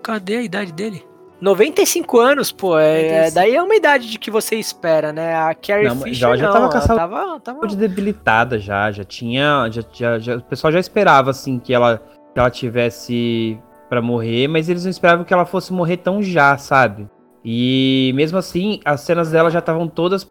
Cadê 0.01 0.38
a 0.38 0.41
idade 0.41 0.71
dele? 0.71 1.11
95 1.41 2.19
anos, 2.19 2.51
pô, 2.51 2.77
é, 2.77 3.32
daí 3.32 3.56
é 3.56 3.63
uma 3.63 3.75
idade 3.75 4.12
de 4.12 4.19
que 4.19 4.30
você 4.30 4.58
espera, 4.58 5.12
né? 5.12 5.36
A 5.36 5.56
Carrie 5.56 5.88
não, 5.88 5.97
Fisher 5.97 6.13
já, 6.13 6.36
já 6.36 6.45
não, 6.45 6.54
tava 6.54 6.69
com 6.69 6.77
a 6.77 6.82
saúde 6.82 6.99
tava, 6.99 7.39
tava... 7.39 7.67
debilitada 7.67 8.60
já, 8.60 8.91
já 8.91 9.04
tinha, 9.04 9.67
já, 9.71 9.82
já, 9.91 10.19
já, 10.19 10.36
o 10.36 10.43
pessoal 10.43 10.71
já 10.71 10.80
esperava, 10.80 11.32
assim, 11.32 11.58
que 11.58 11.73
ela, 11.73 11.99
que 12.32 12.39
ela 12.39 12.51
tivesse 12.51 13.60
para 13.89 14.04
morrer, 14.04 14.47
mas 14.47 14.69
eles 14.69 14.84
não 14.84 14.91
esperavam 14.91 15.25
que 15.25 15.34
ela 15.34 15.45
fosse 15.45 15.73
morrer 15.73 15.97
tão 15.97 16.21
já, 16.21 16.56
sabe? 16.60 17.10
E 17.43 18.12
mesmo 18.13 18.38
assim, 18.38 18.80
as 18.86 19.01
cenas 19.01 19.32
dela 19.32 19.49
já 19.49 19.60
estavam 19.60 19.88
todas 19.88 20.30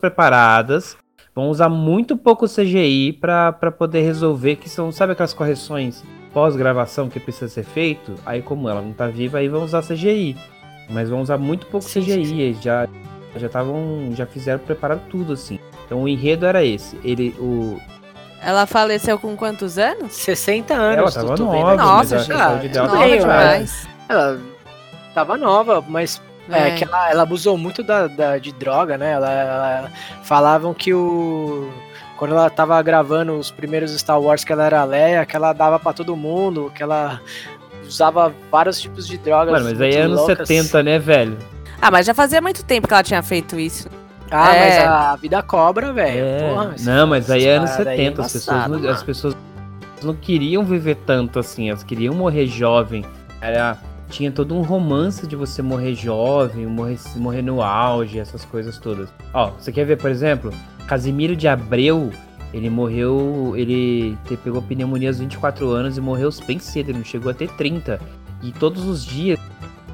preparadas, 0.00 0.96
vão 1.34 1.50
usar 1.50 1.68
muito 1.68 2.16
pouco 2.16 2.46
CGI 2.46 3.12
para 3.12 3.52
poder 3.70 4.00
resolver, 4.00 4.56
que 4.56 4.68
são, 4.68 4.90
sabe 4.90 5.12
aquelas 5.12 5.34
correções 5.34 6.02
pós-gravação 6.38 7.08
que 7.08 7.18
precisa 7.18 7.48
ser 7.48 7.64
feito, 7.64 8.14
aí 8.24 8.40
como 8.40 8.68
ela 8.68 8.80
não 8.80 8.92
tá 8.92 9.08
viva, 9.08 9.38
aí 9.38 9.48
vão 9.48 9.64
usar 9.64 9.82
CGI. 9.82 10.36
Mas 10.88 11.10
vão 11.10 11.20
usar 11.20 11.36
muito 11.36 11.66
pouco 11.66 11.84
sim, 11.84 12.00
CGI, 12.00 12.26
sim, 12.26 12.54
sim. 12.54 12.62
já 12.62 12.88
já 13.34 13.46
estavam, 13.48 14.12
já 14.14 14.24
fizeram 14.24 14.60
preparar 14.60 14.98
tudo 15.10 15.32
assim. 15.32 15.58
Então 15.84 16.04
o 16.04 16.08
enredo 16.08 16.46
era 16.46 16.64
esse. 16.64 16.96
Ele 17.02 17.34
o 17.40 17.80
ela 18.40 18.66
faleceu 18.66 19.18
com 19.18 19.36
quantos 19.36 19.78
anos? 19.78 20.12
60 20.12 20.74
anos. 20.74 21.16
Ela 21.16 21.26
tava 21.26 21.36
nova, 21.36 21.76
Nossa, 21.76 22.18
já, 22.20 22.34
a 22.34 22.48
saúde 22.50 22.68
dela 22.68 22.88
tava 22.88 23.08
demais. 23.08 23.88
Ela 24.08 24.40
tava 25.12 25.36
nova, 25.36 25.84
mas 25.88 26.22
é, 26.48 26.68
é 26.68 26.70
que 26.76 26.84
ela, 26.84 27.10
ela, 27.10 27.22
abusou 27.24 27.58
muito 27.58 27.82
da, 27.82 28.06
da 28.06 28.38
de 28.38 28.52
droga, 28.52 28.96
né? 28.96 29.10
Ela, 29.10 29.32
ela, 29.32 29.92
falavam 30.22 30.72
que 30.72 30.94
o 30.94 31.68
quando 32.18 32.32
ela 32.32 32.50
tava 32.50 32.82
gravando 32.82 33.38
os 33.38 33.50
primeiros 33.50 33.92
Star 33.92 34.20
Wars 34.20 34.42
que 34.42 34.52
ela 34.52 34.66
era 34.66 34.84
Leia, 34.84 35.24
que 35.24 35.36
ela 35.36 35.52
dava 35.52 35.78
para 35.78 35.92
todo 35.92 36.16
mundo, 36.16 36.70
que 36.74 36.82
ela 36.82 37.20
usava 37.86 38.34
vários 38.50 38.80
tipos 38.80 39.06
de 39.06 39.16
drogas. 39.16 39.52
Mano, 39.52 39.70
mas 39.70 39.80
aí 39.80 39.94
é 39.94 40.00
anos 40.02 40.26
70, 40.26 40.82
né, 40.82 40.98
velho? 40.98 41.38
Ah, 41.80 41.92
mas 41.92 42.04
já 42.04 42.12
fazia 42.12 42.40
muito 42.42 42.64
tempo 42.64 42.88
que 42.88 42.92
ela 42.92 43.04
tinha 43.04 43.22
feito 43.22 43.58
isso. 43.58 43.88
Ah, 44.30 44.54
é. 44.54 44.80
mas 44.80 44.88
a 44.88 45.16
vida 45.16 45.40
cobra, 45.42 45.92
velho. 45.92 46.18
É. 46.18 46.74
não, 46.80 47.06
mas 47.06 47.30
aí 47.30 47.46
é 47.46 47.56
anos 47.56 47.70
70. 47.70 48.20
As 48.20 48.32
pessoas, 48.32 48.68
não, 48.68 48.90
as 48.90 49.02
pessoas 49.04 49.36
não 50.02 50.14
queriam 50.14 50.64
viver 50.64 50.96
tanto 51.06 51.38
assim, 51.38 51.70
elas 51.70 51.84
queriam 51.84 52.14
morrer 52.14 52.46
jovem. 52.46 53.04
Era, 53.40 53.78
tinha 54.10 54.32
todo 54.32 54.56
um 54.56 54.62
romance 54.62 55.24
de 55.24 55.36
você 55.36 55.62
morrer 55.62 55.94
jovem, 55.94 56.66
morrer, 56.66 56.98
morrer 57.14 57.42
no 57.42 57.62
auge, 57.62 58.18
essas 58.18 58.44
coisas 58.44 58.76
todas. 58.76 59.08
Ó, 59.32 59.50
você 59.50 59.70
quer 59.70 59.84
ver, 59.84 59.96
por 59.96 60.10
exemplo, 60.10 60.52
Casimiro 60.88 61.36
de 61.36 61.46
Abreu, 61.46 62.10
ele 62.52 62.70
morreu, 62.70 63.52
ele 63.54 64.16
pegou 64.42 64.62
pneumonia 64.62 65.10
aos 65.10 65.18
24 65.18 65.68
anos 65.70 65.98
e 65.98 66.00
morreu 66.00 66.30
bem 66.46 66.58
cedo, 66.58 66.88
ele 66.88 66.98
não 66.98 67.04
chegou 67.04 67.30
a 67.30 67.34
ter 67.34 67.50
30. 67.50 68.00
E 68.42 68.50
todos 68.52 68.86
os 68.86 69.04
dias, 69.04 69.38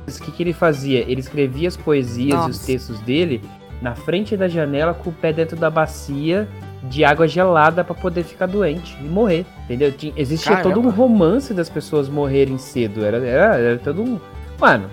o 0.06 0.22
que, 0.22 0.30
que 0.30 0.42
ele 0.44 0.52
fazia? 0.52 1.00
Ele 1.00 1.20
escrevia 1.20 1.66
as 1.66 1.76
poesias 1.76 2.36
Nossa. 2.36 2.48
e 2.48 2.50
os 2.52 2.58
textos 2.60 3.00
dele 3.00 3.42
na 3.82 3.96
frente 3.96 4.36
da 4.36 4.46
janela 4.46 4.94
com 4.94 5.10
o 5.10 5.12
pé 5.12 5.32
dentro 5.32 5.56
da 5.56 5.68
bacia 5.68 6.48
de 6.84 7.04
água 7.04 7.26
gelada 7.26 7.82
para 7.82 7.94
poder 7.94 8.22
ficar 8.22 8.46
doente 8.46 8.96
e 9.00 9.04
morrer, 9.04 9.44
entendeu? 9.64 9.90
Tinha, 9.90 10.12
existia 10.16 10.52
Caramba. 10.56 10.74
todo 10.74 10.86
um 10.86 10.90
romance 10.90 11.52
das 11.52 11.68
pessoas 11.68 12.08
morrerem 12.08 12.56
cedo, 12.56 13.04
era, 13.04 13.16
era, 13.16 13.56
era 13.56 13.78
todo 13.78 14.00
um... 14.00 14.20
Mano, 14.60 14.88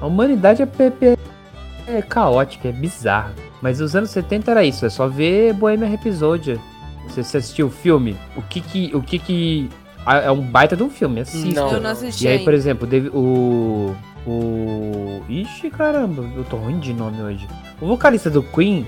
a 0.00 0.06
humanidade 0.06 0.62
é, 0.62 0.68
é, 1.00 1.96
é 1.98 2.02
caótica, 2.02 2.68
é 2.68 2.72
bizarro. 2.72 3.49
Mas 3.60 3.80
os 3.80 3.94
anos 3.94 4.10
70 4.10 4.50
era 4.50 4.64
isso, 4.64 4.86
é 4.86 4.90
só 4.90 5.06
ver 5.06 5.52
Bohemian 5.52 5.88
Rhapsody. 5.88 6.58
Você, 7.06 7.22
você 7.22 7.36
assistiu 7.38 7.66
o 7.66 7.70
filme? 7.70 8.16
O 8.36 8.42
que 8.42 8.60
que, 8.60 8.90
o 8.94 9.02
que 9.02 9.18
que 9.18 9.68
é 10.06 10.30
um 10.30 10.40
baita 10.40 10.76
de 10.76 10.82
um 10.82 10.90
filme, 10.90 11.20
assista. 11.20 11.60
Não, 11.60 11.72
eu 11.72 11.80
não 11.80 11.90
assisti. 11.90 12.24
E 12.24 12.28
aí, 12.28 12.38
por 12.44 12.54
exemplo, 12.54 12.88
o. 13.12 13.94
O. 14.26 15.22
Ixi, 15.28 15.70
caramba, 15.70 16.24
eu 16.36 16.44
tô 16.44 16.56
ruim 16.56 16.78
de 16.78 16.92
nome 16.92 17.22
hoje. 17.22 17.46
O 17.80 17.86
vocalista 17.86 18.30
do 18.30 18.42
Queen, 18.42 18.86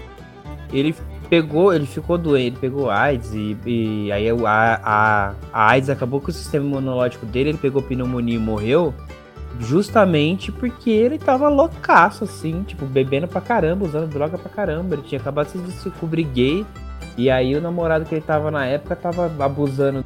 ele 0.73 0.95
pegou, 1.29 1.73
ele 1.73 1.87
ficou 1.87 2.19
doente, 2.19 2.49
ele 2.49 2.57
pegou 2.57 2.91
AIDS 2.91 3.33
e, 3.33 3.57
e 3.65 4.13
aí 4.13 4.29
a, 4.29 4.81
a, 4.85 5.35
a 5.53 5.71
AIDS 5.71 5.89
acabou 5.89 6.21
com 6.21 6.31
o 6.31 6.33
sistema 6.33 6.67
imunológico 6.67 7.25
dele, 7.25 7.51
ele 7.51 7.59
pegou 7.59 7.83
pneumonia 7.83 8.35
e 8.35 8.39
morreu. 8.39 8.95
Justamente 9.61 10.51
porque 10.51 10.91
ele 10.91 11.19
tava 11.19 11.49
loucaço, 11.49 12.25
assim, 12.25 12.63
tipo, 12.63 12.87
bebendo 12.87 13.29
pra 13.29 13.41
caramba, 13.41 13.85
usando 13.85 14.11
droga 14.11 14.39
pra 14.39 14.51
caramba. 14.51 14.95
Ele 14.95 15.03
tinha 15.03 15.21
acabado 15.21 15.47
de 15.47 15.73
se 15.73 15.89
descobrir 15.89 16.25
gay. 16.25 16.67
E 17.17 17.31
aí 17.31 17.55
o 17.55 17.61
namorado 17.61 18.05
que 18.05 18.15
ele 18.15 18.25
tava 18.25 18.51
na 18.51 18.65
época 18.65 18.97
tava 18.97 19.31
abusando 19.45 20.05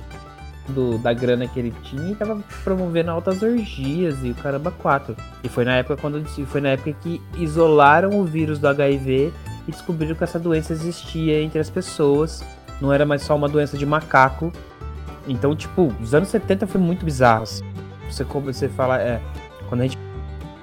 do, 0.68 0.98
da 0.98 1.12
grana 1.12 1.46
que 1.46 1.58
ele 1.58 1.72
tinha 1.82 2.10
e 2.10 2.14
tava 2.14 2.42
promovendo 2.64 3.10
altas 3.10 3.42
orgias 3.42 4.24
e 4.24 4.30
o 4.30 4.34
caramba 4.34 4.70
quatro. 4.70 5.16
E 5.42 5.48
foi 5.48 5.64
na 5.64 5.76
época 5.76 5.96
quando 6.00 6.24
foi 6.46 6.60
na 6.60 6.70
época 6.70 6.92
que 7.00 7.20
isolaram 7.36 8.18
o 8.18 8.24
vírus 8.24 8.58
do 8.58 8.68
HIV 8.68 9.32
e 9.66 9.70
descobriram 9.70 10.14
que 10.14 10.24
essa 10.24 10.38
doença 10.38 10.72
existia 10.72 11.40
entre 11.40 11.60
as 11.60 11.70
pessoas. 11.70 12.44
Não 12.80 12.92
era 12.92 13.06
mais 13.06 13.22
só 13.22 13.36
uma 13.36 13.48
doença 13.48 13.76
de 13.76 13.86
macaco. 13.86 14.52
Então, 15.26 15.54
tipo, 15.56 15.92
os 16.00 16.14
anos 16.14 16.28
70 16.28 16.66
foi 16.66 16.80
muito 16.80 17.04
bizarro. 17.04 17.44
Assim. 17.44 17.64
Você 18.10 18.24
como 18.24 18.52
você 18.52 18.68
fala, 18.68 19.00
é, 19.00 19.20
quando 19.68 19.80
a 19.82 19.84
gente 19.84 19.98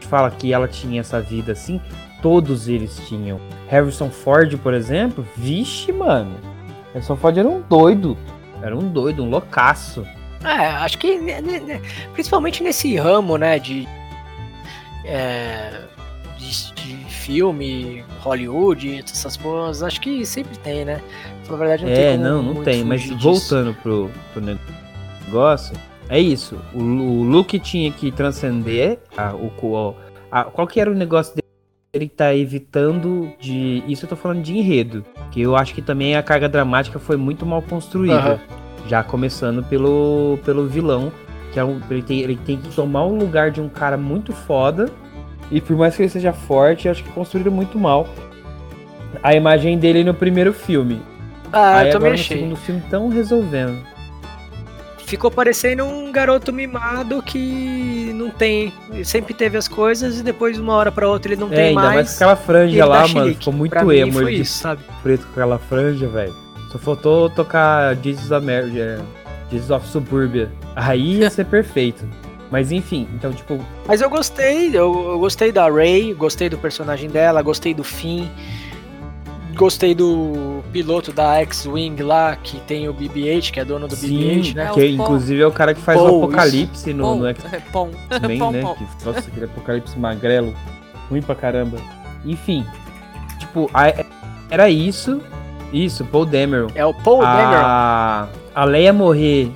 fala 0.09 0.29
que 0.31 0.53
ela 0.53 0.67
tinha 0.67 1.01
essa 1.01 1.19
vida 1.19 1.51
assim, 1.51 1.81
todos 2.21 2.67
eles 2.67 2.97
tinham. 3.07 3.39
Harrison 3.67 4.09
Ford, 4.09 4.55
por 4.57 4.73
exemplo, 4.73 5.25
vixe, 5.35 5.91
mano. 5.91 6.35
Harrison 6.93 7.15
Ford 7.15 7.37
era 7.37 7.47
um 7.47 7.61
doido. 7.61 8.17
Era 8.61 8.77
um 8.77 8.87
doido, 8.87 9.23
um 9.23 9.29
loucaço. 9.29 10.05
É, 10.43 10.67
acho 10.67 10.97
que 10.97 11.19
principalmente 12.13 12.61
nesse 12.61 12.95
ramo, 12.97 13.37
né, 13.37 13.59
de, 13.59 13.87
é, 15.05 15.81
de, 16.37 16.73
de, 16.73 17.05
filme, 17.05 18.03
Hollywood, 18.19 18.99
essas 18.99 19.37
coisas, 19.37 19.81
acho 19.81 20.01
que 20.01 20.25
sempre 20.25 20.57
tem, 20.57 20.83
né? 20.83 21.01
Na 21.49 21.55
verdade, 21.55 21.85
não 21.85 21.91
é, 21.91 21.95
tem 21.95 22.17
não, 22.17 22.43
não 22.43 22.63
tem, 22.63 22.83
mas 22.83 23.01
disso. 23.01 23.17
voltando 23.19 23.73
pro, 23.75 24.11
pro 24.33 24.41
negócio, 24.41 25.73
é 26.13 26.19
isso. 26.19 26.59
O, 26.75 26.79
o 26.79 27.23
Luke 27.23 27.57
tinha 27.57 27.91
que 27.91 28.11
transcender 28.11 28.99
a, 29.17 29.33
o, 29.33 29.95
a, 30.31 30.43
qual 30.43 30.67
que 30.67 30.79
era 30.79 30.91
o 30.91 30.93
negócio 30.93 31.33
dele 31.33 31.43
ele 31.91 32.07
tá 32.07 32.35
evitando 32.35 33.31
de. 33.39 33.83
Isso 33.87 34.05
eu 34.05 34.09
tô 34.09 34.15
falando 34.15 34.41
de 34.41 34.55
enredo. 34.55 35.03
Que 35.31 35.41
eu 35.41 35.55
acho 35.55 35.73
que 35.73 35.81
também 35.81 36.15
a 36.15 36.23
carga 36.23 36.47
dramática 36.47 36.99
foi 36.99 37.17
muito 37.17 37.45
mal 37.45 37.63
construída. 37.63 38.33
Uhum. 38.33 38.87
Já 38.87 39.03
começando 39.03 39.63
pelo, 39.63 40.39
pelo 40.45 40.67
vilão. 40.67 41.11
Que 41.51 41.59
é 41.59 41.63
um, 41.63 41.79
ele, 41.89 42.01
tem, 42.03 42.21
ele 42.21 42.35
tem 42.35 42.57
que 42.57 42.69
tomar 42.75 43.05
o 43.05 43.15
lugar 43.15 43.49
de 43.49 43.59
um 43.59 43.69
cara 43.69 43.97
muito 43.97 44.33
foda. 44.33 44.91
E 45.51 45.61
por 45.61 45.75
mais 45.75 45.95
que 45.95 46.03
ele 46.03 46.09
seja 46.09 46.33
forte, 46.33 46.89
acho 46.89 47.03
que 47.03 47.11
construíram 47.11 47.51
muito 47.51 47.77
mal 47.77 48.07
a 49.21 49.35
imagem 49.35 49.77
dele 49.77 50.03
no 50.03 50.13
primeiro 50.13 50.53
filme. 50.53 50.99
Ah, 51.51 51.77
Aí 51.77 51.87
eu 51.87 51.93
também 51.93 52.07
agora 52.07 52.13
achei. 52.15 52.37
no 52.37 52.41
segundo 52.41 52.55
filme 52.57 52.81
estão 52.81 53.09
resolvendo 53.09 53.92
ficou 55.05 55.29
parecendo 55.29 55.85
um 55.85 56.11
garoto 56.11 56.51
mimado 56.51 57.21
que 57.21 58.11
não 58.13 58.29
tem. 58.29 58.73
Sempre 59.03 59.33
teve 59.33 59.57
as 59.57 59.67
coisas 59.67 60.19
e 60.19 60.23
depois, 60.23 60.57
uma 60.57 60.73
hora 60.73 60.91
pra 60.91 61.07
outra, 61.07 61.33
ele 61.33 61.41
não 61.41 61.51
é, 61.51 61.55
tem 61.55 61.65
ainda 61.69 61.81
mais. 61.81 61.95
mais 61.95 62.15
aquela 62.15 62.35
franja 62.35 62.85
lá, 62.85 63.07
mano, 63.07 63.33
ficou 63.33 63.53
muito 63.53 63.71
pra 63.71 63.81
emo. 63.95 64.21
Ele 64.21 64.41
isso, 64.41 64.57
sabe? 64.59 64.81
preto 65.01 65.25
com 65.25 65.31
aquela 65.31 65.59
franja, 65.59 66.07
velho. 66.07 66.33
Só 66.71 66.77
faltou 66.77 67.29
tocar 67.29 67.95
Jesus, 67.97 68.31
Amer 68.31 68.71
é, 68.75 68.99
Jesus 69.51 69.69
of 69.69 69.87
Suburbia. 69.87 70.51
Aí 70.75 71.19
ia 71.19 71.29
ser 71.29 71.45
perfeito. 71.45 72.03
Mas 72.49 72.71
enfim, 72.71 73.07
então 73.15 73.33
tipo. 73.33 73.59
Mas 73.87 74.01
eu 74.01 74.09
gostei, 74.09 74.69
eu, 74.69 75.11
eu 75.11 75.19
gostei 75.19 75.51
da 75.51 75.67
Ray, 75.69 76.13
gostei 76.13 76.49
do 76.49 76.57
personagem 76.57 77.09
dela, 77.09 77.41
gostei 77.41 77.73
do 77.73 77.83
fim. 77.83 78.29
Gostei 79.55 79.93
do 79.93 80.63
piloto 80.71 81.11
da 81.13 81.35
X-Wing 81.41 82.01
lá, 82.01 82.35
que 82.35 82.59
tem 82.61 82.87
o 82.89 82.93
BB-8, 82.93 83.51
que 83.51 83.59
é 83.59 83.65
dono 83.65 83.87
do 83.87 83.95
BB-8, 83.95 84.55
né? 84.55 84.71
Que 84.73 84.81
é, 84.81 84.89
inclusive 84.89 85.41
é 85.41 85.47
o 85.47 85.51
cara 85.51 85.73
que 85.73 85.81
faz 85.81 85.99
Paul, 85.99 86.21
o 86.21 86.23
Apocalipse 86.23 86.89
isso. 86.89 86.97
no, 86.97 87.15
no 87.15 87.27
X-Men, 87.29 88.51
né? 88.51 88.75
Que, 88.75 89.05
nossa, 89.05 89.19
aquele 89.19 89.45
Apocalipse 89.45 89.97
magrelo. 89.97 90.53
Ruim 91.09 91.21
pra 91.21 91.35
caramba. 91.35 91.77
Enfim, 92.25 92.65
tipo, 93.37 93.69
a, 93.73 93.87
era 94.49 94.69
isso. 94.69 95.21
Isso, 95.71 96.05
Paul 96.05 96.25
Dameron. 96.25 96.67
É 96.75 96.85
o 96.85 96.93
Paul 96.93 97.23
a, 97.23 97.35
Dameron. 97.35 98.43
A 98.55 98.65
Leia 98.65 98.93
morrer. 98.93 99.51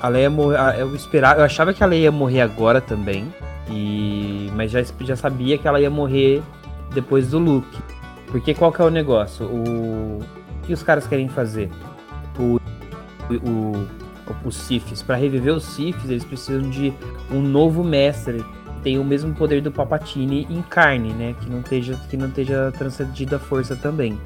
A 0.00 0.08
Leia 0.08 0.28
morrer. 0.28 0.58
Eu 0.78 0.94
esperava, 0.94 1.40
eu 1.40 1.44
achava 1.44 1.72
que 1.72 1.82
a 1.82 1.86
Leia 1.86 2.04
ia 2.04 2.12
morrer 2.12 2.40
agora 2.40 2.80
também. 2.80 3.32
E 3.70 4.50
mas 4.54 4.70
já, 4.70 4.82
já 5.00 5.16
sabia 5.16 5.58
que 5.58 5.66
ela 5.66 5.80
ia 5.80 5.90
morrer 5.90 6.42
depois 6.92 7.28
do 7.28 7.38
Luke. 7.38 7.78
Porque 8.26 8.54
qual 8.54 8.72
que 8.72 8.80
é 8.80 8.84
o 8.84 8.90
negócio? 8.90 9.46
O, 9.46 10.18
o 10.18 10.66
que 10.66 10.72
os 10.72 10.82
caras 10.82 11.06
querem 11.06 11.28
fazer? 11.28 11.70
O, 12.38 12.60
o, 13.34 13.86
os 14.44 14.56
Sifis. 14.56 15.02
Para 15.02 15.16
reviver 15.16 15.54
os 15.54 15.64
Sifis, 15.64 16.10
eles 16.10 16.24
precisam 16.24 16.68
de 16.68 16.92
um 17.30 17.40
novo 17.40 17.84
mestre 17.84 18.38
que 18.42 18.82
tenha 18.82 19.00
o 19.00 19.04
mesmo 19.04 19.34
poder 19.34 19.60
do 19.60 19.70
Papatini 19.70 20.46
em 20.50 20.62
carne, 20.62 21.12
né? 21.12 21.34
Que 21.40 21.48
não 21.48 21.60
esteja, 21.60 21.94
que 22.08 22.16
não 22.16 22.28
esteja 22.28 22.72
transcendida 22.76 23.36
a 23.36 23.38
força 23.38 23.76
também. 23.76 24.18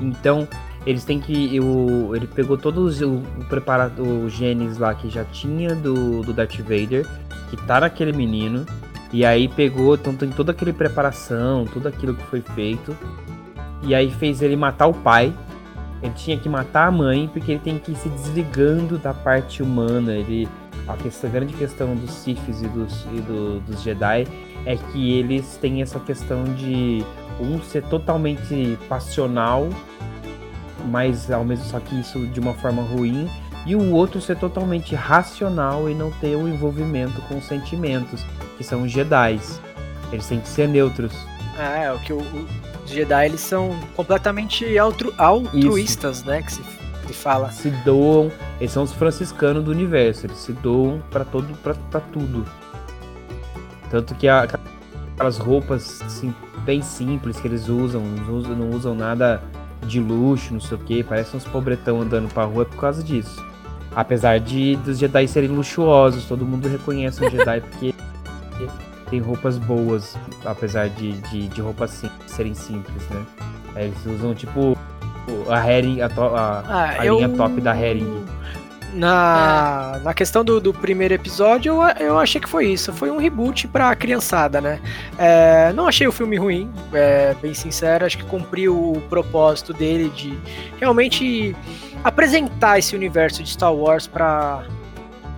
Então, 0.00 0.46
eles 0.86 1.04
têm 1.04 1.20
que. 1.20 1.58
O, 1.60 2.14
ele 2.14 2.26
pegou 2.26 2.56
todos 2.56 3.00
o, 3.00 3.16
o 3.16 3.44
preparado, 3.48 4.02
os 4.24 4.32
genes 4.32 4.78
lá 4.78 4.94
que 4.94 5.10
já 5.10 5.24
tinha 5.24 5.74
do, 5.74 6.22
do 6.22 6.32
Darth 6.32 6.58
Vader, 6.58 7.06
que 7.50 7.56
tá 7.56 7.80
naquele 7.80 8.12
menino. 8.12 8.64
E 9.12 9.24
aí 9.24 9.48
pegou, 9.48 9.94
então 9.94 10.14
tem 10.14 10.28
toda 10.28 10.52
aquela 10.52 10.72
preparação, 10.72 11.64
tudo 11.64 11.88
aquilo 11.88 12.14
que 12.14 12.22
foi 12.24 12.42
feito. 12.42 12.94
E 13.82 13.94
aí 13.94 14.10
fez 14.10 14.42
ele 14.42 14.56
matar 14.56 14.86
o 14.86 14.94
pai. 14.94 15.32
Ele 16.02 16.12
tinha 16.14 16.38
que 16.38 16.48
matar 16.48 16.86
a 16.86 16.90
mãe, 16.90 17.28
porque 17.32 17.52
ele 17.52 17.60
tem 17.60 17.78
que 17.78 17.92
ir 17.92 17.96
se 17.96 18.08
desligando 18.08 18.98
da 18.98 19.12
parte 19.12 19.62
humana. 19.62 20.12
Ele, 20.12 20.48
a, 20.86 20.96
questão, 20.96 21.28
a 21.28 21.32
grande 21.32 21.54
questão 21.54 21.94
dos 21.94 22.10
Siths 22.10 22.62
e, 22.62 22.68
dos, 22.68 23.04
e 23.12 23.20
do, 23.20 23.60
dos 23.60 23.82
Jedi 23.82 24.26
é 24.64 24.76
que 24.76 25.12
eles 25.12 25.58
têm 25.60 25.82
essa 25.82 25.98
questão 25.98 26.44
de 26.44 27.04
um 27.40 27.60
ser 27.62 27.82
totalmente 27.84 28.78
passional, 28.88 29.68
mas 30.90 31.30
ao 31.30 31.44
mesmo 31.44 31.64
só 31.64 31.80
que 31.80 31.98
isso 31.98 32.26
de 32.26 32.40
uma 32.40 32.54
forma 32.54 32.82
ruim, 32.82 33.28
e 33.66 33.74
o 33.74 33.92
outro 33.92 34.20
ser 34.20 34.36
totalmente 34.36 34.94
racional 34.94 35.90
e 35.90 35.94
não 35.94 36.10
ter 36.10 36.36
o 36.36 36.40
um 36.40 36.48
envolvimento 36.48 37.20
com 37.22 37.40
sentimentos, 37.40 38.24
que 38.56 38.64
são 38.64 38.82
os 38.82 38.90
Jedi. 38.90 39.38
Eles 40.10 40.26
têm 40.26 40.40
que 40.40 40.48
ser 40.48 40.68
neutros. 40.68 41.12
Ah, 41.58 41.78
é, 41.78 41.92
o 41.92 41.98
que 41.98 42.12
o, 42.12 42.18
os 42.18 42.67
Jedi 42.94 43.26
eles 43.26 43.40
são 43.40 43.78
completamente 43.94 44.78
altru, 44.78 45.12
altruístas, 45.16 46.18
Isso. 46.18 46.26
né? 46.26 46.42
Que 46.42 46.52
se, 46.52 46.62
se 47.06 47.12
fala. 47.12 47.50
Se 47.50 47.70
doam, 47.84 48.30
eles 48.60 48.72
são 48.72 48.82
os 48.82 48.92
franciscanos 48.92 49.64
do 49.64 49.70
universo, 49.70 50.26
eles 50.26 50.38
se 50.38 50.52
doam 50.52 51.02
para 51.10 51.24
todo, 51.24 51.54
para 51.62 52.00
tudo. 52.00 52.44
Tanto 53.90 54.14
que 54.14 54.28
a, 54.28 54.46
aquelas 55.14 55.38
roupas 55.38 56.02
assim, 56.02 56.34
bem 56.64 56.82
simples 56.82 57.40
que 57.40 57.48
eles 57.48 57.68
usam, 57.68 58.02
não 58.02 58.34
usam, 58.34 58.56
não 58.56 58.70
usam 58.70 58.94
nada 58.94 59.42
de 59.86 60.00
luxo, 60.00 60.52
não 60.52 60.60
sei 60.60 60.76
o 60.76 60.80
que, 60.80 61.02
parece 61.02 61.36
uns 61.36 61.44
pobretão 61.44 62.00
andando 62.00 62.32
pra 62.32 62.44
rua 62.44 62.64
por 62.64 62.78
causa 62.78 63.02
disso. 63.02 63.44
Apesar 63.94 64.38
de 64.38 64.76
dos 64.76 64.98
Jedi 64.98 65.26
serem 65.26 65.48
luxuosos, 65.48 66.24
todo 66.26 66.44
mundo 66.44 66.68
reconhece 66.68 67.24
um 67.24 67.30
Jedi 67.30 67.60
porque 67.62 67.94
tem 69.10 69.20
roupas 69.20 69.58
boas, 69.58 70.16
apesar 70.44 70.88
de, 70.88 71.12
de, 71.12 71.48
de 71.48 71.60
roupas 71.60 71.90
sim, 71.90 72.10
serem 72.26 72.54
simples, 72.54 73.08
né? 73.08 73.24
Eles 73.76 74.06
usam 74.06 74.34
tipo 74.34 74.76
a 75.48 75.70
herring, 75.70 76.00
a, 76.00 76.08
to, 76.08 76.22
a, 76.22 76.64
ah, 76.66 77.00
a 77.00 77.06
eu... 77.06 77.16
linha 77.16 77.28
top 77.28 77.60
da 77.60 77.76
herring. 77.76 78.26
Na, 78.92 79.96
é. 79.96 79.98
na 80.00 80.14
questão 80.14 80.42
do, 80.42 80.58
do 80.60 80.72
primeiro 80.72 81.12
episódio, 81.12 81.74
eu, 81.74 82.06
eu 82.06 82.18
achei 82.18 82.40
que 82.40 82.48
foi 82.48 82.66
isso. 82.66 82.92
Foi 82.92 83.10
um 83.10 83.18
reboot 83.18 83.68
pra 83.68 83.94
criançada, 83.94 84.60
né? 84.60 84.80
É, 85.18 85.72
não 85.74 85.86
achei 85.86 86.06
o 86.06 86.12
filme 86.12 86.36
ruim, 86.36 86.70
é, 86.92 87.34
bem 87.40 87.52
sincero. 87.52 88.06
Acho 88.06 88.16
que 88.16 88.24
cumpriu 88.24 88.92
o 88.92 89.00
propósito 89.02 89.74
dele 89.74 90.08
de 90.10 90.36
realmente 90.80 91.54
apresentar 92.02 92.78
esse 92.78 92.96
universo 92.96 93.42
de 93.42 93.50
Star 93.50 93.74
Wars 93.74 94.06
pra, 94.06 94.64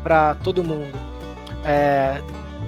pra 0.03 0.37
todo 0.37 0.63
mundo. 0.63 0.97
É, 1.65 2.21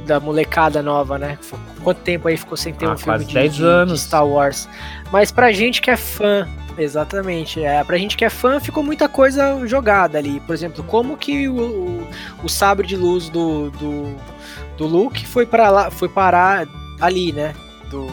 da 0.07 0.21
molecada 0.21 0.83
nova, 0.83 1.19
né? 1.19 1.39
Quanto 1.83 2.01
tempo 2.01 2.29
aí 2.29 2.37
ficou 2.37 2.57
sem 2.57 2.73
ter 2.73 2.87
ah, 2.87 2.93
um 2.93 2.99
filme 2.99 3.25
de, 3.25 3.49
de, 3.49 3.87
de, 3.87 3.99
Star 3.99 4.27
Wars? 4.27 4.69
Mas 5.11 5.31
pra 5.31 5.53
gente 5.53 5.81
que 5.81 5.91
é 5.91 5.97
fã, 5.97 6.49
exatamente, 6.77 7.63
é, 7.63 7.83
pra 7.85 7.97
gente 7.97 8.17
que 8.17 8.25
é 8.25 8.31
fã, 8.31 8.61
ficou 8.61 8.83
muita 8.83 9.09
coisa 9.09 9.67
jogada 9.67 10.19
ali. 10.19 10.41
Por 10.41 10.55
exemplo, 10.55 10.85
como 10.85 11.17
que 11.17 11.49
o, 11.49 11.57
o, 11.57 12.09
o 12.45 12.49
sabre 12.49 12.87
de 12.87 12.97
luz 12.97 13.29
do, 13.29 13.71
do, 13.71 14.17
do 14.77 14.87
Luke 14.87 15.27
foi 15.27 15.47
para 15.47 15.71
lá, 15.71 15.91
foi 15.91 16.09
parar 16.09 16.67
ali, 17.01 17.33
né? 17.33 17.55
Do, 17.91 18.07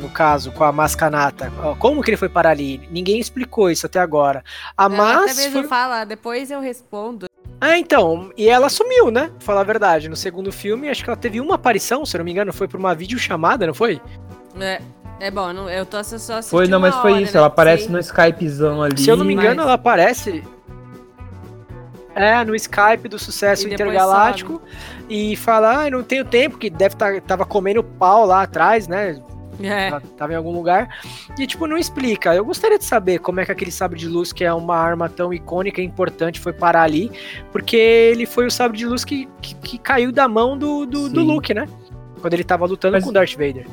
no 0.00 0.08
caso, 0.08 0.50
com 0.52 0.64
a 0.64 0.72
Mascanata. 0.72 1.52
Como 1.78 2.02
que 2.02 2.10
ele 2.10 2.16
foi 2.16 2.28
parar 2.28 2.50
ali? 2.50 2.80
Ninguém 2.90 3.18
explicou 3.18 3.70
isso 3.70 3.86
até 3.86 4.00
agora. 4.00 4.44
A 4.76 4.88
Mas. 4.88 5.32
Até 5.32 5.42
mesmo 5.42 5.60
foi... 5.60 5.68
fala, 5.68 6.04
depois 6.04 6.50
eu 6.50 6.60
respondo 6.60 7.27
Ah, 7.60 7.78
então, 7.78 8.30
e 8.36 8.48
ela 8.48 8.68
sumiu, 8.68 9.10
né? 9.10 9.30
Pra 9.38 9.40
falar 9.40 9.60
a 9.62 9.64
verdade. 9.64 10.08
No 10.08 10.16
segundo 10.16 10.52
filme, 10.52 10.88
acho 10.88 11.02
que 11.02 11.10
ela 11.10 11.16
teve 11.16 11.40
uma 11.40 11.56
aparição, 11.56 12.06
se 12.06 12.16
eu 12.16 12.18
não 12.18 12.24
me 12.24 12.30
engano, 12.30 12.52
foi 12.52 12.68
por 12.68 12.78
uma 12.78 12.94
videochamada, 12.94 13.66
não 13.66 13.74
foi? 13.74 14.00
É. 14.60 14.80
É 15.20 15.32
bom, 15.32 15.50
eu 15.68 15.84
tô 15.84 15.96
só 16.04 16.14
assistindo 16.14 16.44
Foi, 16.44 16.68
não, 16.68 16.78
mas 16.78 16.94
foi 16.96 17.12
hora, 17.12 17.22
isso. 17.22 17.32
Né? 17.34 17.38
Ela 17.38 17.48
aparece 17.48 17.86
Sim. 17.86 17.92
no 17.92 17.98
Skypezão 17.98 18.82
ali. 18.82 19.00
Se 19.00 19.10
eu 19.10 19.16
não 19.16 19.24
me 19.24 19.32
engano, 19.34 19.56
mas... 19.56 19.64
ela 19.64 19.74
aparece. 19.74 20.44
É, 22.14 22.44
no 22.44 22.54
Skype 22.54 23.08
do 23.08 23.18
sucesso 23.18 23.68
intergaláctico. 23.68 24.62
E 25.08 25.34
fala, 25.36 25.86
ah, 25.86 25.90
não 25.90 26.02
tenho 26.02 26.24
tempo, 26.24 26.56
que 26.56 26.70
deve 26.70 26.94
estar 26.94 27.14
tá, 27.14 27.20
tava 27.20 27.44
comendo 27.44 27.82
pau 27.82 28.24
lá 28.26 28.42
atrás, 28.42 28.86
né? 28.86 29.20
É. 29.62 29.90
Tava 30.16 30.32
em 30.32 30.36
algum 30.36 30.52
lugar. 30.52 30.88
E, 31.38 31.46
tipo, 31.46 31.66
não 31.66 31.76
explica. 31.76 32.34
Eu 32.34 32.44
gostaria 32.44 32.78
de 32.78 32.84
saber 32.84 33.18
como 33.18 33.40
é 33.40 33.44
que 33.44 33.52
aquele 33.52 33.70
sabre 33.70 33.98
de 33.98 34.06
luz, 34.06 34.32
que 34.32 34.44
é 34.44 34.52
uma 34.52 34.76
arma 34.76 35.08
tão 35.08 35.32
icônica 35.32 35.80
e 35.80 35.84
importante, 35.84 36.38
foi 36.38 36.52
parar 36.52 36.82
ali. 36.82 37.10
Porque 37.50 37.76
ele 37.76 38.26
foi 38.26 38.46
o 38.46 38.50
sabre 38.50 38.78
de 38.78 38.86
luz 38.86 39.04
que, 39.04 39.28
que, 39.40 39.54
que 39.54 39.78
caiu 39.78 40.12
da 40.12 40.28
mão 40.28 40.56
do, 40.56 40.86
do, 40.86 41.08
do, 41.08 41.22
Luke, 41.22 41.52
né? 41.52 41.66
Quando 42.20 42.34
ele 42.34 42.44
tava 42.44 42.66
lutando 42.66 42.92
Mas... 42.92 43.04
com 43.04 43.10
o 43.10 43.12
Darth 43.12 43.32
Vader. 43.32 43.66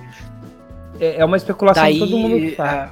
É, 0.99 1.21
é 1.21 1.25
uma 1.25 1.37
especulação 1.37 1.83
Daí, 1.83 1.93
que 1.93 1.99
todo 1.99 2.17
mundo 2.17 2.55
faz. 2.55 2.91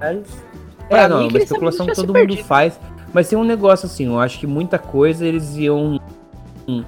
É, 0.00 0.96
é 0.98 1.08
não, 1.08 1.22
é 1.22 1.26
uma 1.26 1.38
especulação 1.38 1.86
que 1.86 1.94
todo 1.94 2.08
mundo 2.08 2.14
perdido. 2.14 2.44
faz. 2.44 2.78
Mas 3.12 3.28
tem 3.28 3.38
um 3.38 3.44
negócio 3.44 3.86
assim, 3.86 4.06
eu 4.06 4.18
acho 4.18 4.38
que 4.38 4.46
muita 4.46 4.78
coisa 4.78 5.26
eles 5.26 5.56
iam. 5.56 6.00
Hum, 6.66 6.82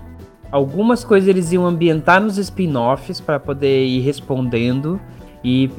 algumas 0.50 1.04
coisas 1.04 1.28
eles 1.28 1.52
iam 1.52 1.64
ambientar 1.64 2.20
nos 2.20 2.36
spin-offs 2.36 3.20
para 3.20 3.38
poder 3.38 3.86
ir 3.86 4.00
respondendo 4.00 5.00
e 5.46 5.70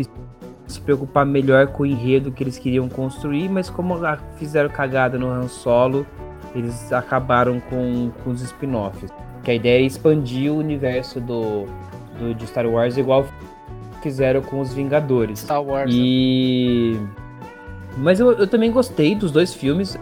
se 0.66 0.80
preocupar 0.80 1.26
melhor 1.26 1.68
com 1.68 1.84
o 1.84 1.86
enredo 1.86 2.32
que 2.32 2.42
eles 2.42 2.58
queriam 2.58 2.88
construir, 2.88 3.50
mas 3.50 3.70
como 3.70 3.96
fizeram 4.38 4.70
cagada 4.70 5.20
no 5.20 5.28
Han 5.28 5.50
Solo, 5.50 6.08
eles 6.56 6.92
acabaram 6.94 7.60
com, 7.60 8.10
com 8.24 8.30
os 8.30 8.42
spin-offs. 8.42 9.12
Que 9.44 9.52
a 9.52 9.54
ideia 9.54 9.84
é 9.84 9.86
expandir 9.86 10.54
o 10.54 10.58
universo 10.58 11.20
do, 11.20 11.66
do, 12.18 12.34
de 12.34 12.48
Star 12.48 12.66
Wars 12.66 12.96
igual 12.96 13.26
fizeram 14.02 14.42
com 14.42 14.62
os 14.62 14.74
Vingadores. 14.74 15.40
Star 15.40 15.62
Wars. 15.62 15.92
E. 15.94 16.98
Né? 16.98 17.10
Mas 17.98 18.20
eu, 18.22 18.32
eu 18.32 18.48
também 18.48 18.72
gostei 18.72 19.16
dos 19.16 19.32
dois 19.32 19.54
filmes. 19.54 19.98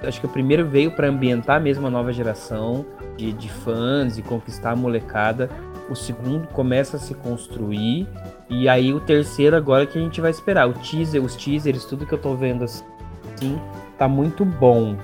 Acho 0.00 0.20
que 0.20 0.26
o 0.26 0.28
primeiro 0.28 0.64
veio 0.66 0.92
para 0.92 1.08
ambientar 1.08 1.60
mesmo 1.60 1.86
a 1.88 1.90
nova 1.90 2.12
geração 2.12 2.86
de, 3.16 3.32
de 3.32 3.50
fãs 3.50 4.16
e 4.16 4.22
conquistar 4.22 4.72
a 4.72 4.76
molecada. 4.76 5.50
O 5.90 5.94
segundo 5.94 6.46
começa 6.48 6.96
a 6.96 7.00
se 7.00 7.14
construir. 7.14 8.08
E 8.48 8.68
aí 8.68 8.92
o 8.92 9.00
terceiro 9.00 9.56
agora 9.56 9.86
que 9.86 9.98
a 9.98 10.02
gente 10.02 10.20
vai 10.20 10.30
esperar. 10.30 10.68
O 10.68 10.72
teaser, 10.74 11.22
os 11.22 11.36
teasers, 11.36 11.84
tudo 11.84 12.06
que 12.06 12.12
eu 12.12 12.18
tô 12.18 12.34
vendo 12.34 12.64
assim, 12.64 13.60
tá 13.98 14.08
muito 14.08 14.44
bom. 14.44 14.96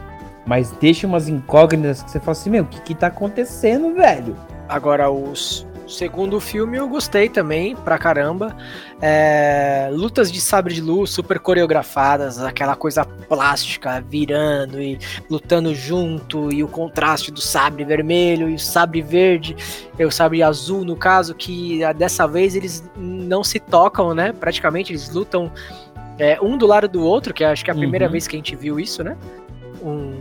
Mas 0.47 0.70
deixa 0.72 1.07
umas 1.07 1.29
incógnitas 1.29 2.03
que 2.03 2.11
você 2.11 2.18
fala 2.18 2.33
assim, 2.33 2.51
meu, 2.51 2.64
o 2.64 2.66
que 2.66 2.81
que 2.81 2.95
tá 2.95 3.09
acontecendo, 3.09 3.95
velho? 3.95 4.35
Agora, 4.68 5.11
os, 5.11 5.66
segundo 5.89 6.39
filme 6.41 6.76
eu 6.76 6.89
gostei 6.89 7.28
também, 7.28 7.74
pra 7.74 7.99
caramba. 7.99 8.57
É, 9.01 9.89
lutas 9.93 10.30
de 10.30 10.41
sabre 10.41 10.74
de 10.74 10.80
luz 10.80 11.11
super 11.11 11.39
coreografadas, 11.39 12.41
aquela 12.41 12.76
coisa 12.76 13.05
plástica 13.05 14.01
virando 14.01 14.80
e 14.80 14.99
lutando 15.30 15.74
junto, 15.74 16.53
e 16.53 16.62
o 16.62 16.68
contraste 16.68 17.30
do 17.30 17.41
sabre 17.41 17.84
vermelho 17.84 18.49
e 18.49 18.55
o 18.55 18.59
sabre 18.59 19.01
verde, 19.01 19.57
e 19.99 20.05
o 20.05 20.11
sabre 20.11 20.43
azul, 20.43 20.84
no 20.84 20.97
caso, 20.97 21.34
que 21.34 21.82
ah, 21.82 21.93
dessa 21.93 22.26
vez 22.26 22.55
eles 22.55 22.89
não 22.97 23.43
se 23.43 23.59
tocam, 23.59 24.14
né? 24.14 24.32
Praticamente 24.32 24.93
eles 24.93 25.11
lutam 25.11 25.51
é, 26.18 26.39
um 26.41 26.59
do 26.59 26.66
lado 26.66 26.89
do 26.89 27.03
outro, 27.03 27.32
que 27.32 27.45
acho 27.45 27.64
que 27.64 27.70
é 27.70 27.74
a 27.74 27.76
primeira 27.76 28.07
uhum. 28.07 28.12
vez 28.12 28.26
que 28.26 28.36
a 28.36 28.39
gente 28.39 28.57
viu 28.57 28.78
isso, 28.78 29.03
né? 29.03 29.16
Um 29.82 30.18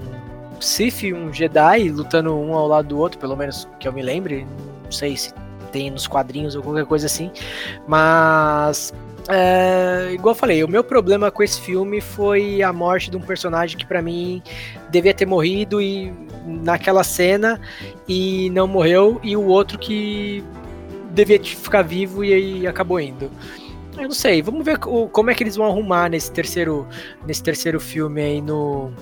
Sith 0.59 1.03
e 1.03 1.13
um 1.13 1.31
Jedi 1.31 1.89
lutando 1.89 2.35
um 2.35 2.53
ao 2.53 2.67
lado 2.67 2.87
do 2.87 2.97
outro, 2.97 3.19
pelo 3.19 3.35
menos 3.35 3.67
que 3.79 3.87
eu 3.87 3.93
me 3.93 4.01
lembre. 4.01 4.47
Não 4.83 4.91
sei 4.91 5.17
se 5.17 5.33
tem 5.67 5.91
nos 5.91 6.07
quadrinhos 6.07 6.55
ou 6.55 6.63
qualquer 6.63 6.85
coisa 6.85 7.05
assim. 7.05 7.31
Mas 7.87 8.93
é, 9.29 10.11
igual 10.13 10.33
eu 10.33 10.39
falei, 10.39 10.63
o 10.63 10.67
meu 10.67 10.83
problema 10.83 11.29
com 11.29 11.43
esse 11.43 11.59
filme 11.59 11.99
foi 11.99 12.61
a 12.61 12.71
morte 12.71 13.11
de 13.11 13.17
um 13.17 13.21
personagem 13.21 13.77
que 13.77 13.85
para 13.85 14.01
mim 14.01 14.41
devia 14.89 15.13
ter 15.13 15.25
morrido 15.25 15.81
e 15.81 16.13
naquela 16.45 17.03
cena 17.03 17.59
e 18.07 18.49
não 18.51 18.67
morreu 18.67 19.19
e 19.21 19.35
o 19.35 19.45
outro 19.45 19.77
que 19.77 20.41
devia 21.11 21.43
ficar 21.43 21.81
vivo 21.81 22.23
e 22.23 22.33
aí 22.33 22.67
acabou 22.67 22.99
indo. 22.99 23.29
Eu 23.97 24.03
não 24.03 24.11
sei, 24.11 24.41
vamos 24.41 24.63
ver 24.63 24.77
como 24.77 25.29
é 25.29 25.33
que 25.33 25.43
eles 25.43 25.55
vão 25.55 25.65
arrumar 25.65 26.07
nesse 26.07 26.31
terceiro 26.31 26.87
nesse 27.25 27.43
terceiro 27.43 27.79
filme 27.79 28.21
aí 28.21 28.41
no 28.41 28.93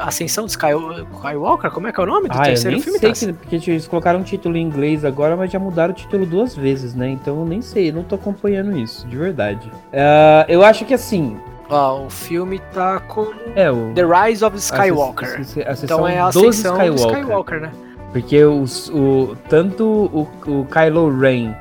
Ascensão 0.00 0.44
de 0.44 0.52
Skywalker? 0.52 1.70
Como 1.70 1.86
é 1.86 1.92
que 1.92 2.00
é 2.00 2.02
o 2.02 2.06
nome 2.06 2.28
do 2.28 2.38
ah, 2.38 2.42
terceiro 2.42 2.70
eu 2.70 2.72
nem 2.72 2.82
filme? 2.82 2.98
Sei 2.98 3.12
que, 3.12 3.32
porque 3.32 3.70
eles 3.70 3.86
colocaram 3.86 4.20
um 4.20 4.22
título 4.22 4.56
em 4.56 4.62
inglês 4.62 5.04
agora, 5.04 5.36
mas 5.36 5.50
já 5.50 5.58
mudaram 5.58 5.92
o 5.92 5.96
título 5.96 6.26
duas 6.26 6.54
vezes, 6.54 6.94
né? 6.94 7.08
Então 7.08 7.38
eu 7.38 7.46
nem 7.46 7.62
sei, 7.62 7.90
não 7.90 8.02
tô 8.02 8.14
acompanhando 8.14 8.76
isso, 8.76 9.06
de 9.06 9.16
verdade. 9.16 9.68
Uh, 9.68 10.44
eu 10.48 10.62
acho 10.62 10.84
que 10.84 10.94
assim. 10.94 11.36
Ó, 11.68 12.04
o 12.04 12.10
filme 12.10 12.60
tá 12.74 13.00
com 13.00 13.32
é, 13.56 13.70
o... 13.70 13.92
The 13.94 14.02
Rise 14.02 14.44
of 14.44 14.56
Skywalker. 14.58 15.28
A, 15.28 15.70
a, 15.70 15.72
a 15.72 15.76
então 15.82 16.06
é 16.06 16.18
a 16.18 16.26
Ascensão 16.26 16.76
Skywalker. 16.76 17.20
Skywalker, 17.20 17.60
né? 17.60 17.72
Porque 18.12 18.44
os, 18.44 18.90
o, 18.90 19.34
tanto 19.48 19.84
o, 19.84 20.28
o 20.46 20.66
Kylo 20.66 21.18
Ren 21.18 21.54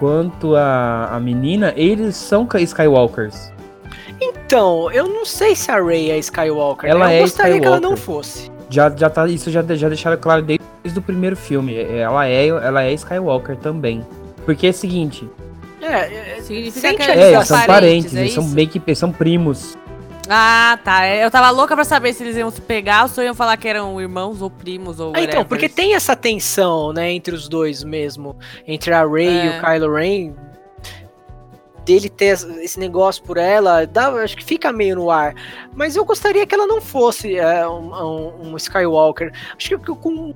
quanto 0.00 0.56
a, 0.56 1.14
a 1.14 1.20
menina, 1.20 1.74
eles 1.76 2.16
são 2.16 2.48
Skywalkers. 2.58 3.52
Então, 4.20 4.90
eu 4.92 5.08
não 5.08 5.24
sei 5.24 5.56
se 5.56 5.70
a 5.70 5.82
Rey 5.82 6.10
é 6.10 6.18
Skywalker. 6.18 6.90
Ela 6.90 7.06
né? 7.06 7.14
eu 7.14 7.18
é 7.18 7.20
gostaria 7.22 7.54
Skywalker. 7.54 7.60
que 7.60 7.66
ela 7.66 7.80
não 7.80 7.96
fosse. 7.96 8.50
Já, 8.68 8.94
já 8.94 9.10
tá, 9.10 9.26
isso 9.26 9.50
já, 9.50 9.62
já 9.62 9.88
deixaram 9.88 10.16
claro 10.18 10.42
desde 10.42 10.98
o 10.98 11.02
primeiro 11.02 11.36
filme. 11.36 11.74
Ela 11.76 12.28
é, 12.28 12.46
ela 12.48 12.82
é 12.82 12.92
Skywalker 12.92 13.56
também. 13.56 14.06
Porque 14.44 14.66
é 14.66 14.70
o 14.70 14.74
seguinte. 14.74 15.28
É, 15.80 15.86
é, 15.86 16.38
é 16.38 16.42
significa 16.42 16.94
que 16.94 17.02
é, 17.02 17.32
eles 17.32 17.46
são 17.46 17.60
parentes, 17.62 18.14
é 18.14 18.20
eles 18.20 18.32
são 18.32 18.44
meio 18.44 18.68
que 18.68 18.94
são 18.94 19.10
primos. 19.10 19.76
Ah, 20.28 20.78
tá. 20.84 21.08
Eu 21.08 21.28
tava 21.30 21.50
louca 21.50 21.74
pra 21.74 21.84
saber 21.84 22.12
se 22.12 22.22
eles 22.22 22.36
iam 22.36 22.50
se 22.50 22.60
pegar 22.60 23.02
ou 23.02 23.08
se 23.08 23.20
iam 23.24 23.34
falar 23.34 23.56
que 23.56 23.66
eram 23.66 24.00
irmãos 24.00 24.40
ou 24.40 24.48
primos 24.48 25.00
ou. 25.00 25.12
Ah, 25.16 25.22
então, 25.22 25.44
porque 25.44 25.68
tem 25.68 25.94
essa 25.94 26.14
tensão, 26.14 26.92
né, 26.92 27.10
entre 27.10 27.34
os 27.34 27.48
dois 27.48 27.82
mesmo. 27.82 28.36
Entre 28.66 28.92
a 28.92 29.04
Rey 29.04 29.26
é. 29.26 29.46
e 29.46 29.48
o 29.48 29.60
Kylo 29.60 29.94
Ren 29.94 30.32
dele 31.90 32.08
ter 32.08 32.38
esse 32.62 32.78
negócio 32.78 33.20
por 33.24 33.36
ela, 33.36 33.84
dá, 33.84 34.08
acho 34.22 34.36
que 34.36 34.44
fica 34.44 34.72
meio 34.72 34.94
no 34.94 35.10
ar. 35.10 35.34
Mas 35.74 35.96
eu 35.96 36.04
gostaria 36.04 36.46
que 36.46 36.54
ela 36.54 36.66
não 36.66 36.80
fosse 36.80 37.36
é, 37.36 37.66
um, 37.66 38.52
um, 38.52 38.56
Skywalker. 38.56 39.32
Acho 39.56 39.76
que 39.78 39.94
com 39.96 40.10
um, 40.10 40.34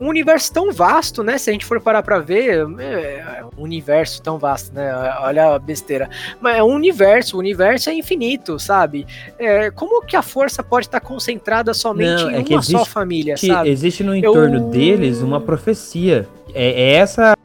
um, 0.00 0.08
universo 0.08 0.52
tão 0.52 0.70
vasto, 0.70 1.24
né? 1.24 1.36
Se 1.36 1.50
a 1.50 1.52
gente 1.52 1.64
for 1.64 1.80
parar 1.80 2.02
pra 2.02 2.20
ver, 2.20 2.64
é, 2.78 3.44
um 3.56 3.62
universo 3.64 4.22
tão 4.22 4.38
vasto, 4.38 4.72
né? 4.72 4.92
Olha 5.20 5.54
a 5.54 5.58
besteira. 5.58 6.08
Mas 6.40 6.58
é 6.58 6.62
um 6.62 6.74
universo, 6.74 7.36
o 7.36 7.40
universo 7.40 7.90
é 7.90 7.94
infinito, 7.94 8.58
sabe? 8.58 9.04
É, 9.36 9.72
como 9.72 10.04
que 10.04 10.14
a 10.14 10.22
força 10.22 10.62
pode 10.62 10.86
estar 10.86 11.00
concentrada 11.00 11.74
somente 11.74 12.22
não, 12.22 12.30
em 12.30 12.34
é 12.34 12.38
uma 12.38 12.60
existe, 12.60 12.72
só 12.72 12.84
família, 12.84 13.36
sabe? 13.36 13.68
Existe 13.68 14.04
no 14.04 14.14
entorno 14.14 14.58
eu... 14.58 14.68
deles 14.68 15.20
uma 15.22 15.40
profecia. 15.40 16.28
É, 16.54 16.92
é 16.92 16.92
essa 16.94 17.36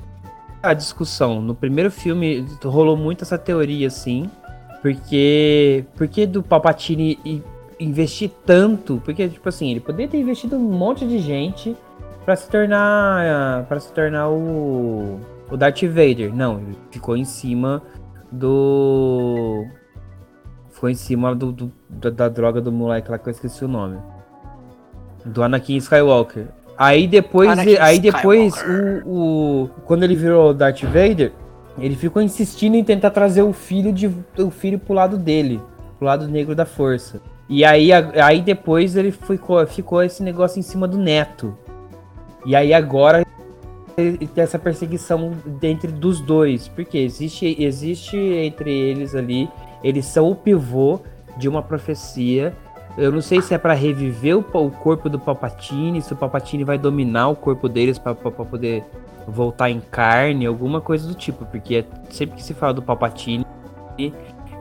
a 0.63 0.73
discussão. 0.73 1.41
No 1.41 1.53
primeiro 1.53 1.91
filme 1.91 2.45
rolou 2.63 2.95
muito 2.95 3.23
essa 3.23 3.37
teoria, 3.37 3.87
assim. 3.87 4.29
Porque. 4.81 5.85
Porque 5.95 6.25
do 6.25 6.41
Palpatine 6.41 7.43
investir 7.79 8.31
tanto? 8.45 9.01
Porque, 9.03 9.27
tipo 9.27 9.47
assim, 9.49 9.71
ele 9.71 9.81
poderia 9.81 10.07
ter 10.07 10.19
investido 10.19 10.55
um 10.55 10.59
monte 10.59 11.05
de 11.05 11.19
gente 11.19 11.75
para 12.23 12.35
se 12.35 12.49
tornar. 12.49 13.65
para 13.65 13.79
se 13.79 13.91
tornar 13.91 14.29
o. 14.29 15.19
O 15.51 15.57
Darth 15.57 15.83
Vader. 15.83 16.33
Não, 16.33 16.59
ele 16.59 16.77
ficou 16.89 17.17
em 17.17 17.25
cima 17.25 17.83
do. 18.31 19.65
Ficou 20.71 20.89
em 20.89 20.95
cima 20.95 21.35
do, 21.35 21.51
do 21.51 21.71
da, 21.87 22.09
da, 22.09 22.29
droga 22.29 22.59
do 22.59 22.71
moleque 22.71 23.11
lá 23.11 23.19
que 23.19 23.27
eu 23.27 23.31
esqueci 23.31 23.63
o 23.63 23.67
nome. 23.67 23.97
Do 25.25 25.43
Anakin 25.43 25.77
Skywalker. 25.77 26.47
Aí 26.77 27.07
depois, 27.07 27.59
aí 27.79 27.99
depois 27.99 28.53
o, 29.05 29.09
o, 29.09 29.69
quando 29.85 30.03
ele 30.03 30.15
virou 30.15 30.53
Darth 30.53 30.81
Vader, 30.83 31.31
ele 31.77 31.95
ficou 31.95 32.21
insistindo 32.21 32.75
em 32.75 32.83
tentar 32.83 33.11
trazer 33.11 33.41
o 33.41 33.53
filho 33.53 33.91
de 33.91 34.11
o 34.37 34.49
filho 34.49 34.79
pro 34.79 34.93
lado 34.93 35.17
dele, 35.17 35.61
pro 35.97 36.07
lado 36.07 36.27
negro 36.27 36.55
da 36.55 36.65
força. 36.65 37.21
E 37.47 37.63
aí, 37.63 37.91
aí 37.93 38.41
depois 38.41 38.95
ele 38.95 39.11
ficou, 39.11 39.65
ficou 39.67 40.01
esse 40.01 40.23
negócio 40.23 40.59
em 40.59 40.63
cima 40.63 40.87
do 40.87 40.97
neto. 40.97 41.55
E 42.45 42.55
aí 42.55 42.73
agora 42.73 43.25
tem 43.95 44.43
essa 44.43 44.57
perseguição 44.57 45.31
entre 45.61 45.91
dos 45.91 46.19
dois, 46.19 46.67
porque 46.67 46.97
existe 46.97 47.55
existe 47.61 48.17
entre 48.17 48.71
eles 48.71 49.13
ali, 49.13 49.47
eles 49.83 50.05
são 50.05 50.31
o 50.31 50.35
pivô 50.35 50.99
de 51.37 51.47
uma 51.47 51.61
profecia 51.61 52.55
eu 52.97 53.11
não 53.11 53.21
sei 53.21 53.41
se 53.41 53.53
é 53.53 53.57
para 53.57 53.73
reviver 53.73 54.37
o, 54.37 54.39
o, 54.39 54.71
corpo 54.71 55.09
do 55.09 55.19
Palpatine, 55.19 56.01
se 56.01 56.13
o 56.13 56.15
Palpatine 56.15 56.63
vai 56.63 56.77
dominar 56.77 57.29
o 57.29 57.35
corpo 57.35 57.67
deles 57.67 57.97
para 57.97 58.13
poder 58.13 58.83
voltar 59.27 59.69
em 59.69 59.79
carne, 59.79 60.45
alguma 60.45 60.81
coisa 60.81 61.07
do 61.07 61.15
tipo, 61.15 61.45
porque 61.45 61.77
é, 61.77 61.85
sempre 62.09 62.35
que 62.35 62.43
se 62.43 62.53
fala 62.53 62.73
do 62.73 62.81
Palpatine, 62.81 63.45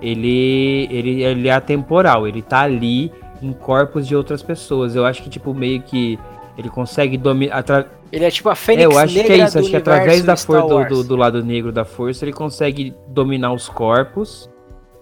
ele, 0.00 0.88
ele, 0.90 1.22
ele 1.22 1.48
é 1.48 1.52
atemporal, 1.52 2.26
ele 2.26 2.42
tá 2.42 2.60
ali 2.60 3.12
em 3.42 3.52
corpos 3.52 4.06
de 4.06 4.14
outras 4.16 4.42
pessoas. 4.42 4.94
Eu 4.94 5.04
acho 5.04 5.22
que, 5.22 5.28
tipo, 5.28 5.52
meio 5.52 5.82
que 5.82 6.18
ele 6.56 6.68
consegue 6.68 7.16
dominar. 7.16 7.64
Ele 8.10 8.24
é 8.24 8.30
tipo 8.30 8.48
a 8.48 8.54
Fênix 8.54 8.82
é, 8.82 8.94
eu 8.94 8.98
acho 8.98 9.14
que 9.14 9.20
é 9.20 9.36
isso. 9.38 9.58
Acho 9.58 9.70
que 9.70 9.76
através 9.76 10.22
da 10.22 10.36
força 10.36 10.68
do, 10.68 10.84
do, 10.84 11.04
do, 11.04 11.16
lado 11.16 11.42
negro 11.42 11.72
da 11.72 11.84
força, 11.84 12.24
ele 12.24 12.32
consegue 12.32 12.94
dominar 13.08 13.52
os 13.52 13.68
corpos. 13.68 14.50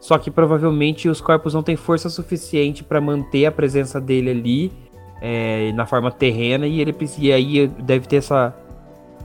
Só 0.00 0.16
que 0.16 0.30
provavelmente 0.30 1.08
os 1.08 1.20
corpos 1.20 1.52
não 1.52 1.62
têm 1.62 1.76
força 1.76 2.08
suficiente 2.08 2.82
para 2.82 3.00
manter 3.00 3.44
a 3.44 3.52
presença 3.52 4.00
dele 4.00 4.30
ali 4.30 4.72
é, 5.20 5.70
na 5.72 5.84
forma 5.86 6.10
terrena. 6.10 6.66
E 6.66 6.80
ele 6.80 6.96
e 7.18 7.32
aí 7.32 7.68
deve 7.68 8.08
ter 8.08 8.16
essa. 8.16 8.54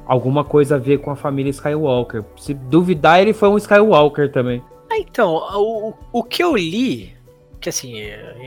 Alguma 0.06 0.44
coisa 0.44 0.76
a 0.76 0.78
ver 0.78 1.00
com 1.00 1.10
a 1.10 1.16
família 1.16 1.50
Skywalker. 1.50 2.24
Se 2.38 2.54
duvidar, 2.54 3.20
ele 3.20 3.34
foi 3.34 3.50
um 3.50 3.58
Skywalker 3.58 4.32
também. 4.32 4.62
Ah, 4.92 5.00
então, 5.00 5.34
o, 5.34 5.94
o 6.12 6.24
que 6.24 6.44
eu 6.44 6.56
li 6.56 7.16
que 7.66 7.70
assim, 7.70 7.96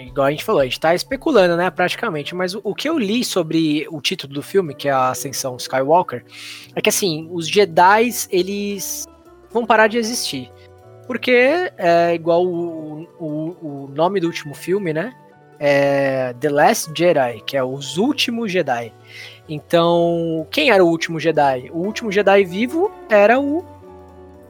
igual 0.06 0.28
a 0.28 0.30
gente 0.30 0.44
falou, 0.44 0.60
a 0.60 0.64
gente 0.64 0.78
tá 0.78 0.94
especulando, 0.94 1.56
né, 1.56 1.68
praticamente, 1.70 2.36
mas 2.36 2.54
o, 2.54 2.60
o, 2.62 2.72
que 2.72 2.88
eu 2.88 2.96
li 2.96 3.24
sobre 3.24 3.84
o 3.90 4.00
título 4.00 4.32
do 4.32 4.42
filme, 4.42 4.72
que 4.72 4.86
é 4.86 4.92
a 4.92 5.10
Ascensão 5.10 5.56
Skywalker, 5.56 6.24
é 6.72 6.80
que 6.80 6.88
assim, 6.88 7.28
os 7.32 7.48
Jedi, 7.48 8.10
eles 8.30 9.08
vão 9.50 9.66
parar 9.66 9.88
de 9.88 9.98
existir. 9.98 10.48
Porque 11.08 11.72
é 11.76 12.14
igual 12.14 12.46
o, 12.46 13.08
o, 13.18 13.56
o 13.60 13.90
nome 13.92 14.20
do 14.20 14.28
último 14.28 14.54
filme, 14.54 14.92
né? 14.92 15.12
É 15.58 16.32
The 16.38 16.50
Last 16.50 16.92
Jedi, 16.94 17.42
que 17.44 17.56
é 17.56 17.64
os 17.64 17.96
últimos 17.96 18.52
Jedi. 18.52 18.92
Então, 19.48 20.46
quem 20.50 20.70
era 20.70 20.84
o 20.84 20.88
último 20.88 21.18
Jedi? 21.18 21.68
O 21.72 21.78
último 21.78 22.12
Jedi 22.12 22.44
vivo 22.44 22.92
era 23.08 23.40
o 23.40 23.64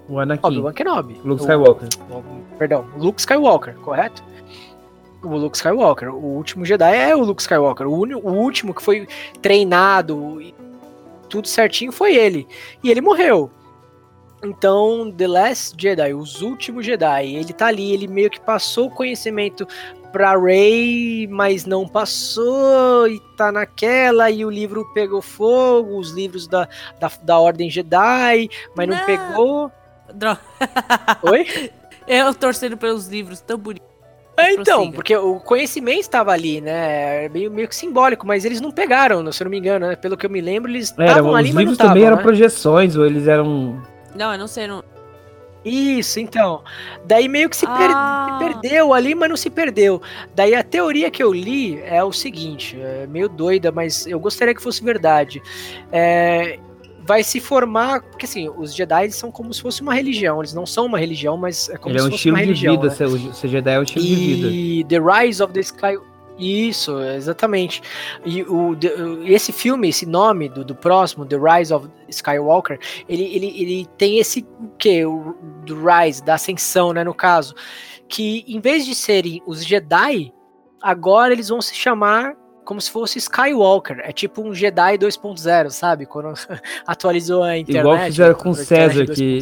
o 0.08 0.18
Anakin. 0.18 0.46
Obi-Wan 0.46 0.72
Kenobi. 0.72 1.20
Luke 1.24 1.42
Skywalker. 1.42 1.88
O, 2.10 2.56
perdão, 2.58 2.86
Luke 2.96 3.20
Skywalker, 3.20 3.74
correto? 3.76 4.24
o 5.22 5.36
Luke 5.36 5.56
Skywalker. 5.56 6.14
O 6.14 6.36
último 6.36 6.64
Jedi 6.64 6.96
é 6.96 7.14
o 7.14 7.20
Luke 7.20 7.40
Skywalker. 7.40 7.86
O, 7.86 7.92
o 7.92 8.32
último 8.32 8.74
que 8.74 8.82
foi 8.82 9.06
treinado 9.42 10.40
e 10.40 10.54
tudo 11.28 11.48
certinho 11.48 11.92
foi 11.92 12.16
ele. 12.16 12.46
E 12.82 12.90
ele 12.90 13.00
morreu. 13.00 13.50
Então, 14.42 15.12
The 15.16 15.26
Last 15.26 15.74
Jedi, 15.76 16.14
os 16.14 16.42
últimos 16.42 16.86
Jedi, 16.86 17.34
ele 17.34 17.52
tá 17.52 17.66
ali, 17.66 17.92
ele 17.92 18.06
meio 18.06 18.30
que 18.30 18.40
passou 18.40 18.86
o 18.86 18.90
conhecimento 18.90 19.66
pra 20.12 20.38
Rey, 20.38 21.26
mas 21.28 21.66
não 21.66 21.86
passou, 21.86 23.08
e 23.08 23.20
tá 23.36 23.50
naquela, 23.50 24.30
e 24.30 24.44
o 24.44 24.50
livro 24.50 24.84
pegou 24.94 25.20
fogo, 25.20 25.98
os 25.98 26.12
livros 26.12 26.46
da, 26.46 26.68
da, 27.00 27.10
da 27.22 27.38
Ordem 27.38 27.68
Jedi, 27.68 28.48
mas 28.74 28.88
não, 28.88 28.96
não 28.96 29.04
pegou. 29.04 29.72
Droga. 30.14 30.40
Oi? 31.22 31.70
Eu 32.06 32.32
torcendo 32.32 32.76
pelos 32.76 33.06
livros, 33.06 33.40
tão 33.40 33.58
bonito. 33.58 33.86
É, 34.38 34.52
então, 34.52 34.76
Prossiga. 34.76 34.94
porque 34.94 35.16
o 35.16 35.40
conhecimento 35.40 36.00
estava 36.00 36.30
ali, 36.30 36.60
né? 36.60 37.24
É 37.24 37.28
meio, 37.28 37.50
meio 37.50 37.68
que 37.68 37.74
simbólico, 37.74 38.26
mas 38.26 38.44
eles 38.44 38.60
não 38.60 38.70
pegaram, 38.70 39.30
se 39.32 39.42
eu 39.42 39.46
não 39.46 39.50
me 39.50 39.58
engano, 39.58 39.88
né? 39.88 39.96
Pelo 39.96 40.16
que 40.16 40.24
eu 40.24 40.30
me 40.30 40.40
lembro, 40.40 40.70
eles 40.70 40.84
estavam 40.84 41.34
ali, 41.34 41.52
mas 41.52 41.64
não 41.66 41.72
Os 41.72 41.78
livros 41.78 41.78
também 41.78 42.04
eram 42.04 42.16
né? 42.16 42.22
projeções, 42.22 42.96
ou 42.96 43.04
eles 43.04 43.26
eram... 43.26 43.82
Não, 44.14 44.32
eu 44.32 44.38
não 44.38 44.48
sei, 44.48 44.66
não... 44.66 44.82
Isso, 45.64 46.20
então. 46.20 46.62
Daí 47.04 47.28
meio 47.28 47.50
que 47.50 47.56
se, 47.56 47.66
ah. 47.66 48.38
per 48.38 48.52
perdeu 48.60 48.94
ali, 48.94 49.14
mas 49.14 49.28
não 49.28 49.36
se 49.36 49.50
perdeu. 49.50 50.00
Daí 50.34 50.54
a 50.54 50.62
teoria 50.62 51.10
que 51.10 51.22
eu 51.22 51.32
li 51.32 51.80
é 51.82 52.02
o 52.02 52.12
seguinte, 52.12 52.78
é 52.80 53.06
meio 53.06 53.28
doida, 53.28 53.72
mas 53.72 54.06
eu 54.06 54.20
gostaria 54.20 54.54
que 54.54 54.62
fosse 54.62 54.82
verdade. 54.82 55.42
É, 55.90 56.58
vai 57.08 57.24
se 57.24 57.40
formar, 57.40 58.02
porque 58.02 58.26
assim, 58.26 58.48
os 58.48 58.74
Jedi 58.74 59.10
são 59.10 59.30
como 59.30 59.52
se 59.52 59.60
fosse 59.60 59.82
uma 59.82 59.94
religião, 59.94 60.40
eles 60.40 60.54
não 60.54 60.66
são 60.66 60.86
uma 60.86 60.98
religião, 60.98 61.36
mas 61.36 61.68
é 61.70 61.76
como 61.76 61.94
Ele 61.94 62.00
se 62.00 62.04
é 62.04 62.08
um 62.08 62.10
fosse 62.12 62.30
uma 62.30 62.38
religião. 62.38 62.76
Vida, 62.76 62.88
né? 62.88 63.32
ser 63.32 63.48
Jedi 63.48 63.74
é 63.74 63.80
um 63.80 63.82
estilo 63.82 64.04
e 64.04 64.08
de 64.08 64.14
vida. 64.16 64.48
E 64.48 64.84
The 64.84 64.98
Rise 64.98 65.42
of 65.42 65.52
the 65.52 65.60
Sky 65.60 65.98
isso, 66.38 67.00
exatamente. 67.00 67.82
E 68.24 68.42
o, 68.42 68.76
esse 69.24 69.52
filme, 69.52 69.88
esse 69.88 70.06
nome 70.06 70.48
do, 70.48 70.64
do 70.64 70.74
próximo, 70.74 71.26
The 71.26 71.36
Rise 71.36 71.74
of 71.74 71.88
Skywalker, 72.08 72.78
ele, 73.08 73.24
ele, 73.24 73.46
ele 73.60 73.86
tem 73.98 74.18
esse 74.18 74.46
que 74.78 75.04
o 75.04 75.34
do 75.64 75.76
Rise, 75.84 76.22
da 76.22 76.34
ascensão, 76.34 76.92
né, 76.92 77.02
no 77.02 77.14
caso, 77.14 77.54
que 78.08 78.44
em 78.46 78.60
vez 78.60 78.86
de 78.86 78.94
serem 78.94 79.42
os 79.46 79.64
Jedi, 79.64 80.32
agora 80.80 81.32
eles 81.32 81.48
vão 81.48 81.60
se 81.60 81.74
chamar 81.74 82.36
como 82.68 82.82
se 82.82 82.90
fosse 82.90 83.16
Skywalker. 83.18 83.98
É 84.04 84.12
tipo 84.12 84.42
um 84.42 84.52
Jedi 84.52 84.98
2.0, 84.98 85.70
sabe? 85.70 86.04
Quando 86.04 86.34
atualizou 86.86 87.42
a 87.42 87.56
internet. 87.56 87.80
Igual 87.82 87.98
fizeram 87.98 88.34
com 88.34 88.52
César, 88.52 89.06
que. 89.06 89.38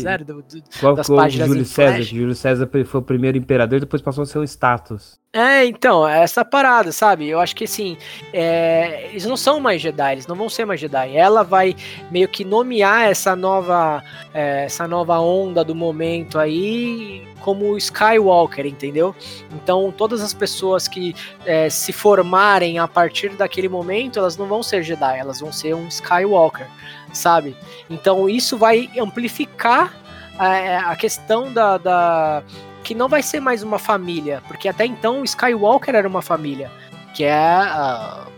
Igual 0.76 0.94
das 0.94 1.08
páginas 1.08 1.48
Júlio 1.48 1.64
César, 1.64 2.02
Júlio 2.02 2.34
César 2.36 2.70
foi 2.84 3.00
o 3.00 3.02
primeiro 3.02 3.36
imperador 3.36 3.78
e 3.78 3.80
depois 3.80 4.00
passou 4.00 4.22
a 4.22 4.26
ser 4.26 4.38
o 4.38 4.44
status. 4.44 5.18
É, 5.36 5.66
então, 5.66 6.08
essa 6.08 6.42
parada, 6.46 6.90
sabe? 6.90 7.28
Eu 7.28 7.38
acho 7.38 7.54
que 7.54 7.64
assim, 7.64 7.98
é, 8.32 9.10
eles 9.10 9.26
não 9.26 9.36
são 9.36 9.60
mais 9.60 9.82
Jedi, 9.82 10.12
eles 10.12 10.26
não 10.26 10.34
vão 10.34 10.48
ser 10.48 10.64
mais 10.64 10.80
Jedi. 10.80 11.14
Ela 11.14 11.44
vai 11.44 11.76
meio 12.10 12.26
que 12.26 12.42
nomear 12.42 13.02
essa 13.02 13.36
nova, 13.36 14.02
é, 14.32 14.64
essa 14.64 14.88
nova 14.88 15.20
onda 15.20 15.62
do 15.62 15.74
momento 15.74 16.38
aí 16.38 17.28
como 17.42 17.76
Skywalker, 17.76 18.64
entendeu? 18.64 19.14
Então, 19.52 19.92
todas 19.94 20.22
as 20.22 20.32
pessoas 20.32 20.88
que 20.88 21.14
é, 21.44 21.68
se 21.68 21.92
formarem 21.92 22.78
a 22.78 22.88
partir 22.88 23.28
daquele 23.36 23.68
momento, 23.68 24.18
elas 24.18 24.38
não 24.38 24.46
vão 24.46 24.62
ser 24.62 24.82
Jedi, 24.82 25.18
elas 25.18 25.40
vão 25.40 25.52
ser 25.52 25.74
um 25.74 25.86
Skywalker, 25.88 26.66
sabe? 27.12 27.54
Então, 27.90 28.26
isso 28.26 28.56
vai 28.56 28.88
amplificar 28.98 29.94
é, 30.40 30.78
a 30.78 30.96
questão 30.96 31.52
da, 31.52 31.76
da 31.76 32.42
que 32.86 32.94
não 32.94 33.08
vai 33.08 33.20
ser 33.20 33.40
mais 33.40 33.64
uma 33.64 33.80
família, 33.80 34.40
porque 34.46 34.68
até 34.68 34.86
então 34.86 35.24
Skywalker 35.24 35.92
era 35.92 36.06
uma 36.06 36.22
família, 36.22 36.70
que 37.12 37.24
é 37.24 37.32
a 37.32 38.28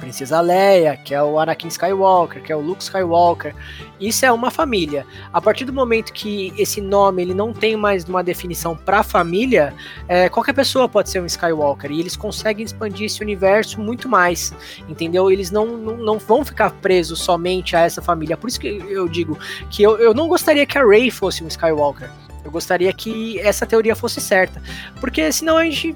Princesa 0.00 0.40
Leia, 0.40 0.96
que 0.96 1.14
é 1.14 1.22
o 1.22 1.38
Anakin 1.38 1.68
Skywalker, 1.68 2.42
que 2.42 2.50
é 2.50 2.56
o 2.56 2.60
Luke 2.60 2.82
Skywalker. 2.82 3.54
Isso 4.00 4.26
é 4.26 4.32
uma 4.32 4.50
família. 4.50 5.06
A 5.32 5.40
partir 5.40 5.64
do 5.64 5.72
momento 5.72 6.12
que 6.12 6.52
esse 6.58 6.80
nome 6.80 7.22
ele 7.22 7.34
não 7.34 7.52
tem 7.52 7.76
mais 7.76 8.02
uma 8.02 8.20
definição 8.20 8.76
para 8.76 9.04
família, 9.04 9.72
é, 10.08 10.28
qualquer 10.28 10.54
pessoa 10.54 10.88
pode 10.88 11.08
ser 11.08 11.22
um 11.22 11.26
Skywalker 11.26 11.92
e 11.92 12.00
eles 12.00 12.16
conseguem 12.16 12.64
expandir 12.64 13.06
esse 13.06 13.22
universo 13.22 13.80
muito 13.80 14.08
mais, 14.08 14.52
entendeu? 14.88 15.30
Eles 15.30 15.52
não, 15.52 15.66
não, 15.66 15.96
não 15.98 16.18
vão 16.18 16.44
ficar 16.44 16.72
presos 16.72 17.20
somente 17.20 17.76
a 17.76 17.82
essa 17.82 18.02
família. 18.02 18.36
Por 18.36 18.48
isso 18.48 18.58
que 18.58 18.66
eu 18.66 19.06
digo 19.06 19.38
que 19.70 19.84
eu, 19.84 19.96
eu 19.98 20.12
não 20.12 20.26
gostaria 20.26 20.66
que 20.66 20.76
a 20.76 20.84
Rey 20.84 21.12
fosse 21.12 21.44
um 21.44 21.46
Skywalker. 21.46 22.10
Eu 22.44 22.50
gostaria 22.50 22.92
que 22.92 23.38
essa 23.40 23.66
teoria 23.66 23.94
fosse 23.94 24.20
certa. 24.20 24.62
Porque 25.00 25.30
senão 25.32 25.56
a 25.56 25.64
gente. 25.64 25.94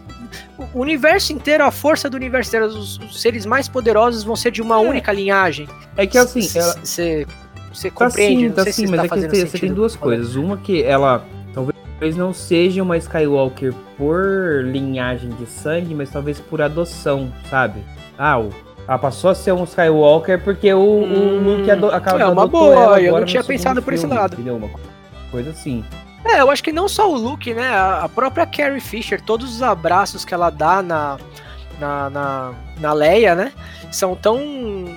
O 0.75 0.81
universo 0.81 1.33
inteiro, 1.33 1.65
a 1.65 1.71
força 1.71 2.09
do 2.09 2.17
universo 2.17 2.51
inteiro, 2.51 2.67
os, 2.67 2.99
os 2.99 3.21
seres 3.21 3.47
mais 3.47 3.69
poderosos 3.69 4.23
vão 4.23 4.37
ser 4.37 4.51
de 4.51 4.63
uma 4.63 4.77
é. 4.77 4.79
única 4.79 5.13
linhagem. 5.13 5.69
É 5.97 6.07
que 6.07 6.19
assim. 6.19 6.43
Você 6.43 7.27
você 7.73 7.91
tá 7.91 8.07
compreende? 8.07 8.49
Sim, 8.49 8.51
tá 8.53 8.65
sim, 8.67 8.87
mas 8.87 9.09
tá 9.09 9.17
é 9.17 9.29
que 9.29 9.47
você 9.47 9.59
tem 9.59 9.73
duas 9.73 9.97
coisas. 9.97 10.37
Uma 10.37 10.57
que 10.57 10.83
ela 10.83 11.25
talvez 11.55 12.17
não 12.17 12.33
seja 12.33 12.83
uma 12.83 12.97
Skywalker 12.97 13.73
por 13.97 14.65
linhagem 14.65 15.31
de 15.31 15.47
sangue, 15.47 15.95
mas 15.95 16.11
talvez 16.11 16.39
por 16.39 16.61
adoção, 16.61 17.33
sabe? 17.49 17.81
Ah, 18.19 18.41
o, 18.41 18.51
ela 18.87 18.99
passou 18.99 19.31
a 19.31 19.35
ser 19.35 19.53
um 19.53 19.65
Skywalker 19.65 20.43
porque 20.43 20.73
o, 20.75 20.81
hum, 20.81 21.39
o 21.39 21.57
Luke 21.59 21.71
ado, 21.71 21.87
acabou 21.87 22.21
É 22.21 22.27
uma 22.27 22.47
boa, 22.47 23.01
eu 23.01 23.19
não 23.19 23.25
tinha 23.25 23.43
pensado 23.43 23.81
por 23.83 23.93
esse 23.93 24.07
lado. 24.07 24.35
Entendeu? 24.35 24.57
Uma 24.57 24.71
coisa 25.31 25.51
assim. 25.51 25.85
É, 26.25 26.41
eu 26.41 26.51
acho 26.51 26.63
que 26.63 26.73
não 26.73 26.89
só 26.89 27.11
o 27.11 27.17
Luke, 27.17 27.53
né? 27.53 27.69
A 27.69 28.09
própria 28.09 28.47
Carrie 28.47 28.81
Fisher, 28.81 29.21
todos 29.21 29.55
os 29.55 29.63
abraços 29.63 30.25
que 30.25 30.33
ela 30.33 30.51
dá 30.51 30.83
na, 30.83 31.19
na, 31.79 32.11
na, 32.11 32.53
na 32.81 32.93
Leia, 32.93 33.35
né? 33.35 33.53
São 33.91 34.15
tão 34.15 34.39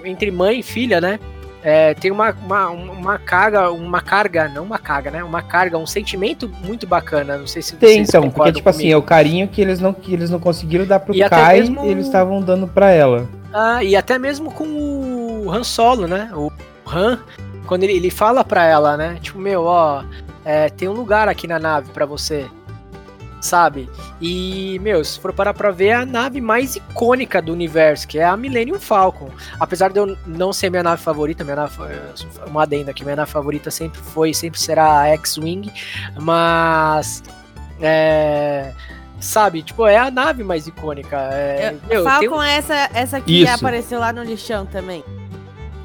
entre 0.05 0.29
mãe 0.31 0.59
e 0.59 0.63
filha, 0.63 1.01
né? 1.01 1.19
É, 1.67 1.95
tem 1.95 2.11
uma, 2.11 2.29
uma, 2.31 2.69
uma 2.69 3.17
carga, 3.17 3.71
uma 3.71 3.99
carga, 3.99 4.47
não 4.47 4.63
uma 4.63 4.77
carga, 4.77 5.09
né? 5.09 5.23
Uma 5.23 5.41
carga, 5.41 5.79
um 5.79 5.87
sentimento 5.87 6.47
muito 6.63 6.85
bacana. 6.85 7.39
Não 7.39 7.47
sei 7.47 7.63
se 7.63 7.75
tem, 7.75 8.03
então, 8.03 8.29
porque 8.29 8.51
tipo 8.51 8.69
assim, 8.69 8.83
comigo. 8.83 8.89
assim, 8.89 8.91
é 8.91 8.97
o 8.97 9.01
carinho 9.01 9.47
que 9.47 9.61
eles 9.61 9.79
não, 9.79 9.91
que 9.91 10.13
eles 10.13 10.29
não 10.29 10.39
conseguiram 10.39 10.85
dar 10.85 10.99
pro 10.99 11.15
e 11.15 11.27
Kai, 11.27 11.61
mesmo... 11.61 11.83
eles 11.85 12.05
estavam 12.05 12.39
dando 12.39 12.67
para 12.67 12.91
ela. 12.91 13.27
Ah, 13.51 13.83
e 13.83 13.95
até 13.95 14.19
mesmo 14.19 14.51
com 14.51 14.63
o 14.63 15.51
Han 15.51 15.63
Solo, 15.63 16.07
né? 16.07 16.29
O 16.35 16.51
Han, 16.87 17.17
quando 17.65 17.83
ele, 17.83 17.93
ele 17.93 18.11
fala 18.11 18.43
pra 18.43 18.63
ela, 18.63 18.95
né? 18.95 19.17
Tipo, 19.19 19.39
meu, 19.39 19.63
ó, 19.63 20.03
é, 20.45 20.69
tem 20.69 20.87
um 20.87 20.93
lugar 20.93 21.27
aqui 21.27 21.47
na 21.47 21.57
nave 21.57 21.91
para 21.91 22.05
você, 22.05 22.47
sabe? 23.41 23.89
E, 24.21 24.79
meu, 24.79 25.03
se 25.03 25.19
for 25.19 25.33
parar 25.33 25.55
pra 25.55 25.71
ver, 25.71 25.87
é 25.87 25.93
a 25.93 26.05
nave 26.05 26.39
mais 26.39 26.75
icônica 26.75 27.41
do 27.41 27.51
universo, 27.51 28.07
que 28.07 28.19
é 28.19 28.23
a 28.23 28.37
Millennium 28.37 28.79
Falcon. 28.79 29.29
Apesar 29.59 29.91
de 29.91 29.99
eu 29.99 30.15
não 30.25 30.53
ser 30.53 30.69
minha 30.69 30.83
nave 30.83 31.01
favorita, 31.01 31.43
minha 31.43 31.55
nave, 31.55 31.75
uma 32.45 32.61
adenda 32.61 32.91
aqui, 32.91 33.03
minha 33.03 33.15
nave 33.15 33.31
favorita 33.31 33.71
sempre 33.71 33.99
foi, 33.99 34.33
sempre 34.35 34.59
será 34.59 35.01
a 35.01 35.07
X-Wing, 35.09 35.73
mas. 36.15 37.23
É, 37.81 38.71
sabe? 39.19 39.63
Tipo, 39.63 39.87
é 39.87 39.97
a 39.97 40.11
nave 40.11 40.43
mais 40.43 40.67
icônica. 40.67 41.17
É, 41.31 41.75
eu, 41.89 41.89
meu, 41.89 42.03
Falcon 42.03 42.37
um... 42.37 42.43
é 42.43 42.57
essa, 42.57 42.89
essa 42.93 43.19
que 43.19 43.43
Isso. 43.43 43.53
apareceu 43.53 43.99
lá 43.99 44.13
no 44.13 44.23
lixão 44.23 44.65
também. 44.65 45.03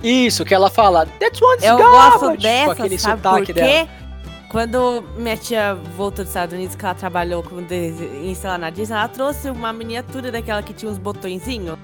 Isso, 0.03 0.45
que 0.45 0.55
ela 0.55 0.71
fala, 0.71 1.07
That's 1.19 1.43
one's 1.43 1.63
Eu 1.63 1.77
gosto 1.77 2.31
tipo, 2.31 2.43
dessa, 2.43 2.61
tipo, 2.61 2.71
aquele 2.71 2.99
sabe 2.99 3.23
por 3.23 3.45
quê? 3.45 3.53
Dela. 3.53 4.00
Quando 4.51 5.05
minha 5.17 5.37
tia 5.37 5.75
voltou 5.97 6.25
dos 6.25 6.31
Estados 6.31 6.53
Unidos, 6.53 6.75
que 6.75 6.85
ela 6.85 6.95
trabalhou 6.95 7.41
com 7.41 7.63
desenhista 7.63 8.49
lá 8.49 8.59
na 8.59 8.69
Disney, 8.69 8.97
ela 8.97 9.07
trouxe 9.07 9.49
uma 9.49 9.73
miniatura 9.73 10.33
daquela 10.33 10.61
que 10.61 10.73
tinha 10.75 10.91
uns 10.91 10.99
botõezinhos. 10.99 11.79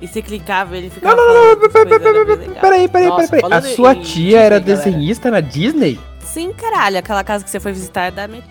E 0.00 0.06
você 0.06 0.22
clicava 0.22 0.76
ele 0.76 0.90
ficava. 0.90 1.16
Não, 1.16 1.26
não, 1.26 1.50
não, 1.56 1.68
peraí, 1.68 1.98
peraí, 1.98 2.88
peraí, 2.88 3.28
peraí. 3.28 3.52
A 3.52 3.62
sua 3.62 3.96
tia 3.96 4.38
era 4.38 4.60
desenhista 4.60 5.28
na 5.28 5.40
Disney? 5.40 5.98
Sim, 6.20 6.52
caralho. 6.52 6.98
Aquela 6.98 7.24
casa 7.24 7.42
que 7.42 7.50
você 7.50 7.58
foi 7.58 7.72
visitar 7.72 8.04
é 8.04 8.10
da 8.12 8.28
minha 8.28 8.44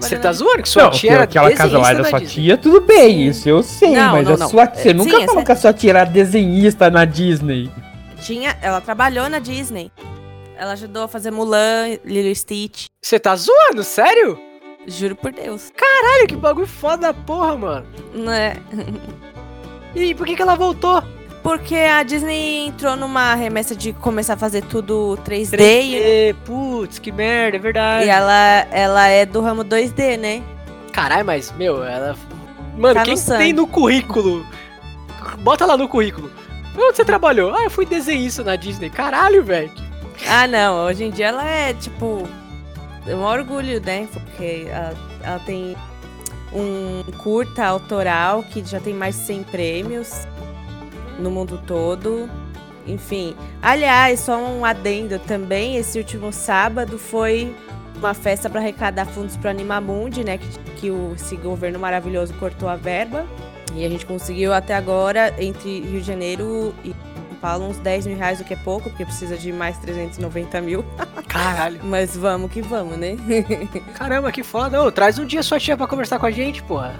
você 0.00 0.16
tá 0.16 0.32
zoando 0.32 0.62
que 0.62 0.68
sua 0.70 0.84
não, 0.84 0.90
tia 0.90 1.12
era 1.12 1.24
aquela 1.24 1.52
casa 1.52 1.76
lá 1.76 1.92
da 1.92 2.04
sua 2.04 2.18
Disney. 2.20 2.44
tia, 2.44 2.56
tudo 2.56 2.80
bem, 2.80 3.26
isso 3.26 3.46
eu 3.46 3.62
sei, 3.62 3.90
não, 3.90 4.12
mas 4.12 4.26
não, 4.26 4.34
a 4.34 4.38
não. 4.38 4.48
sua 4.48 4.66
tia, 4.66 4.82
você 4.84 4.94
nunca 4.94 5.20
Sim, 5.20 5.26
falou 5.26 5.44
que 5.44 5.52
a 5.52 5.56
sua 5.56 5.72
tia 5.74 5.90
era 5.90 6.04
desenhista 6.04 6.90
na 6.90 7.04
Disney. 7.04 7.70
Tinha, 8.18 8.56
ela 8.62 8.80
trabalhou 8.80 9.28
na 9.28 9.38
Disney. 9.38 9.92
Ela 10.62 10.74
ajudou 10.74 11.02
a 11.02 11.08
fazer 11.08 11.32
Mulan, 11.32 11.98
Lilo 12.04 12.32
Stitch. 12.32 12.86
Você 13.02 13.18
tá 13.18 13.34
zoando, 13.34 13.82
sério? 13.82 14.38
Juro 14.86 15.16
por 15.16 15.32
Deus. 15.32 15.72
Caralho, 15.76 16.28
que 16.28 16.36
bagulho 16.36 16.68
foda 16.68 17.08
da 17.08 17.12
porra, 17.12 17.56
mano. 17.56 17.86
Não 18.14 18.32
é? 18.32 18.54
E 19.94 20.14
por 20.14 20.24
que 20.24 20.36
que 20.36 20.40
ela 20.40 20.54
voltou? 20.54 21.02
Porque 21.42 21.74
a 21.74 22.02
Disney 22.04 22.68
entrou 22.68 22.96
numa 22.96 23.34
remessa 23.34 23.74
de 23.74 23.92
começar 23.92 24.34
a 24.34 24.36
fazer 24.36 24.62
tudo 24.62 25.18
3D. 25.24 25.56
3D, 25.56 26.30
e... 26.30 26.34
putz, 26.46 26.98
que 27.00 27.10
merda, 27.10 27.56
é 27.56 27.60
verdade. 27.60 28.06
E 28.06 28.08
ela, 28.08 28.66
ela 28.70 29.08
é 29.08 29.26
do 29.26 29.40
ramo 29.40 29.64
2D, 29.64 30.16
né? 30.16 30.42
Caralho, 30.92 31.26
mas, 31.26 31.52
meu, 31.58 31.84
ela. 31.84 32.16
Mano, 32.78 32.94
tá 32.94 33.02
quem 33.02 33.16
no 33.16 33.36
tem 33.36 33.52
no 33.52 33.66
currículo? 33.66 34.46
Bota 35.40 35.66
lá 35.66 35.76
no 35.76 35.88
currículo. 35.88 36.30
Onde 36.74 36.96
você 36.96 37.04
trabalhou? 37.04 37.52
Ah, 37.52 37.64
eu 37.64 37.70
fui 37.70 37.84
desenhista 37.84 38.44
na 38.44 38.54
Disney. 38.54 38.88
Caralho, 38.88 39.42
velho. 39.44 39.91
Ah, 40.28 40.46
não. 40.46 40.86
Hoje 40.86 41.04
em 41.04 41.10
dia 41.10 41.28
ela 41.28 41.44
é, 41.44 41.74
tipo. 41.74 42.28
É 43.06 43.14
um 43.14 43.22
orgulho, 43.22 43.80
né? 43.80 44.08
Porque 44.12 44.66
ela, 44.68 44.94
ela 45.22 45.38
tem 45.40 45.76
um 46.52 47.02
curta 47.18 47.64
autoral 47.64 48.42
que 48.42 48.64
já 48.64 48.78
tem 48.78 48.94
mais 48.94 49.16
de 49.16 49.22
100 49.22 49.42
prêmios 49.44 50.26
no 51.18 51.30
mundo 51.30 51.60
todo. 51.66 52.28
Enfim, 52.86 53.36
aliás, 53.60 54.20
só 54.20 54.36
um 54.36 54.64
adendo 54.64 55.18
também, 55.20 55.76
esse 55.76 55.98
último 55.98 56.32
sábado 56.32 56.98
foi 56.98 57.54
uma 57.96 58.12
festa 58.12 58.50
para 58.50 58.60
arrecadar 58.60 59.06
fundos 59.06 59.36
para 59.36 59.50
Animamundi, 59.50 60.24
né, 60.24 60.36
que, 60.36 60.58
que 60.76 60.90
o, 60.90 61.12
esse 61.14 61.36
governo 61.36 61.78
maravilhoso 61.78 62.34
cortou 62.34 62.68
a 62.68 62.74
verba. 62.74 63.24
E 63.74 63.86
a 63.86 63.88
gente 63.88 64.04
conseguiu 64.04 64.52
até 64.52 64.74
agora, 64.74 65.32
entre 65.38 65.80
Rio 65.80 66.00
de 66.00 66.06
Janeiro 66.06 66.74
e 66.84 66.94
Paulo, 67.42 67.66
uns 67.66 67.78
10 67.78 68.06
mil 68.06 68.16
reais, 68.16 68.40
o 68.40 68.44
que 68.44 68.54
é 68.54 68.56
pouco, 68.56 68.88
porque 68.88 69.04
precisa 69.04 69.36
de 69.36 69.52
mais 69.52 69.76
390 69.78 70.60
mil. 70.60 70.84
Caralho. 71.26 71.80
Mas 71.82 72.16
vamos 72.16 72.52
que 72.52 72.62
vamos, 72.62 72.96
né? 72.96 73.16
Caramba, 73.98 74.30
que 74.30 74.44
foda. 74.44 74.80
Ô, 74.80 74.92
traz 74.92 75.18
um 75.18 75.26
dia 75.26 75.42
sua 75.42 75.58
tia 75.58 75.76
pra 75.76 75.88
conversar 75.88 76.20
com 76.20 76.26
a 76.26 76.30
gente, 76.30 76.62
porra. 76.62 76.94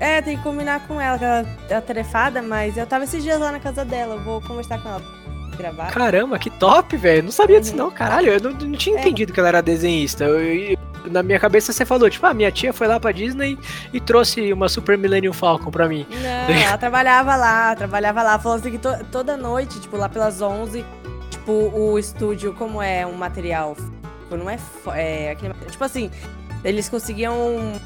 É, 0.00 0.22
tem 0.22 0.38
que 0.38 0.42
combinar 0.42 0.88
com 0.88 0.98
ela, 0.98 1.18
que 1.18 1.24
ela 1.24 1.46
é 1.68 1.80
tarefada, 1.80 2.40
mas 2.40 2.76
eu 2.76 2.86
tava 2.86 3.04
esses 3.04 3.22
dias 3.22 3.38
lá 3.38 3.52
na 3.52 3.60
casa 3.60 3.84
dela, 3.84 4.16
vou 4.16 4.40
conversar 4.40 4.82
com 4.82 4.88
ela. 4.88 5.02
Gravar. 5.56 5.92
Caramba, 5.92 6.38
que 6.38 6.48
top, 6.48 6.96
velho. 6.96 7.24
Não 7.24 7.30
sabia 7.30 7.60
disso, 7.60 7.76
não, 7.76 7.90
caralho. 7.90 8.30
Eu 8.32 8.40
não, 8.40 8.52
não 8.52 8.72
tinha 8.72 8.96
é. 8.96 9.00
entendido 9.00 9.34
que 9.34 9.38
ela 9.38 9.50
era 9.50 9.60
desenhista. 9.60 10.24
Eu, 10.24 10.40
eu, 10.40 10.78
na 11.10 11.22
minha 11.22 11.38
cabeça 11.38 11.72
você 11.72 11.84
falou, 11.84 12.08
tipo, 12.08 12.24
ah, 12.26 12.34
minha 12.34 12.50
tia 12.50 12.72
foi 12.72 12.86
lá 12.86 12.98
pra 12.98 13.12
Disney 13.12 13.58
e 13.92 14.00
trouxe 14.00 14.52
uma 14.52 14.68
Super 14.68 14.96
Millennium 14.96 15.32
Falcon 15.32 15.70
pra 15.70 15.88
mim. 15.88 16.06
Não, 16.10 16.54
ela 16.54 16.78
trabalhava 16.78 17.36
lá, 17.36 17.74
trabalhava 17.74 18.22
lá. 18.22 18.38
Falou 18.38 18.58
assim 18.58 18.70
que 18.70 18.78
to, 18.78 18.90
toda 19.10 19.36
noite, 19.36 19.80
tipo, 19.80 19.96
lá 19.96 20.08
pelas 20.08 20.40
11, 20.40 20.84
tipo, 21.30 21.52
o 21.52 21.98
estúdio, 21.98 22.52
como 22.54 22.82
é 22.82 23.06
um 23.06 23.14
material. 23.14 23.76
Tipo, 24.22 24.36
não 24.36 24.48
é. 24.48 24.58
é 24.94 25.30
aquele, 25.32 25.54
tipo 25.70 25.84
assim, 25.84 26.10
eles 26.64 26.88
conseguiam 26.88 27.80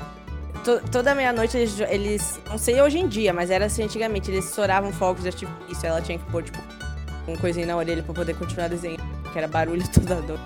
to, 0.64 0.80
toda 0.90 1.14
meia-noite 1.14 1.56
eles, 1.56 1.80
eles. 1.80 2.40
Não 2.48 2.58
sei 2.58 2.80
hoje 2.80 2.98
em 2.98 3.08
dia, 3.08 3.32
mas 3.32 3.50
era 3.50 3.66
assim 3.66 3.84
antigamente. 3.84 4.30
Eles 4.30 4.44
estouravam 4.44 4.92
fogos 4.92 5.22
de 5.22 5.28
artifício. 5.28 5.86
Ela 5.86 6.00
tinha 6.00 6.18
que 6.18 6.24
pôr, 6.30 6.42
tipo, 6.42 6.58
um 7.28 7.36
coisinha 7.36 7.66
na 7.66 7.76
orelha 7.76 8.02
pra 8.02 8.14
poder 8.14 8.34
continuar 8.34 8.68
desenhando. 8.68 9.02
Que 9.32 9.38
era 9.38 9.48
barulho 9.48 9.82
toda 9.92 10.16
dor. 10.16 10.38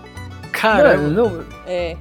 Caramba, 0.53 1.09
não. 1.09 1.45
É. 1.67 1.97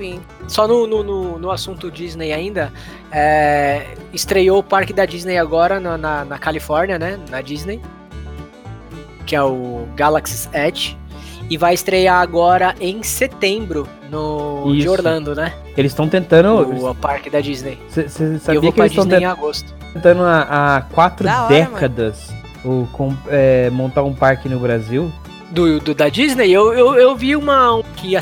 Enfim. 0.00 0.18
Só 0.48 0.66
no, 0.66 0.86
no, 0.86 1.02
no, 1.02 1.38
no 1.38 1.50
assunto 1.50 1.90
Disney 1.90 2.32
ainda, 2.32 2.72
é, 3.12 3.88
estreou 4.14 4.60
o 4.60 4.62
parque 4.62 4.94
da 4.94 5.04
Disney 5.04 5.36
agora 5.36 5.78
na, 5.78 5.98
na, 5.98 6.24
na 6.24 6.38
Califórnia, 6.38 6.98
né? 6.98 7.18
Na 7.28 7.42
Disney. 7.42 7.80
Que 9.26 9.36
é 9.36 9.42
o 9.42 9.86
Galaxy's 9.94 10.48
Edge. 10.54 10.98
E 11.50 11.58
vai 11.58 11.74
estrear 11.74 12.20
agora 12.20 12.74
em 12.80 13.02
setembro 13.02 13.86
no 14.08 14.72
de 14.72 14.88
Orlando, 14.88 15.34
né? 15.34 15.52
Eles 15.76 15.92
estão 15.92 16.08
tentando. 16.08 16.88
O, 16.88 16.94
parque 16.94 17.28
da 17.28 17.40
Disney. 17.40 17.78
Você 17.88 18.08
sabia 18.38 18.72
que 18.72 18.80
eles 18.80 18.92
estão 18.92 19.18
em 19.18 19.24
agosto. 19.24 19.74
tentando 19.92 20.22
há, 20.22 20.76
há 20.76 20.82
quatro 20.82 21.26
da 21.26 21.46
décadas 21.46 22.30
hora, 22.30 22.74
o, 22.76 22.86
com, 22.92 23.14
é, 23.28 23.68
montar 23.70 24.02
um 24.02 24.14
parque 24.14 24.48
no 24.48 24.58
Brasil? 24.60 25.12
Do, 25.50 25.80
do, 25.80 25.94
da 25.94 26.08
Disney, 26.08 26.50
eu, 26.50 26.72
eu, 26.72 26.94
eu 26.94 27.16
vi 27.16 27.34
uma 27.34 27.76
um, 27.76 27.82
que 27.96 28.08
ia, 28.08 28.20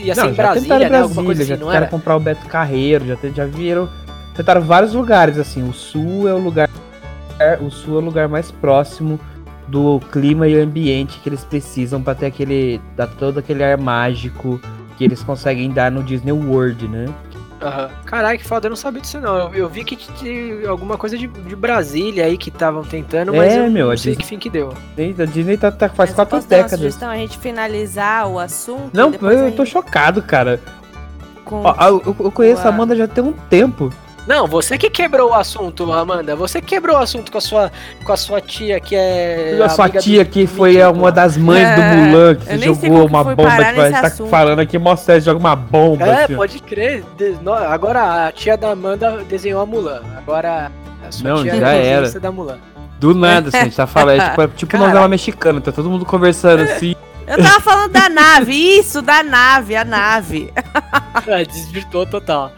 ia 0.00 0.14
ser 0.14 0.26
em 0.26 0.32
Brasília, 0.32 0.78
né? 0.78 0.88
Brasília, 0.88 1.24
coisa 1.24 1.42
assim, 1.42 1.48
já 1.50 1.56
não 1.56 1.66
tentaram 1.66 1.76
era? 1.76 1.86
comprar 1.86 2.16
o 2.16 2.20
Beto 2.20 2.46
Carreiro, 2.46 3.06
já, 3.06 3.16
já 3.34 3.46
viram. 3.46 3.88
Tentaram 4.34 4.60
vários 4.60 4.92
lugares, 4.92 5.38
assim. 5.38 5.62
O 5.68 5.72
sul 5.72 6.28
é 6.28 6.34
o 6.34 6.38
lugar. 6.38 6.68
O 7.60 7.70
sul 7.70 7.96
é 7.96 8.02
o 8.02 8.04
lugar 8.04 8.28
mais 8.28 8.50
próximo 8.50 9.20
do 9.68 10.00
clima 10.12 10.48
e 10.48 10.60
ambiente 10.60 11.20
que 11.20 11.28
eles 11.28 11.44
precisam 11.44 12.02
para 12.02 12.14
ter 12.14 12.26
aquele. 12.26 12.80
dar 12.96 13.06
todo 13.06 13.38
aquele 13.38 13.62
ar 13.62 13.78
mágico 13.78 14.60
que 14.98 15.04
eles 15.04 15.22
conseguem 15.22 15.70
dar 15.70 15.90
no 15.90 16.02
Disney 16.02 16.32
World, 16.32 16.88
né? 16.88 17.06
Uhum. 17.64 17.88
Caralho, 18.04 18.38
que 18.38 18.44
foda, 18.44 18.66
eu 18.66 18.70
não 18.70 18.76
sabia 18.76 19.00
disso 19.00 19.18
não. 19.18 19.36
Eu, 19.36 19.54
eu 19.54 19.68
vi 19.68 19.84
que 19.84 19.96
tinha 19.96 20.68
alguma 20.68 20.98
coisa 20.98 21.16
de, 21.16 21.26
de 21.26 21.56
Brasília 21.56 22.26
aí 22.26 22.36
que 22.36 22.50
estavam 22.50 22.82
tentando, 22.82 23.32
mas 23.32 23.52
é, 23.52 23.66
eu 23.66 23.70
meu, 23.70 23.88
não 23.88 23.96
sei 23.96 24.12
Disney, 24.12 24.22
que 24.22 24.28
fim 24.28 24.38
que 24.38 24.50
deu. 24.50 24.74
A 25.18 25.24
Disney 25.24 25.56
tá, 25.56 25.72
tá 25.72 25.88
faz 25.88 26.10
mas 26.10 26.14
quatro 26.14 26.42
décadas. 26.42 26.94
Então 26.96 27.08
a 27.08 27.16
gente 27.16 27.38
finalizar 27.38 28.28
o 28.28 28.38
assunto. 28.38 28.90
Não, 28.92 29.12
eu, 29.12 29.46
gente... 29.46 29.56
tô 29.56 29.64
chocado, 29.64 30.22
cara. 30.22 30.60
Ó, 31.50 31.88
eu, 31.88 32.16
eu, 32.20 32.32
conheço 32.32 32.66
a 32.66 32.70
Amanda 32.70 32.94
já 32.96 33.06
tem 33.06 33.22
um 33.22 33.32
tempo. 33.32 33.92
Não, 34.26 34.46
você 34.46 34.78
que 34.78 34.88
quebrou 34.88 35.30
o 35.30 35.34
assunto, 35.34 35.92
Amanda. 35.92 36.34
Você 36.34 36.60
quebrou 36.60 36.96
o 36.96 36.98
assunto 36.98 37.30
com 37.30 37.38
a 37.38 37.40
sua, 37.40 37.72
com 38.02 38.12
a 38.12 38.16
sua 38.16 38.40
tia, 38.40 38.80
que 38.80 38.96
é. 38.96 39.58
A 39.62 39.68
sua 39.68 39.88
tia 39.88 40.24
que 40.24 40.46
foi 40.46 40.82
uma 40.82 41.12
das 41.12 41.36
mães 41.36 41.66
é, 41.66 41.74
do 41.74 41.82
Mulan, 41.82 42.34
que 42.34 42.58
jogou 42.58 43.06
uma 43.06 43.22
bomba, 43.22 43.50
que 43.50 43.72
vai 43.74 43.92
estar 43.92 44.10
tá 44.10 44.26
falando 44.26 44.60
aqui, 44.60 44.78
mostra 44.78 45.20
joga 45.20 45.38
uma 45.38 45.54
bomba. 45.54 46.06
É, 46.06 46.24
assim. 46.24 46.36
pode 46.36 46.58
crer. 46.60 47.04
Agora 47.68 48.26
a 48.26 48.32
tia 48.32 48.56
da 48.56 48.70
Amanda 48.70 49.18
desenhou 49.28 49.60
a 49.60 49.66
Mulan. 49.66 50.00
Agora 50.16 50.72
a 51.06 51.12
sua 51.12 51.30
Não, 51.30 51.42
tia 51.42 51.56
já 51.56 51.74
é 51.74 51.86
era. 51.86 52.20
da 52.20 52.32
Mulan. 52.32 52.58
Do 52.98 53.14
nada, 53.14 53.48
assim, 53.48 53.58
a 53.58 53.64
gente 53.64 53.76
tá 53.76 53.86
falando. 53.86 54.22
É 54.22 54.28
tipo, 54.30 54.42
é 54.42 54.48
tipo 54.48 54.78
novela 54.78 55.08
mexicana, 55.08 55.60
tá 55.60 55.70
todo 55.70 55.90
mundo 55.90 56.06
conversando 56.06 56.62
assim. 56.62 56.94
Eu 57.26 57.38
tava 57.38 57.60
falando 57.60 57.92
da 57.92 58.08
nave, 58.08 58.52
isso, 58.54 59.00
da 59.00 59.22
nave, 59.22 59.76
a 59.76 59.84
nave. 59.84 60.52
É, 61.26 61.44
desvirtuou 61.44 62.04
total. 62.04 62.52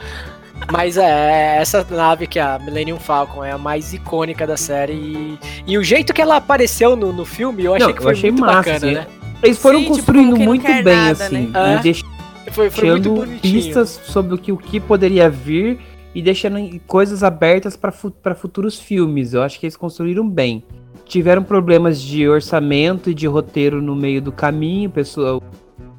Mas 0.73 0.97
é, 0.97 1.59
essa 1.59 1.87
nave 1.89 2.27
que 2.27 2.39
é 2.39 2.43
a 2.43 2.59
Millennium 2.59 2.99
Falcon 2.99 3.45
é 3.45 3.53
a 3.53 3.59
mais 3.59 3.93
icônica 3.93 4.47
da 4.47 4.57
série. 4.57 4.95
E, 4.95 5.39
e 5.67 5.79
o 5.79 5.85
jeito 5.85 6.13
que 6.13 6.21
ela 6.21 6.37
apareceu 6.37 6.97
no, 6.97 7.13
no 7.13 7.25
filme, 7.25 7.65
eu 7.65 7.75
achei 7.75 7.87
Não, 7.87 7.95
que 7.95 8.03
foi 8.03 8.15
muito 8.15 8.41
massa, 8.41 8.57
bacana, 8.57 8.77
assim. 8.77 8.95
né? 8.95 9.07
Eles 9.43 9.59
foram 9.59 9.79
Sim, 9.79 9.85
tipo, 9.85 9.97
construindo 9.97 10.33
tipo, 10.35 10.45
muito 10.45 10.67
bem, 10.67 10.83
nada, 10.83 11.25
assim. 11.25 11.47
Né? 11.49 11.75
É. 11.75 11.79
Deixando 11.83 12.17
foi, 12.51 12.71
foi 12.71 12.91
muito 12.91 13.41
pistas 13.41 14.01
sobre 14.05 14.35
o 14.35 14.39
que, 14.39 14.53
o 14.53 14.57
que 14.57 14.81
poderia 14.81 15.29
vir 15.29 15.79
e 16.15 16.23
deixando 16.23 16.59
coisas 16.87 17.23
abertas 17.23 17.77
para 17.77 18.35
futuros 18.35 18.79
filmes. 18.79 19.35
Eu 19.35 19.43
acho 19.43 19.61
que 19.61 19.67
eles 19.67 19.77
construíram 19.77 20.29
bem. 20.29 20.65
Tiveram 21.05 21.43
problemas 21.43 22.01
de 22.01 22.27
orçamento 22.27 23.11
e 23.11 23.15
de 23.15 23.27
roteiro 23.27 23.83
no 23.83 23.95
meio 23.95 24.23
do 24.23 24.33
caminho. 24.33 24.89
Pessoal, 24.89 25.43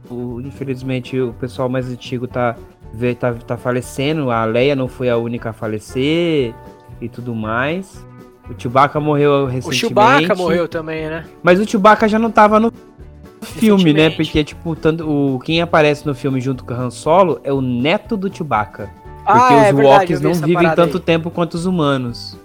o, 0.09 0.41
infelizmente, 0.41 1.19
o 1.19 1.33
pessoal 1.33 1.69
mais 1.69 1.87
antigo 1.87 2.27
tá 2.27 2.55
vê, 2.93 3.15
tá, 3.15 3.33
tá 3.33 3.57
falecendo, 3.57 4.31
a 4.31 4.45
Leia 4.45 4.75
não 4.75 4.87
foi 4.87 5.09
a 5.09 5.17
única 5.17 5.49
a 5.49 5.53
falecer 5.53 6.53
e 7.01 7.09
tudo 7.09 7.35
mais. 7.35 8.05
O 8.49 8.59
Chewbacca 8.59 8.99
morreu 8.99 9.45
recentemente. 9.45 9.85
O 9.85 9.87
Chewbacca 9.87 10.35
morreu 10.35 10.67
também, 10.67 11.09
né? 11.09 11.25
Mas 11.43 11.59
o 11.59 11.67
Chewbacca 11.67 12.07
já 12.07 12.17
não 12.17 12.31
tava 12.31 12.59
no 12.59 12.71
filme, 13.41 13.93
né? 13.93 14.09
Porque, 14.09 14.43
tipo, 14.43 14.75
tanto, 14.75 15.09
o, 15.09 15.39
quem 15.39 15.61
aparece 15.61 16.05
no 16.05 16.15
filme 16.15 16.39
junto 16.39 16.63
com 16.63 16.73
o 16.73 16.77
Han 16.77 16.89
Solo 16.89 17.41
é 17.43 17.51
o 17.51 17.61
neto 17.61 18.15
do 18.15 18.33
Chewbacca. 18.33 18.89
Porque 19.25 19.53
ah, 19.53 19.71
os 19.73 19.79
é 19.79 19.83
Walks 19.83 20.21
não 20.21 20.33
vivem 20.33 20.73
tanto 20.73 20.97
aí. 20.97 21.03
tempo 21.03 21.29
quanto 21.29 21.55
os 21.55 21.65
humanos. 21.65 22.37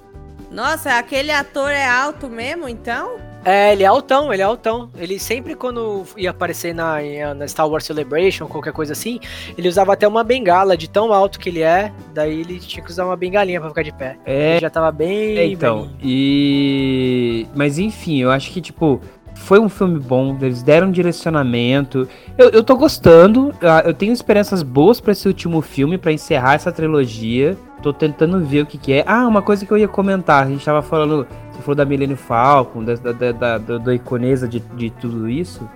Nossa, 0.51 0.99
aquele 0.99 1.31
ator 1.31 1.71
é 1.71 1.87
alto 1.87 2.29
mesmo, 2.29 2.69
então? 2.69 3.19
É, 3.45 3.73
ele 3.73 3.83
é 3.83 3.87
altão, 3.87 4.33
ele 4.33 4.43
é 4.43 4.45
altão. 4.45 4.91
Ele 4.97 5.19
sempre, 5.19 5.55
quando 5.55 6.05
ia 6.17 6.31
aparecer 6.31 6.75
na, 6.75 6.99
na 7.35 7.47
Star 7.49 7.69
Wars 7.69 7.85
Celebration, 7.85 8.47
qualquer 8.47 8.73
coisa 8.73 8.93
assim, 8.93 9.19
ele 9.57 9.69
usava 9.69 9.93
até 9.93 10.07
uma 10.07 10.23
bengala 10.23 10.77
de 10.77 10.89
tão 10.89 11.13
alto 11.13 11.39
que 11.39 11.49
ele 11.49 11.63
é. 11.63 11.93
Daí 12.15 12.41
ele 12.41 12.59
tinha 12.59 12.85
que 12.85 12.91
usar 12.91 13.05
uma 13.05 13.17
bengalinha 13.17 13.61
pra 13.61 13.69
ficar 13.69 13.83
de 13.83 13.93
pé. 13.93 14.17
É. 14.25 14.53
Ele 14.53 14.61
já 14.61 14.71
tava 14.71 14.91
bem. 14.93 15.37
É, 15.37 15.47
então. 15.47 15.83
Bem... 15.83 15.97
E. 16.03 17.47
Mas 17.55 17.79
enfim, 17.79 18.21
eu 18.21 18.31
acho 18.31 18.51
que, 18.53 18.61
tipo, 18.61 19.01
foi 19.35 19.59
um 19.59 19.69
filme 19.69 19.99
bom, 19.99 20.37
eles 20.41 20.63
deram 20.63 20.89
um 20.89 20.93
direcionamento. 20.93 22.09
Eu, 22.39 22.51
eu 22.51 22.63
tô 22.63 22.77
gostando, 22.77 23.53
eu 23.85 23.93
tenho 23.93 24.13
esperanças 24.13 24.63
boas 24.63 25.01
para 25.01 25.13
esse 25.13 25.27
último 25.27 25.61
filme, 25.61 25.99
para 25.99 26.13
encerrar 26.13 26.55
essa 26.55 26.71
trilogia. 26.71 27.57
Tô 27.83 27.93
tentando 27.93 28.39
ver 28.45 28.63
o 28.63 28.67
que, 28.67 28.79
que 28.79 28.93
é. 28.93 29.05
Ah, 29.07 29.27
uma 29.27 29.43
coisa 29.43 29.67
que 29.67 29.73
eu 29.73 29.77
ia 29.77 29.89
comentar, 29.89 30.45
a 30.45 30.49
gente 30.49 30.65
tava 30.65 30.83
falando, 30.83 31.27
falou 31.63 31.77
da 31.77 31.85
Millennium 31.85 32.17
Falcon, 32.17 32.85
da, 32.85 32.95
da, 32.95 33.33
da, 33.33 33.59
da, 33.59 33.79
da 33.79 33.95
iconesa 33.95 34.47
de, 34.47 34.61
de 34.61 34.91
tudo 34.91 35.29
isso, 35.29 35.69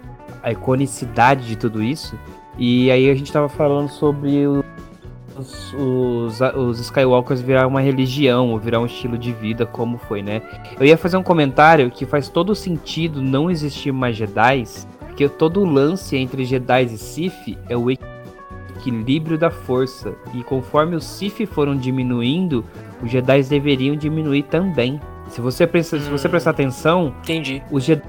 a 0.42 0.52
iconicidade 0.52 1.46
de 1.46 1.56
tudo 1.56 1.82
isso. 1.82 2.18
E 2.58 2.90
aí 2.90 3.10
a 3.10 3.14
gente 3.14 3.32
tava 3.32 3.48
falando 3.48 3.88
sobre 3.88 4.46
os, 4.46 5.74
os, 5.74 6.40
os 6.56 6.80
Skywalkers 6.80 7.40
virar 7.40 7.66
uma 7.66 7.80
religião 7.80 8.50
ou 8.50 8.58
virar 8.58 8.80
um 8.80 8.86
estilo 8.86 9.18
de 9.18 9.32
vida, 9.32 9.66
como 9.66 9.98
foi, 9.98 10.22
né? 10.22 10.42
Eu 10.78 10.86
ia 10.86 10.96
fazer 10.96 11.16
um 11.16 11.22
comentário 11.22 11.90
que 11.90 12.06
faz 12.06 12.28
todo 12.28 12.54
sentido 12.54 13.20
não 13.20 13.50
existir 13.50 13.92
mais 13.92 14.16
Jedi, 14.16 14.64
porque 15.00 15.28
todo 15.28 15.60
o 15.60 15.64
lance 15.64 16.16
entre 16.16 16.44
Jedi 16.44 16.84
e 16.84 16.98
Sith 16.98 17.58
é 17.68 17.76
o 17.76 17.90
equilíbrio 17.90 19.36
da 19.36 19.50
força. 19.50 20.14
E 20.34 20.42
conforme 20.42 20.96
os 20.96 21.04
Sith 21.04 21.46
foram 21.46 21.76
diminuindo, 21.76 22.64
os 23.02 23.10
Jedi 23.10 23.42
deveriam 23.42 23.96
diminuir 23.96 24.44
também. 24.44 25.00
Se 25.28 25.40
você, 25.40 25.66
presta, 25.66 25.96
hum, 25.96 26.00
se 26.00 26.10
você 26.10 26.28
prestar 26.28 26.50
atenção, 26.50 27.14
entendi. 27.22 27.62
os 27.70 27.84
Jedi 27.84 28.04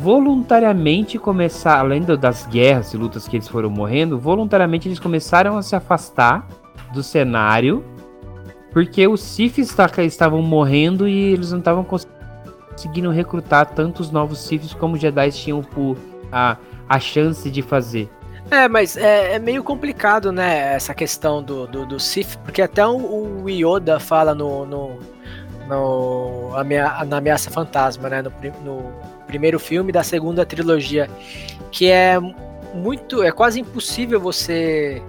voluntariamente 0.00 1.18
começar, 1.18 1.78
além 1.78 2.02
das 2.02 2.46
guerras 2.46 2.92
e 2.92 2.96
lutas 2.96 3.26
que 3.26 3.36
eles 3.36 3.48
foram 3.48 3.70
morrendo, 3.70 4.18
voluntariamente 4.18 4.88
eles 4.88 4.98
começaram 4.98 5.56
a 5.56 5.62
se 5.62 5.74
afastar 5.74 6.46
do 6.92 7.02
cenário, 7.02 7.84
porque 8.72 9.06
os 9.06 9.20
Siths 9.20 9.74
estavam 9.98 10.42
morrendo 10.42 11.08
e 11.08 11.32
eles 11.32 11.50
não 11.50 11.58
estavam 11.58 11.84
conseguindo 11.84 13.10
recrutar 13.10 13.66
tantos 13.66 14.10
novos 14.10 14.38
Siths 14.40 14.74
como 14.74 14.94
os 14.94 15.00
Jedi 15.00 15.30
tinham 15.32 15.64
a, 16.30 16.56
a 16.88 17.00
chance 17.00 17.50
de 17.50 17.62
fazer. 17.62 18.10
É, 18.50 18.66
mas 18.66 18.96
é, 18.96 19.34
é, 19.34 19.38
meio 19.38 19.62
complicado, 19.62 20.32
né, 20.32 20.74
essa 20.74 20.94
questão 20.94 21.42
do, 21.42 21.66
do, 21.66 21.84
do 21.84 22.00
Sith, 22.00 22.38
porque 22.44 22.62
até 22.62 22.86
o, 22.86 23.42
o 23.44 23.50
Yoda 23.50 24.00
fala 24.00 24.34
no, 24.34 24.64
no, 24.64 24.98
no 25.68 26.50
na 27.06 27.18
Ameaça 27.18 27.50
Fantasma, 27.50 28.08
né, 28.08 28.22
no, 28.22 28.32
no 28.64 28.92
primeiro 29.26 29.58
filme 29.58 29.92
da 29.92 30.02
segunda 30.02 30.44
trilogia, 30.44 31.08
que 31.70 31.88
é 31.90 32.18
muito, 32.74 33.22
é 33.22 33.30
quase 33.30 33.60
impossível 33.60 34.20
você 34.20 35.02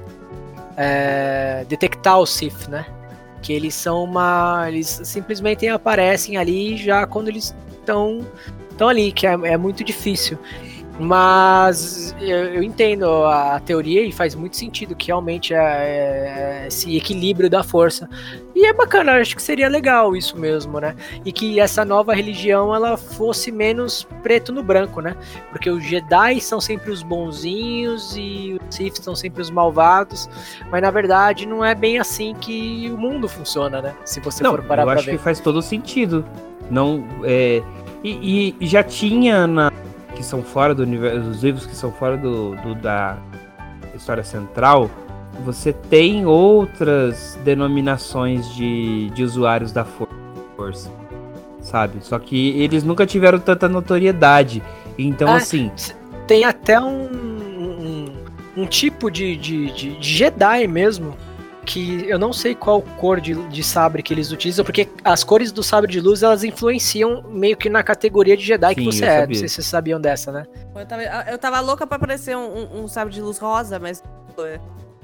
é, 0.77 1.65
detectar 1.67 2.19
o 2.19 2.25
Sith, 2.25 2.67
né? 2.67 2.85
Que 3.41 3.53
eles 3.53 3.73
são 3.73 4.03
uma, 4.03 4.65
eles 4.67 5.01
simplesmente 5.03 5.67
aparecem 5.67 6.37
ali 6.37 6.75
já 6.77 7.07
quando 7.07 7.29
eles 7.29 7.55
estão 7.71 8.25
estão 8.79 8.87
ali, 8.87 9.11
que 9.11 9.27
é, 9.27 9.31
é 9.31 9.57
muito 9.57 9.83
difícil. 9.83 10.39
Mas 10.99 12.13
eu, 12.19 12.55
eu, 12.55 12.63
entendo 12.63 13.05
a 13.23 13.57
teoria 13.61 14.03
e 14.03 14.11
faz 14.11 14.35
muito 14.35 14.57
sentido 14.57 14.93
que 14.93 15.07
realmente 15.07 15.53
é, 15.53 15.57
é, 15.57 16.67
esse 16.67 16.97
equilíbrio 16.97 17.49
da 17.49 17.63
força. 17.63 18.09
E 18.53 18.65
é 18.65 18.73
bacana, 18.73 19.13
acho 19.13 19.33
que 19.33 19.41
seria 19.41 19.69
legal 19.69 20.13
isso 20.13 20.37
mesmo, 20.37 20.77
né? 20.77 20.93
E 21.23 21.31
que 21.31 21.57
essa 21.57 21.85
nova 21.85 22.13
religião 22.13 22.75
ela 22.75 22.97
fosse 22.97 23.49
menos 23.49 24.05
preto 24.21 24.51
no 24.51 24.61
branco, 24.61 24.99
né? 24.99 25.15
Porque 25.49 25.69
os 25.69 25.81
Jedi 25.85 26.41
são 26.41 26.59
sempre 26.59 26.91
os 26.91 27.01
bonzinhos 27.01 28.17
e 28.17 28.59
os 28.61 28.75
Sith 28.75 29.01
são 29.01 29.15
sempre 29.15 29.41
os 29.41 29.49
malvados. 29.49 30.29
Mas 30.69 30.81
na 30.81 30.91
verdade 30.91 31.45
não 31.45 31.63
é 31.63 31.73
bem 31.73 31.97
assim 31.97 32.35
que 32.35 32.91
o 32.93 32.97
mundo 32.97 33.29
funciona, 33.29 33.81
né? 33.81 33.95
Se 34.03 34.19
você 34.19 34.43
não, 34.43 34.51
for 34.51 34.63
parar 34.63 34.83
eu 34.83 34.89
acho 34.89 35.05
ver. 35.05 35.11
que 35.11 35.17
faz 35.17 35.39
todo 35.39 35.61
sentido. 35.61 36.25
Não, 36.69 37.05
é, 37.23 37.63
e, 38.03 38.53
e 38.59 38.67
já 38.67 38.83
tinha 38.83 39.47
na 39.47 39.71
que 40.15 40.23
são 40.23 40.41
fora 40.43 40.73
do 40.73 40.83
universo, 40.83 41.29
os 41.29 41.43
livros 41.43 41.65
que 41.65 41.75
são 41.75 41.91
fora 41.91 42.17
do, 42.17 42.55
do 42.57 42.75
da 42.75 43.17
história 43.95 44.23
central, 44.23 44.89
você 45.45 45.71
tem 45.71 46.25
outras 46.25 47.37
denominações 47.43 48.53
de, 48.53 49.09
de 49.11 49.23
usuários 49.23 49.71
da 49.71 49.85
força, 49.85 50.91
sabe? 51.61 51.99
Só 52.01 52.17
que 52.19 52.59
eles 52.61 52.83
nunca 52.83 53.05
tiveram 53.05 53.39
tanta 53.39 53.69
notoriedade. 53.69 54.61
Então, 54.97 55.29
ah, 55.29 55.37
assim. 55.37 55.71
Tem 56.27 56.43
até 56.43 56.79
um, 56.79 57.05
um, 57.05 58.05
um 58.57 58.65
tipo 58.65 59.09
de, 59.09 59.35
de, 59.35 59.71
de, 59.73 59.97
de 59.97 60.17
Jedi 60.17 60.67
mesmo 60.67 61.15
que 61.69 62.03
eu 62.09 62.17
não 62.17 62.33
sei 62.33 62.55
qual 62.55 62.81
cor 62.81 63.21
de, 63.21 63.35
de 63.47 63.63
sabre 63.63 64.01
que 64.01 64.11
eles 64.11 64.31
utilizam, 64.31 64.65
porque 64.65 64.89
as 65.03 65.23
cores 65.23 65.51
do 65.51 65.61
sabre 65.61 65.91
de 65.91 66.01
luz 66.01 66.23
elas 66.23 66.43
influenciam 66.43 67.21
meio 67.29 67.55
que 67.55 67.69
na 67.69 67.83
categoria 67.83 68.35
de 68.35 68.43
Jedi 68.43 68.69
Sim, 68.69 68.75
que 68.75 68.85
você 68.85 69.05
é. 69.05 69.27
Não 69.27 69.35
sei 69.35 69.47
se 69.47 69.55
vocês 69.55 69.67
sabiam 69.67 70.01
dessa, 70.01 70.31
né? 70.31 70.47
Eu 70.75 70.85
tava, 70.87 71.03
eu 71.03 71.37
tava 71.37 71.59
louca 71.59 71.85
pra 71.85 71.97
aparecer 71.97 72.35
um, 72.35 72.41
um, 72.41 72.83
um 72.83 72.87
sabre 72.87 73.13
de 73.13 73.21
luz 73.21 73.37
rosa, 73.37 73.77
mas. 73.77 74.01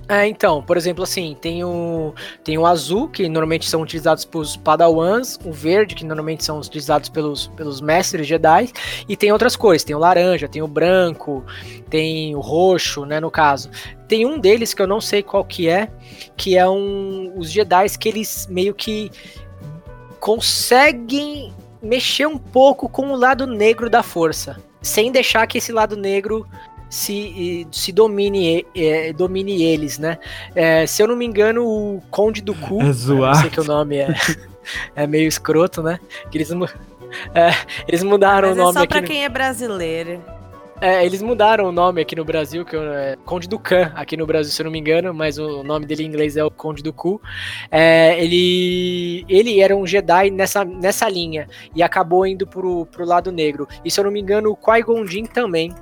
É, 0.07 0.27
então, 0.27 0.61
por 0.61 0.77
exemplo, 0.77 1.03
assim, 1.03 1.35
tem 1.39 1.63
o, 1.63 2.13
tem 2.43 2.57
o 2.57 2.65
azul, 2.65 3.09
que 3.09 3.27
normalmente 3.27 3.67
são 3.67 3.81
utilizados 3.81 4.23
pelos 4.23 4.55
padawans, 4.55 5.39
o 5.43 5.51
verde, 5.51 5.95
que 5.95 6.05
normalmente 6.05 6.43
são 6.43 6.59
utilizados 6.59 7.09
pelos, 7.09 7.47
pelos 7.47 7.81
mestres 7.81 8.27
Jedi, 8.27 8.71
e 9.09 9.15
tem 9.17 9.31
outras 9.31 9.55
cores, 9.55 9.83
tem 9.83 9.95
o 9.95 9.99
laranja, 9.99 10.47
tem 10.47 10.61
o 10.61 10.67
branco, 10.67 11.43
tem 11.89 12.35
o 12.35 12.39
roxo, 12.39 13.03
né, 13.03 13.19
no 13.19 13.31
caso. 13.31 13.69
Tem 14.07 14.25
um 14.25 14.39
deles 14.39 14.73
que 14.73 14.81
eu 14.81 14.87
não 14.87 15.01
sei 15.01 15.23
qual 15.23 15.43
que 15.43 15.67
é, 15.67 15.89
que 16.37 16.57
é 16.57 16.67
um 16.67 17.33
os 17.35 17.51
Jedi 17.51 17.85
que 17.99 18.09
eles 18.09 18.47
meio 18.49 18.73
que 18.73 19.11
conseguem 20.19 21.53
mexer 21.81 22.27
um 22.27 22.37
pouco 22.37 22.89
com 22.89 23.11
o 23.11 23.15
lado 23.15 23.45
negro 23.45 23.89
da 23.89 24.01
força, 24.01 24.57
sem 24.81 25.11
deixar 25.11 25.45
que 25.47 25.57
esse 25.57 25.71
lado 25.71 25.95
negro 25.95 26.47
se, 26.89 27.67
se 27.71 27.91
domine, 27.91 28.65
é, 28.75 29.11
domine 29.13 29.63
eles, 29.63 29.99
né? 29.99 30.17
É, 30.55 30.85
se 30.87 31.01
eu 31.01 31.07
não 31.07 31.15
me 31.15 31.25
engano, 31.25 31.65
o 31.65 32.01
Conde 32.09 32.41
do 32.41 32.53
Cu, 32.55 32.81
é 32.81 32.91
zoar. 32.91 33.41
sei 33.41 33.49
que 33.49 33.59
o 33.59 33.63
nome 33.63 33.97
é, 33.97 34.07
é 34.95 35.07
meio 35.07 35.27
escroto, 35.27 35.83
né? 35.83 35.99
Que 36.31 36.37
eles, 36.37 36.49
é, 37.33 37.51
eles 37.87 38.03
mudaram 38.03 38.49
Mas 38.49 38.57
o 38.57 38.61
nome 38.61 38.71
é 38.71 38.73
só 38.73 38.79
aqui. 38.79 38.87
pra 38.87 39.01
no... 39.01 39.07
quem 39.07 39.25
é 39.25 39.29
brasileiro. 39.29 40.23
É, 40.81 41.05
eles 41.05 41.21
mudaram 41.21 41.65
o 41.65 41.71
nome 41.71 42.01
aqui 42.01 42.15
no 42.15 42.25
Brasil, 42.25 42.65
que 42.65 42.75
é 42.75 43.17
Conde 43.23 43.47
do 43.47 43.57
Khan, 43.57 43.93
aqui 43.95 44.17
no 44.17 44.25
Brasil, 44.25 44.51
se 44.51 44.61
eu 44.61 44.65
não 44.65 44.71
me 44.71 44.79
engano, 44.79 45.13
mas 45.13 45.37
o 45.37 45.63
nome 45.63 45.85
dele 45.85 46.03
em 46.03 46.07
inglês 46.07 46.35
é 46.35 46.43
o 46.43 46.51
Conde 46.51 46.83
do 46.83 46.91
Ku. 46.91 47.21
É, 47.71 48.21
ele, 48.21 49.25
ele 49.29 49.61
era 49.61 49.75
um 49.75 49.87
Jedi 49.87 50.29
nessa, 50.31 50.65
nessa 50.65 51.07
linha 51.07 51.47
e 51.73 51.81
acabou 51.81 52.27
indo 52.27 52.45
pro, 52.45 52.85
pro 52.87 53.05
lado 53.05 53.31
negro. 53.31 53.67
E 53.85 53.91
se 53.91 53.99
eu 53.99 54.03
não 54.03 54.11
me 54.11 54.19
engano, 54.19 54.51
o 54.51 54.55
Qui-Gon 54.55 55.05
Jinn 55.05 55.25
também. 55.25 55.73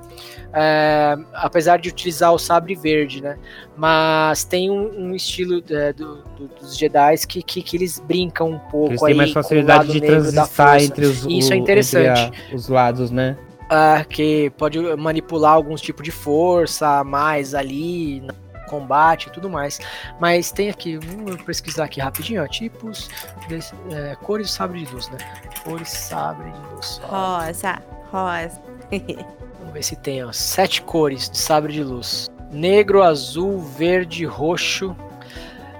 É, 0.56 1.16
apesar 1.34 1.80
de 1.80 1.90
utilizar 1.90 2.32
o 2.32 2.38
sabre 2.38 2.76
verde, 2.76 3.24
né? 3.24 3.40
Mas 3.76 4.44
tem 4.44 4.70
um, 4.70 5.08
um 5.08 5.16
estilo 5.16 5.64
é, 5.72 5.92
do, 5.92 6.18
do, 6.38 6.48
dos 6.60 6.78
Jedi 6.78 7.16
que, 7.28 7.42
que, 7.42 7.64
que, 7.64 7.76
eles 7.76 8.00
brincam 8.00 8.52
um 8.52 8.60
pouco 8.60 8.92
eles 8.92 9.02
têm 9.02 9.16
mais 9.16 9.32
facilidade 9.32 9.92
de 9.92 10.00
transitar 10.00 10.80
entre 10.80 11.08
os, 11.08 11.26
Isso 11.26 11.52
é 11.52 11.56
interessante. 11.56 12.32
A, 12.52 12.56
os 12.56 12.68
lados, 12.68 13.10
né? 13.10 13.36
Uh, 13.74 14.08
que 14.08 14.52
pode 14.52 14.80
manipular 14.96 15.54
alguns 15.54 15.82
tipos 15.82 16.04
de 16.04 16.12
força 16.12 17.00
a 17.00 17.04
mais 17.04 17.56
ali 17.56 18.22
no 18.22 18.34
combate 18.68 19.28
e 19.28 19.32
tudo 19.32 19.50
mais. 19.50 19.80
Mas 20.20 20.52
tem 20.52 20.70
aqui, 20.70 20.98
vamos 20.98 21.42
pesquisar 21.44 21.86
aqui 21.86 22.00
rapidinho, 22.00 22.44
ó, 22.44 22.48
tipos 22.48 23.10
de 23.48 23.60
é, 23.94 24.16
cores 24.16 24.48
de 24.48 24.54
sabre 24.54 24.84
de 24.84 24.94
luz, 24.94 25.10
né? 25.10 25.18
Cores 25.64 25.90
sabre 25.90 26.50
de 26.50 26.74
luz. 26.74 27.02
Ó. 27.10 27.40
Rosa, 27.40 27.82
rosa. 28.12 28.62
vamos 29.60 29.74
ver 29.74 29.84
se 29.84 29.96
tem, 29.96 30.24
ó, 30.24 30.32
sete 30.32 30.82
cores 30.82 31.30
de 31.30 31.38
sabre 31.38 31.74
de 31.74 31.84
luz. 31.84 32.30
Negro, 32.52 33.02
azul, 33.02 33.60
verde, 33.60 34.26
roxo, 34.26 34.96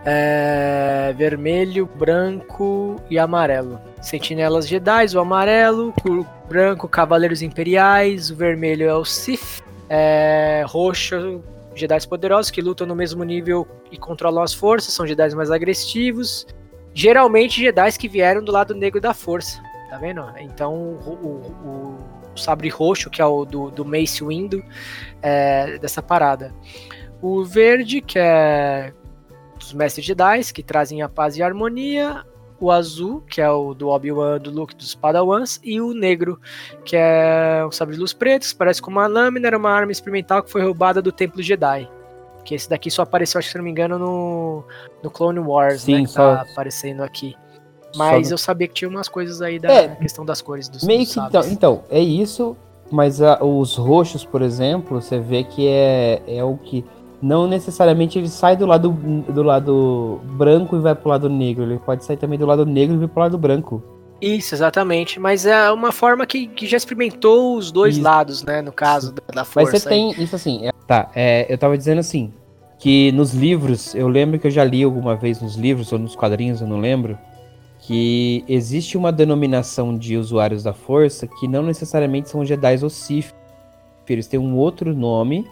é, 0.06 1.14
vermelho, 1.16 1.86
branco 1.86 2.96
e 3.10 3.20
amarelo. 3.20 3.80
Sentinelas 4.04 4.68
Jedi, 4.68 5.16
o 5.16 5.20
amarelo, 5.22 5.94
o 6.06 6.26
branco, 6.50 6.90
Cavaleiros 6.90 7.42
Imperiais, 7.42 8.30
o 8.30 8.36
vermelho 8.36 8.86
é 8.86 8.94
o 8.94 9.06
Sith, 9.06 9.64
é, 9.90 10.62
roxo, 10.68 11.42
Jedi 11.74 12.06
poderosos 12.06 12.52
que 12.52 12.62
lutam 12.62 12.86
no 12.86 12.96
mesmo 12.96 13.24
nível 13.24 13.66
e 13.90 13.98
controlam 13.98 14.44
as 14.44 14.54
forças, 14.54 14.94
são 14.94 15.08
Jedi 15.08 15.34
mais 15.34 15.50
agressivos. 15.50 16.46
Geralmente 16.94 17.62
Jedi 17.62 17.98
que 17.98 18.10
vieram 18.10 18.44
do 18.44 18.52
lado 18.52 18.76
negro 18.76 19.00
da 19.00 19.14
força, 19.14 19.64
tá 19.90 19.98
vendo? 19.98 20.22
Então 20.38 20.76
o, 20.76 21.10
o, 21.10 22.34
o 22.34 22.38
sabre 22.38 22.68
roxo, 22.68 23.10
que 23.10 23.22
é 23.22 23.26
o 23.26 23.46
do, 23.46 23.72
do 23.72 23.86
Mace 23.86 24.22
Windu, 24.22 24.62
é, 25.22 25.78
dessa 25.78 26.04
parada. 26.04 26.54
O 27.22 27.46
verde, 27.46 28.02
que 28.02 28.20
é 28.20 28.94
dos 29.58 29.72
mestres 29.72 30.06
Jedi, 30.06 30.42
que 30.54 30.62
trazem 30.62 31.02
a 31.02 31.08
paz 31.08 31.38
e 31.38 31.42
a 31.42 31.46
harmonia 31.46 32.26
o 32.64 32.72
azul, 32.72 33.22
que 33.30 33.42
é 33.42 33.50
o 33.50 33.74
do 33.74 33.90
Obi-Wan, 33.90 34.40
do 34.40 34.50
Luke, 34.50 34.74
dos 34.74 34.96
Padawans, 34.96 35.60
e 35.62 35.82
o 35.82 35.94
negro, 35.94 36.40
que 36.86 36.96
é 36.96 37.62
o 37.68 37.72
sabre 37.74 37.96
de 37.96 38.00
luz 38.00 38.14
preto, 38.14 38.48
parece 38.56 38.82
com 38.82 38.90
uma 38.90 39.06
lâmina, 39.06 39.48
era 39.48 39.58
uma 39.58 39.70
arma 39.70 39.92
experimental 39.92 40.42
que 40.42 40.50
foi 40.50 40.64
roubada 40.64 41.02
do 41.02 41.12
Templo 41.12 41.44
Jedi. 41.44 41.90
Que 42.46 42.56
esse 42.56 42.70
daqui 42.70 42.90
só 42.90 43.02
apareceu, 43.02 43.40
acho 43.40 43.50
que 43.50 43.52
se 43.52 43.58
não 43.58 43.66
me 43.66 43.72
engano, 43.72 44.00
no, 44.00 44.64
no 45.04 45.12
Clone 45.12 45.40
Wars, 45.40 45.82
Sim, 45.82 45.94
né? 45.94 46.02
Que 46.04 46.08
só... 46.08 46.36
tá 46.36 46.42
aparecendo 46.50 47.04
aqui. 47.04 47.36
Mas 47.98 48.32
eu 48.32 48.38
sabia 48.38 48.68
que 48.68 48.74
tinha 48.74 48.90
umas 48.90 49.10
coisas 49.10 49.42
aí 49.42 49.60
da 49.60 49.70
é, 49.70 49.90
questão 49.96 50.26
das 50.26 50.42
cores 50.42 50.70
dos 50.70 50.84
Meio 50.84 51.06
que 51.06 51.20
então, 51.20 51.44
então, 51.44 51.84
é 51.92 52.00
isso, 52.00 52.56
mas 52.90 53.22
a, 53.22 53.44
os 53.44 53.76
roxos, 53.76 54.26
por 54.26 54.42
exemplo, 54.42 55.02
você 55.02 55.20
vê 55.20 55.44
que 55.44 55.68
é, 55.68 56.22
é 56.26 56.44
o 56.44 56.58
que 56.58 56.84
não 57.24 57.48
necessariamente 57.48 58.20
ele 58.20 58.28
sai 58.28 58.58
do 58.58 58.66
lado 58.66 58.92
do 58.92 59.42
lado 59.42 60.20
branco 60.34 60.76
e 60.76 60.80
vai 60.80 60.94
pro 60.94 61.10
lado 61.10 61.30
negro, 61.30 61.64
ele 61.64 61.80
pode 61.80 62.04
sair 62.04 62.18
também 62.18 62.38
do 62.38 62.46
lado 62.46 62.66
negro 62.66 62.96
e 62.96 63.00
vir 63.00 63.08
pro 63.08 63.22
lado 63.22 63.38
branco. 63.38 63.82
Isso, 64.22 64.54
exatamente. 64.56 65.20
Mas 65.20 65.46
é 65.46 65.72
uma 65.72 65.92
forma 65.92 66.26
que, 66.26 66.48
que 66.48 66.68
já 66.68 66.78
experimentou 66.78 67.58
os 67.58 67.72
dois 67.72 67.96
isso. 67.96 68.04
lados, 68.04 68.44
né? 68.44 68.62
No 68.62 68.72
caso 68.72 69.14
da, 69.14 69.22
da 69.34 69.46
força. 69.46 69.72
Mas 69.72 69.82
você 69.82 69.90
tem 69.90 70.12
isso 70.22 70.36
assim. 70.36 70.68
É, 70.68 70.72
tá, 70.88 71.10
é, 71.16 71.52
eu 71.52 71.58
tava 71.58 71.78
dizendo 71.78 72.00
assim 72.00 72.32
que 72.78 73.14
nos 73.14 73.34
livros, 73.34 73.96
eu 73.96 74.10
lembro 74.10 74.38
que 74.38 74.48
eu 74.48 74.52
já 74.52 74.64
li 74.64 74.84
alguma 74.84 75.16
vez 75.16 75.42
nos 75.42 75.56
livros 75.56 75.94
ou 75.94 76.00
nos 76.00 76.18
quadrinhos, 76.18 76.60
eu 76.60 76.68
não 76.68 76.82
lembro, 76.82 77.18
que 77.80 78.44
existe 78.46 78.98
uma 78.98 79.10
denominação 79.10 79.98
de 79.98 80.18
usuários 80.18 80.64
da 80.64 80.74
força 80.74 81.26
que 81.26 81.48
não 81.48 81.64
necessariamente 81.64 82.30
são 82.30 82.44
Jedi 82.44 82.84
ou 82.84 82.90
Sith. 82.90 83.34
Eles 84.08 84.28
têm 84.28 84.38
um 84.38 84.58
outro 84.58 84.94
nome, 84.94 85.48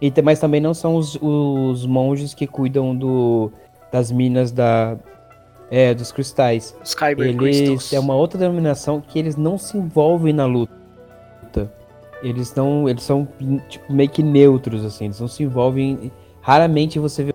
e 0.00 0.12
mas 0.22 0.38
também 0.38 0.60
não 0.60 0.74
são 0.74 0.96
os, 0.96 1.18
os 1.20 1.86
monges 1.86 2.34
que 2.34 2.46
cuidam 2.46 2.94
do, 2.94 3.50
das 3.90 4.12
minas 4.12 4.52
da, 4.52 4.96
é, 5.70 5.94
dos 5.94 6.12
cristais. 6.12 6.76
Skyber 6.84 7.28
eles 7.28 7.58
Crystals. 7.58 7.92
é 7.92 8.00
uma 8.00 8.14
outra 8.14 8.38
denominação 8.38 9.00
que 9.00 9.18
eles 9.18 9.36
não 9.36 9.58
se 9.58 9.76
envolvem 9.76 10.32
na 10.32 10.46
luta. 10.46 10.76
Eles 12.22 12.54
não, 12.54 12.88
eles 12.88 13.02
são 13.02 13.28
tipo 13.68 13.92
meio 13.92 14.08
que 14.08 14.22
neutros 14.22 14.84
assim, 14.84 15.06
eles 15.06 15.20
não 15.20 15.28
se 15.28 15.42
envolvem. 15.42 16.10
Raramente 16.40 16.98
você 16.98 17.24
vê 17.24 17.34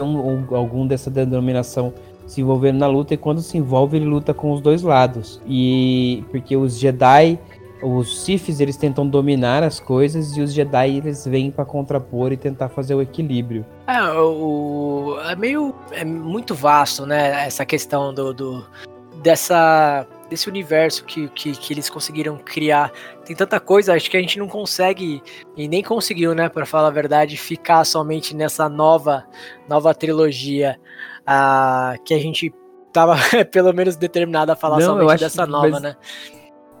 um, 0.00 0.54
algum 0.54 0.86
dessa 0.86 1.10
denominação 1.10 1.92
se 2.26 2.40
envolvendo 2.40 2.78
na 2.78 2.86
luta 2.86 3.14
e 3.14 3.16
quando 3.16 3.42
se 3.42 3.58
envolve 3.58 3.96
ele 3.96 4.06
luta 4.06 4.32
com 4.32 4.52
os 4.52 4.60
dois 4.60 4.82
lados. 4.82 5.40
E 5.46 6.24
porque 6.30 6.56
os 6.56 6.78
Jedi, 6.78 7.38
os 7.84 8.24
Siths 8.24 8.60
eles 8.60 8.76
tentam 8.76 9.06
dominar 9.06 9.62
as 9.62 9.78
coisas 9.78 10.36
e 10.36 10.40
os 10.40 10.52
Jedi 10.52 10.96
eles 10.96 11.26
vêm 11.26 11.50
para 11.50 11.64
contrapor 11.64 12.32
e 12.32 12.36
tentar 12.36 12.68
fazer 12.68 12.94
o 12.94 13.02
equilíbrio. 13.02 13.64
É, 13.86 14.02
o, 14.12 15.18
é 15.28 15.36
meio 15.36 15.74
é 15.92 16.04
muito 16.04 16.54
vasto, 16.54 17.04
né, 17.04 17.46
essa 17.46 17.64
questão 17.64 18.14
do, 18.14 18.32
do 18.32 18.66
dessa 19.22 20.06
desse 20.28 20.48
universo 20.48 21.04
que, 21.04 21.28
que, 21.28 21.52
que, 21.52 21.74
eles 21.74 21.90
conseguiram 21.90 22.38
criar. 22.38 22.90
Tem 23.26 23.36
tanta 23.36 23.60
coisa, 23.60 23.94
acho 23.94 24.10
que 24.10 24.16
a 24.16 24.20
gente 24.20 24.38
não 24.38 24.48
consegue, 24.48 25.22
e 25.54 25.68
nem 25.68 25.82
conseguiu, 25.82 26.34
né, 26.34 26.48
para 26.48 26.64
falar 26.64 26.88
a 26.88 26.90
verdade, 26.90 27.36
ficar 27.36 27.84
somente 27.84 28.34
nessa 28.34 28.66
nova, 28.66 29.24
nova 29.68 29.94
trilogia 29.94 30.80
uh, 31.20 32.02
que 32.04 32.14
a 32.14 32.18
gente 32.18 32.52
tava 32.90 33.16
pelo 33.52 33.72
menos 33.74 33.96
determinado 33.96 34.50
a 34.50 34.56
falar 34.56 34.78
não, 34.78 34.98
somente 34.98 35.20
dessa 35.20 35.46
nova, 35.46 35.68
mas... 35.68 35.82
né? 35.82 35.96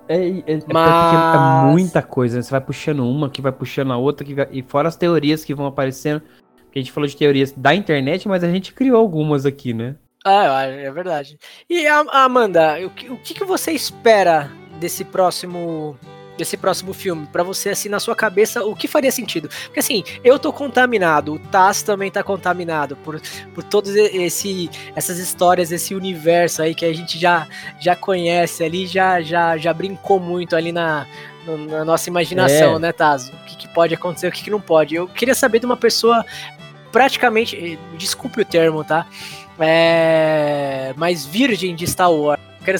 É, 0.08 0.16
é, 0.16 0.42
é, 0.46 0.60
Mas... 0.72 1.66
é 1.68 1.72
muita 1.72 2.02
coisa, 2.02 2.36
né? 2.36 2.42
Você 2.42 2.50
vai 2.50 2.60
puxando 2.60 3.08
uma, 3.08 3.30
que 3.30 3.40
vai 3.40 3.52
puxando 3.52 3.92
a 3.92 3.96
outra, 3.96 4.26
que 4.26 4.34
vai... 4.34 4.48
e 4.50 4.62
fora 4.62 4.88
as 4.88 4.96
teorias 4.96 5.44
que 5.44 5.54
vão 5.54 5.66
aparecendo. 5.66 6.22
Que 6.70 6.78
a 6.78 6.82
gente 6.82 6.92
falou 6.92 7.08
de 7.08 7.16
teorias 7.16 7.52
da 7.52 7.74
internet, 7.74 8.26
mas 8.28 8.42
a 8.42 8.50
gente 8.50 8.72
criou 8.74 8.98
algumas 8.98 9.46
aqui, 9.46 9.72
né? 9.72 9.96
É, 10.26 10.84
é 10.84 10.90
verdade. 10.90 11.38
E 11.68 11.86
Amanda, 11.86 12.78
o 12.84 12.90
que, 12.90 13.10
o 13.10 13.16
que 13.18 13.44
você 13.44 13.72
espera 13.72 14.50
desse 14.80 15.04
próximo 15.04 15.96
desse 16.36 16.56
próximo 16.56 16.92
filme, 16.92 17.26
para 17.26 17.42
você, 17.42 17.70
assim, 17.70 17.88
na 17.88 18.00
sua 18.00 18.14
cabeça, 18.14 18.64
o 18.64 18.74
que 18.74 18.88
faria 18.88 19.10
sentido? 19.12 19.48
Porque, 19.64 19.80
assim, 19.80 20.02
eu 20.22 20.38
tô 20.38 20.52
contaminado, 20.52 21.34
o 21.34 21.38
Taz 21.38 21.82
também 21.82 22.10
tá 22.10 22.22
contaminado 22.22 22.96
por, 22.96 23.20
por 23.54 23.62
todas 23.62 23.94
esse, 23.94 24.70
essas 24.94 25.18
histórias, 25.18 25.70
esse 25.70 25.94
universo 25.94 26.62
aí 26.62 26.74
que 26.74 26.84
a 26.84 26.92
gente 26.92 27.18
já, 27.18 27.46
já 27.80 27.94
conhece 27.94 28.64
ali, 28.64 28.86
já, 28.86 29.20
já, 29.20 29.56
já 29.56 29.72
brincou 29.72 30.18
muito 30.18 30.56
ali 30.56 30.72
na, 30.72 31.06
na 31.68 31.84
nossa 31.84 32.08
imaginação, 32.08 32.76
é. 32.76 32.78
né, 32.78 32.92
Taz? 32.92 33.28
O 33.28 33.44
que, 33.46 33.56
que, 33.56 33.68
pode 33.68 33.94
acontecer, 33.94 34.28
o 34.28 34.32
que, 34.32 34.42
que 34.42 34.50
não 34.50 34.60
pode. 34.60 34.94
Eu 34.94 35.06
queria 35.06 35.34
saber 35.34 35.58
de 35.58 35.66
uma 35.66 35.76
pessoa 35.76 36.24
praticamente, 36.90 37.56
eh, 37.56 37.96
desculpe 37.96 38.40
o 38.40 38.44
termo, 38.44 38.84
tá? 38.84 39.06
É, 39.58 40.92
mais 40.96 41.24
virgem 41.24 41.74
de 41.74 41.86
Star 41.86 42.10
Wars 42.12 42.40
Quero 42.64 42.78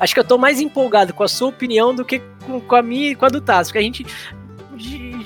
acho 0.00 0.14
que 0.14 0.20
eu 0.20 0.24
tô 0.24 0.36
mais 0.36 0.60
empolgado 0.60 1.14
com 1.14 1.22
a 1.22 1.28
sua 1.28 1.48
opinião 1.48 1.94
do 1.94 2.04
que 2.04 2.20
com, 2.44 2.60
com 2.60 2.76
a 2.76 2.82
minha 2.82 3.10
e 3.10 3.14
com 3.14 3.24
a 3.24 3.28
do 3.28 3.40
Taz, 3.40 3.68
porque 3.68 3.78
a 3.78 3.82
gente 3.82 4.06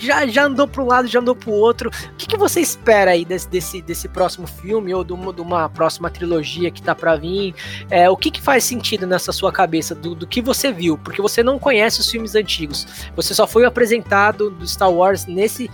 já, 0.00 0.26
já 0.26 0.44
andou 0.44 0.66
para 0.66 0.82
um 0.82 0.86
lado, 0.86 1.08
já 1.08 1.20
andou 1.20 1.34
para 1.34 1.50
o 1.50 1.52
outro. 1.52 1.90
O 1.90 2.16
que, 2.16 2.26
que 2.26 2.36
você 2.36 2.60
espera 2.60 3.12
aí 3.12 3.24
desse, 3.24 3.48
desse, 3.48 3.82
desse 3.82 4.08
próximo 4.08 4.46
filme 4.46 4.94
ou 4.94 5.04
de 5.04 5.12
uma, 5.12 5.32
de 5.32 5.40
uma 5.40 5.68
próxima 5.68 6.10
trilogia 6.10 6.70
que 6.70 6.82
tá 6.82 6.94
para 6.94 7.16
vir? 7.16 7.54
É, 7.90 8.08
o 8.08 8.16
que, 8.16 8.30
que 8.30 8.40
faz 8.40 8.64
sentido 8.64 9.06
nessa 9.06 9.32
sua 9.32 9.52
cabeça 9.52 9.94
do, 9.94 10.14
do 10.14 10.26
que 10.26 10.40
você 10.40 10.72
viu? 10.72 10.96
Porque 10.96 11.20
você 11.20 11.42
não 11.42 11.58
conhece 11.58 12.00
os 12.00 12.10
filmes 12.10 12.34
antigos. 12.34 12.86
Você 13.14 13.34
só 13.34 13.46
foi 13.46 13.64
apresentado 13.64 14.50
do 14.50 14.66
Star 14.66 14.90
Wars 14.90 15.26
nesse 15.26 15.70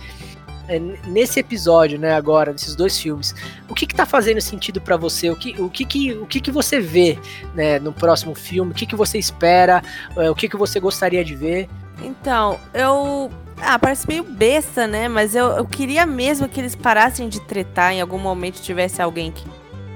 é, 0.67 0.79
nesse 1.07 1.39
episódio, 1.39 1.97
né, 1.97 2.13
agora, 2.13 2.51
desses 2.53 2.75
dois 2.75 2.99
filmes, 2.99 3.33
o 3.69 3.73
que 3.73 3.85
que 3.85 3.95
tá 3.95 4.05
fazendo 4.05 4.41
sentido 4.41 4.81
para 4.81 4.97
você? 4.97 5.29
O 5.29 5.35
que, 5.35 5.59
o 5.61 5.69
que 5.69 5.85
que, 5.85 6.11
o 6.13 6.25
que 6.25 6.41
que 6.41 6.51
você 6.51 6.79
vê, 6.79 7.17
né, 7.55 7.79
no 7.79 7.93
próximo 7.93 8.35
filme? 8.35 8.71
O 8.71 8.75
que 8.75 8.85
que 8.85 8.95
você 8.95 9.17
espera? 9.17 9.81
É, 10.15 10.29
o 10.29 10.35
que 10.35 10.49
que 10.49 10.57
você 10.57 10.79
gostaria 10.79 11.23
de 11.23 11.35
ver? 11.35 11.69
Então, 12.03 12.59
eu... 12.73 13.31
Ah, 13.59 13.79
parece 13.79 14.07
meio 14.07 14.23
besta, 14.23 14.85
né? 14.85 15.07
Mas 15.07 15.33
eu, 15.33 15.47
eu 15.47 15.65
queria 15.65 16.05
mesmo 16.05 16.47
que 16.47 16.59
eles 16.59 16.75
parassem 16.75 17.27
de 17.27 17.41
tretar 17.41 17.91
em 17.91 18.01
algum 18.01 18.19
momento 18.19 18.61
tivesse 18.61 19.01
alguém 19.01 19.31
que 19.31 19.43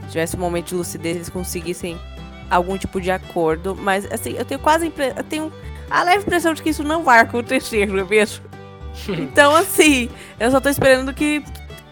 tivesse 0.09 0.35
um 0.35 0.39
momento 0.39 0.69
de 0.69 0.75
lucidez, 0.75 1.15
eles 1.15 1.29
conseguissem 1.29 1.95
algum 2.49 2.75
tipo 2.75 2.99
de 2.99 3.11
acordo. 3.11 3.75
Mas, 3.75 4.11
assim, 4.11 4.33
eu 4.35 4.43
tenho 4.45 4.59
quase... 4.59 4.91
Eu 5.15 5.23
tenho 5.23 5.51
a 5.91 6.03
leve 6.03 6.23
impressão 6.23 6.53
de 6.53 6.63
que 6.63 6.69
isso 6.69 6.83
não 6.83 7.03
vai 7.03 7.19
acontecer, 7.19 7.85
não 7.85 7.99
é 7.99 8.03
mesmo? 8.03 8.50
então, 9.09 9.55
assim, 9.55 10.09
eu 10.39 10.51
só 10.51 10.59
tô 10.59 10.69
esperando 10.69 11.13
que 11.13 11.43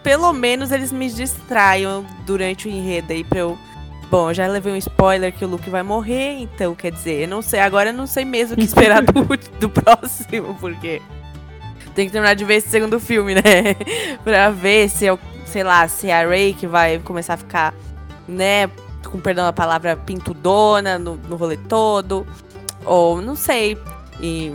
pelo 0.02 0.32
menos 0.32 0.70
eles 0.70 0.92
me 0.92 1.10
distraiam 1.10 2.04
durante 2.24 2.68
o 2.68 2.70
enredo 2.70 3.12
aí 3.12 3.24
pra 3.24 3.40
eu. 3.40 3.58
Bom, 4.10 4.32
já 4.32 4.46
levei 4.48 4.72
um 4.72 4.76
spoiler 4.76 5.32
que 5.32 5.44
o 5.44 5.48
Luke 5.48 5.70
vai 5.70 5.84
morrer, 5.84 6.40
então 6.40 6.74
quer 6.74 6.90
dizer, 6.90 7.22
eu 7.22 7.28
não 7.28 7.40
sei, 7.40 7.60
agora 7.60 7.90
eu 7.90 7.94
não 7.94 8.08
sei 8.08 8.24
mesmo 8.24 8.54
o 8.54 8.56
que 8.56 8.64
esperar 8.64 9.02
do, 9.02 9.12
do 9.60 9.68
próximo, 9.68 10.56
porque 10.58 11.00
tem 11.94 12.06
que 12.06 12.12
terminar 12.12 12.34
de 12.34 12.44
ver 12.44 12.56
esse 12.56 12.68
segundo 12.68 12.98
filme, 12.98 13.36
né? 13.36 13.42
pra 14.24 14.50
ver 14.50 14.88
se 14.88 15.06
eu, 15.06 15.18
sei 15.46 15.62
lá, 15.62 15.86
se 15.86 16.10
a 16.10 16.26
Rey 16.26 16.54
que 16.54 16.66
vai 16.66 16.98
começar 16.98 17.34
a 17.34 17.36
ficar, 17.36 17.72
né, 18.26 18.68
com 19.04 19.20
perdão 19.20 19.44
da 19.44 19.52
palavra, 19.52 19.96
pintudona 19.96 20.98
no, 20.98 21.16
no 21.16 21.36
rolê 21.36 21.56
todo. 21.56 22.26
Ou 22.84 23.20
não 23.20 23.36
sei. 23.36 23.78
E 24.20 24.52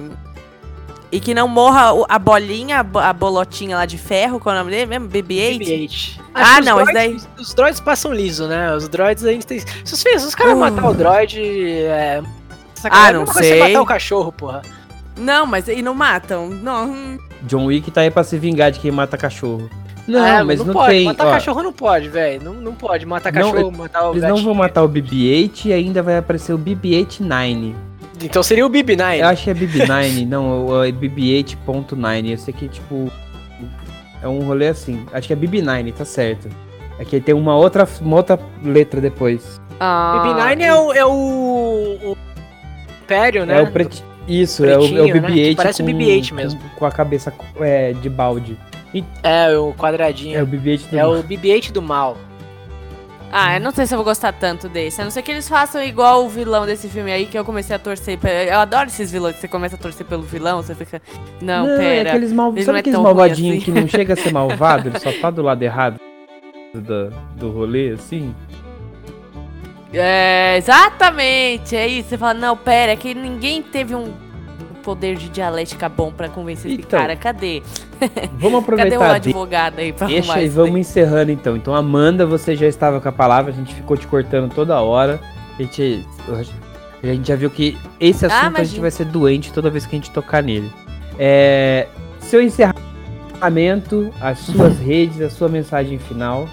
e 1.12 1.20
que 1.20 1.34
não 1.34 1.48
morra 1.48 1.92
a 2.10 2.20
bolinha, 2.20 2.80
a 2.80 3.14
bolotinha 3.14 3.78
lá 3.78 3.86
de 3.86 3.98
ferro, 3.98 4.40
qual 4.40 4.56
é 4.56 4.58
o 4.58 4.60
nome 4.64 4.72
dele 4.72 4.86
mesmo? 4.86 5.08
BB-8? 5.08 5.60
BB-8. 5.60 6.20
Ah, 6.34 6.62
não, 6.62 6.78
droids, 6.78 6.94
daí... 6.94 7.18
Os 7.40 7.54
droids 7.54 7.80
passam 7.80 8.14
liso, 8.14 8.48
né? 8.48 8.76
Os 8.76 8.88
droids 8.88 9.24
a 9.24 9.32
gente 9.32 9.46
tem... 9.46 9.60
Se 9.60 9.94
os, 9.94 10.00
se 10.00 10.16
os 10.16 10.36
caras 10.36 10.54
uh. 10.54 10.58
matar 10.58 10.86
o 10.90 10.94
droid, 10.94 11.40
é... 11.40 12.22
Ah, 12.84 13.12
não 13.12 13.26
sei. 13.26 13.60
matar 13.60 13.82
o 13.82 13.86
cachorro, 13.86 14.32
porra. 14.32 14.62
Não, 15.18 15.46
mas 15.46 15.68
e 15.68 15.82
não 15.82 15.94
matam. 15.94 16.50
Não. 16.50 17.18
John 17.44 17.66
Wick 17.66 17.90
tá 17.90 18.02
aí 18.02 18.12
pra 18.12 18.24
se 18.24 18.38
vingar 18.38 18.72
de 18.72 18.80
quem 18.80 18.92
mata 18.92 19.18
cachorro. 19.18 19.70
Não, 20.08 20.24
é, 20.24 20.44
mas 20.44 20.60
não, 20.60 20.68
não 20.68 20.74
pode. 20.74 20.92
tem. 20.92 21.06
Matar 21.06 21.28
ó, 21.28 21.32
cachorro 21.32 21.64
não 21.64 21.74
pode, 21.74 22.10
velho. 22.10 22.44
Não, 22.44 22.54
não 22.54 22.76
pode. 22.76 23.06
Matar 23.06 23.32
cachorro, 23.32 23.60
não, 23.60 23.72
matar 23.72 24.10
o. 24.10 24.14
Eles 24.14 24.24
não 24.24 24.38
vão 24.38 24.54
matar 24.54 24.84
o 24.84 24.90
BB-8 24.90 25.66
e 25.66 25.74
ainda 25.74 26.04
vai 26.04 26.18
aparecer 26.18 26.54
o 26.54 26.60
BB-8-9. 26.60 27.74
Então 28.22 28.42
seria 28.44 28.66
o 28.66 28.70
BB9. 28.70 29.20
Eu 29.20 29.28
acho 29.28 29.44
que 29.44 29.50
é 29.50 29.54
BB9, 29.54 30.28
não, 30.28 30.84
é 30.84 30.92
BB8.9. 30.92 32.32
Eu 32.32 32.38
sei 32.38 32.54
que, 32.54 32.68
tipo, 32.68 33.12
é 34.22 34.28
um 34.28 34.40
rolê 34.40 34.68
assim. 34.68 35.06
Acho 35.14 35.28
que 35.28 35.34
é 35.34 35.36
BB9, 35.36 35.94
tá 35.94 36.06
certo. 36.06 36.50
É 36.98 37.04
que 37.04 37.20
tem 37.20 37.36
uma 37.36 37.56
outra, 37.56 37.88
uma 38.02 38.18
outra 38.18 38.40
letra 38.64 39.02
depois. 39.02 39.60
Ah, 39.80 40.24
BB9 40.26 40.62
é 40.62 40.74
o, 40.74 40.94
é 40.94 41.06
o, 41.06 42.12
o 42.12 42.18
Império, 43.04 43.46
né? 43.46 43.60
É 43.60 43.62
o 43.62 43.72
preti... 43.72 44.04
Isso, 44.28 44.66
é 44.66 44.78
o, 44.78 44.98
é 44.98 45.02
o 45.02 45.08
BB-8. 45.08 45.50
Né? 45.50 45.56
Parece 45.56 45.84
com, 45.84 45.90
o 45.90 45.94
BB-8 45.94 46.34
mesmo. 46.34 46.60
Com, 46.60 46.70
com, 46.78 46.86
a 46.86 46.92
cabeça 46.92 47.34
é, 47.60 47.94
de 47.94 48.10
balde. 48.10 48.58
E... 48.94 49.04
É, 49.22 49.56
o 49.56 49.74
quadradinho. 49.74 50.38
É 50.38 50.42
o 50.42 50.48
BB-8 50.48 50.90
do 50.90 50.98
É 50.98 51.02
mal. 51.04 51.14
o 51.14 51.24
BB-8 51.24 51.72
do 51.72 51.82
mal. 51.82 52.18
Ah, 53.38 53.58
eu 53.58 53.60
não 53.60 53.72
sei 53.72 53.86
se 53.86 53.94
eu 53.94 53.98
vou 53.98 54.06
gostar 54.06 54.32
tanto 54.32 54.70
desse. 54.70 55.02
A 55.02 55.04
não 55.04 55.12
ser 55.12 55.22
que 55.22 55.30
eles 55.30 55.50
façam 55.50 55.84
igual 55.84 56.24
o 56.24 56.30
vilão 56.30 56.66
desse 56.66 56.88
filme 56.88 57.12
aí, 57.12 57.26
que 57.26 57.38
eu 57.38 57.44
comecei 57.44 57.76
a 57.76 57.80
torcer. 57.80 58.18
Pra... 58.18 58.32
Eu 58.32 58.60
adoro 58.60 58.88
esses 58.88 59.12
vilões, 59.12 59.36
você 59.36 59.46
começa 59.46 59.76
a 59.76 59.78
torcer 59.78 60.06
pelo 60.06 60.24
vilão, 60.24 60.64
você 60.64 60.74
fica. 60.74 61.02
Não, 61.42 61.68
não 61.68 61.78
pera. 61.78 62.08
É 62.08 62.12
aqueles 62.14 62.32
mal... 62.32 62.54
Sabe 62.64 62.78
é 62.78 62.80
aqueles 62.80 62.98
malvadinhos 62.98 63.58
assim. 63.58 63.66
que 63.66 63.78
não 63.78 63.90
chega 63.90 64.14
a 64.14 64.16
ser 64.16 64.32
malvado, 64.34 64.88
ele 64.88 65.00
só 65.00 65.12
tá 65.12 65.30
do 65.30 65.42
lado 65.42 65.62
errado 65.62 66.00
do, 66.74 67.10
do 67.36 67.52
rolê, 67.52 67.90
assim? 67.90 68.34
É, 69.92 70.56
exatamente, 70.56 71.76
é 71.76 71.90
isso. 71.90 72.08
Você 72.08 72.18
fala, 72.18 72.36
não, 72.36 72.56
pera, 72.56 72.94
é 72.94 72.96
que 72.96 73.14
ninguém 73.14 73.62
teve 73.62 73.94
um 73.94 74.14
poder 74.86 75.16
de 75.16 75.28
dialética 75.30 75.90
bom 75.90 76.12
para 76.12 76.30
convencer 76.30 76.72
então, 76.72 76.82
esse 76.82 76.88
cara. 76.88 77.16
Cadê? 77.16 77.64
Vamos 78.34 78.60
aproveitar. 78.64 78.98
Cadê 79.00 79.12
o 79.12 79.16
advogado 79.16 79.80
aí 79.80 79.92
pra 79.92 80.06
Deixa 80.06 80.36
aí, 80.36 80.48
vamos 80.48 80.80
encerrando 80.80 81.32
então. 81.32 81.58
Então, 81.58 81.74
Amanda, 81.74 82.24
você 82.26 82.56
já 82.56 82.68
estava 82.68 83.02
com 83.02 83.10
a 83.10 83.12
palavra, 83.12 83.52
a 83.52 83.56
gente 83.56 83.74
ficou 83.74 83.98
te 83.98 84.06
cortando 84.06 84.54
toda 84.54 84.80
hora. 84.80 85.20
A 85.58 85.62
gente, 85.62 86.06
a 87.02 87.08
gente 87.08 87.28
já 87.28 87.36
viu 87.36 87.50
que 87.50 87.76
esse 88.00 88.26
ah, 88.26 88.28
assunto 88.28 88.58
ah, 88.58 88.62
a 88.62 88.64
gente 88.64 88.80
vai 88.80 88.92
ser 88.92 89.06
doente 89.06 89.52
toda 89.52 89.72
vez 89.72 89.88
que 89.88 89.96
a 89.96 90.00
gente 90.00 90.12
tocar 90.12 90.44
nele. 90.44 90.72
É, 91.18 91.88
seu 92.20 92.42
encerramento, 92.42 94.14
as 94.22 94.40
suas 94.40 94.78
redes, 94.86 95.20
a 95.20 95.30
sua 95.32 95.50
mensagem 95.50 95.98
final. 95.98 96.48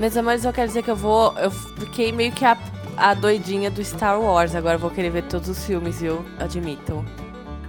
Meus 0.00 0.16
amores, 0.16 0.44
eu 0.44 0.52
quero 0.52 0.68
dizer 0.68 0.82
que 0.82 0.90
eu 0.90 0.96
vou. 0.96 1.34
Eu 1.36 1.50
fiquei 1.50 2.12
meio 2.12 2.32
que 2.32 2.44
a, 2.44 2.56
a 2.96 3.12
doidinha 3.12 3.70
do 3.70 3.84
Star 3.84 4.18
Wars. 4.18 4.54
Agora 4.54 4.76
eu 4.76 4.80
vou 4.80 4.90
querer 4.90 5.10
ver 5.10 5.24
todos 5.24 5.48
os 5.50 5.66
filmes, 5.66 6.00
viu? 6.00 6.24
Admito. 6.38 7.04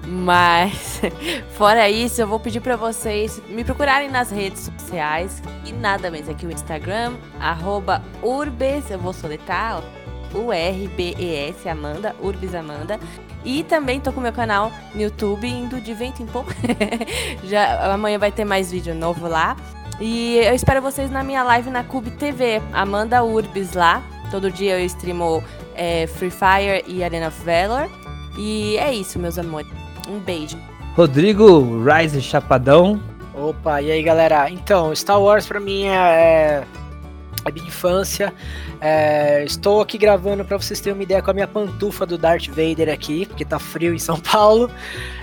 Mas, 0.06 1.02
fora 1.58 1.90
isso, 1.90 2.22
eu 2.22 2.28
vou 2.28 2.40
pedir 2.40 2.60
para 2.60 2.76
vocês 2.76 3.42
me 3.50 3.64
procurarem 3.64 4.10
nas 4.10 4.30
redes 4.30 4.70
sociais. 4.78 5.42
E 5.66 5.74
nada 5.74 6.12
menos 6.12 6.30
aqui 6.30 6.46
o 6.46 6.52
Instagram, 6.52 7.16
arroba 7.40 8.04
Urbes, 8.22 8.90
eu 8.92 9.00
vou 9.00 9.14
soletrar, 9.14 9.82
U-R-B-E-S, 10.34 11.68
Amanda, 11.68 12.16
Urbes 12.22 12.54
Amanda. 12.54 13.00
E 13.44 13.64
também 13.64 14.00
tô 14.00 14.12
com 14.12 14.22
meu 14.22 14.34
canal 14.34 14.72
no 14.94 15.02
YouTube, 15.02 15.48
indo 15.48 15.80
de 15.82 15.94
vento 15.94 16.22
em 16.22 16.26
pouco. 16.26 16.52
Já 17.46 17.94
amanhã 17.94 18.20
vai 18.20 18.32
ter 18.32 18.46
mais 18.46 18.72
vídeo 18.72 18.94
novo 18.94 19.28
lá. 19.28 19.56
E 20.00 20.38
eu 20.38 20.54
espero 20.54 20.82
vocês 20.82 21.10
na 21.10 21.24
minha 21.24 21.44
live 21.44 21.70
na 21.70 21.84
Cube 21.84 22.12
TV, 22.12 22.62
Amanda 22.74 23.24
Urbis 23.24 23.74
lá. 23.74 24.04
Todo 24.30 24.52
dia 24.52 24.80
eu 24.80 24.86
streamo 24.86 25.44
é, 25.74 26.06
Free 26.08 26.32
Fire 26.32 26.84
e 26.88 27.04
Arena 27.04 27.28
of 27.30 27.42
Valor. 27.44 27.90
E 28.38 28.78
é 28.78 28.94
isso, 28.94 29.18
meus 29.18 29.38
amores. 29.38 29.85
Um 30.08 30.20
beijo. 30.20 30.58
Rodrigo 30.96 31.84
Rise 31.84 32.22
Chapadão. 32.22 33.00
Opa, 33.34 33.82
e 33.82 33.92
aí 33.92 34.02
galera? 34.02 34.50
Então, 34.50 34.96
Star 34.96 35.20
Wars 35.22 35.46
pra 35.46 35.60
mim 35.60 35.86
é, 35.86 36.64
é 37.46 37.52
minha 37.52 37.68
infância. 37.68 38.34
É, 38.82 39.44
estou 39.44 39.82
aqui 39.82 39.98
gravando 39.98 40.44
para 40.44 40.58
vocês 40.58 40.80
terem 40.80 40.98
uma 40.98 41.04
ideia 41.04 41.22
com 41.22 41.32
a 41.32 41.34
minha 41.34 41.48
pantufa 41.48 42.06
do 42.06 42.18
Darth 42.18 42.48
Vader 42.48 42.90
aqui, 42.90 43.26
porque 43.26 43.46
tá 43.46 43.60
frio 43.60 43.94
em 43.94 44.00
São 44.00 44.20
Paulo. 44.20 44.70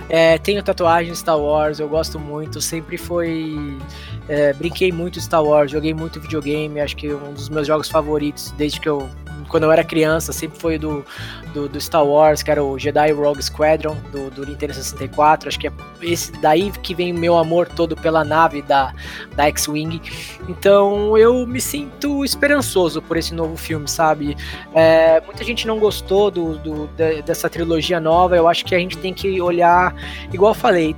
É, 0.09 0.37
tenho 0.37 0.63
tatuagem 0.63 1.13
Star 1.13 1.37
Wars, 1.37 1.79
eu 1.79 1.89
gosto 1.89 2.19
muito, 2.19 2.61
sempre 2.61 2.97
foi. 2.97 3.77
É, 4.27 4.53
brinquei 4.53 4.91
muito 4.91 5.19
Star 5.19 5.43
Wars, 5.43 5.71
joguei 5.71 5.93
muito 5.93 6.19
videogame, 6.19 6.79
acho 6.79 6.95
que 6.95 7.13
um 7.13 7.33
dos 7.33 7.49
meus 7.49 7.67
jogos 7.67 7.89
favoritos 7.89 8.51
desde 8.51 8.79
que 8.79 8.87
eu 8.87 9.09
quando 9.53 9.65
eu 9.65 9.71
era 9.71 9.83
criança, 9.83 10.33
sempre 10.33 10.59
foi 10.59 10.79
do, 10.79 11.05
do, 11.53 11.69
do, 11.69 11.79
Star 11.79 12.03
Wars, 12.03 12.41
que 12.41 12.49
era 12.49 12.63
o 12.63 12.79
Jedi 12.79 13.11
Rogue 13.11 13.43
Squadron, 13.43 13.95
do, 14.11 14.31
do 14.31 14.45
Nintendo 14.47 14.73
64. 14.73 15.47
Acho 15.47 15.59
que 15.59 15.67
é 15.67 15.71
esse 16.01 16.31
daí 16.41 16.71
que 16.81 16.95
vem 16.95 17.13
o 17.13 17.19
meu 17.19 17.37
amor 17.37 17.67
todo 17.67 17.95
pela 17.95 18.23
nave 18.23 18.63
da, 18.63 18.91
da 19.35 19.45
X-Wing. 19.45 20.01
Então 20.49 21.15
eu 21.15 21.45
me 21.45 21.61
sinto 21.61 22.12
esperançoso 22.25 23.01
por 23.01 23.15
esse 23.15 23.33
novo 23.33 23.55
filme, 23.55 23.87
sabe? 23.87 24.35
É, 24.73 25.21
muita 25.21 25.43
gente 25.43 25.65
não 25.65 25.79
gostou 25.79 26.29
do, 26.29 26.57
do, 26.57 26.87
dessa 27.25 27.49
trilogia 27.49 27.99
nova. 27.99 28.35
Eu 28.35 28.47
acho 28.47 28.65
que 28.65 28.75
a 28.75 28.79
gente 28.79 28.97
tem 28.97 29.13
que 29.13 29.41
olhar, 29.41 29.95
igual 30.33 30.51
eu 30.51 30.55
falei, 30.55 30.95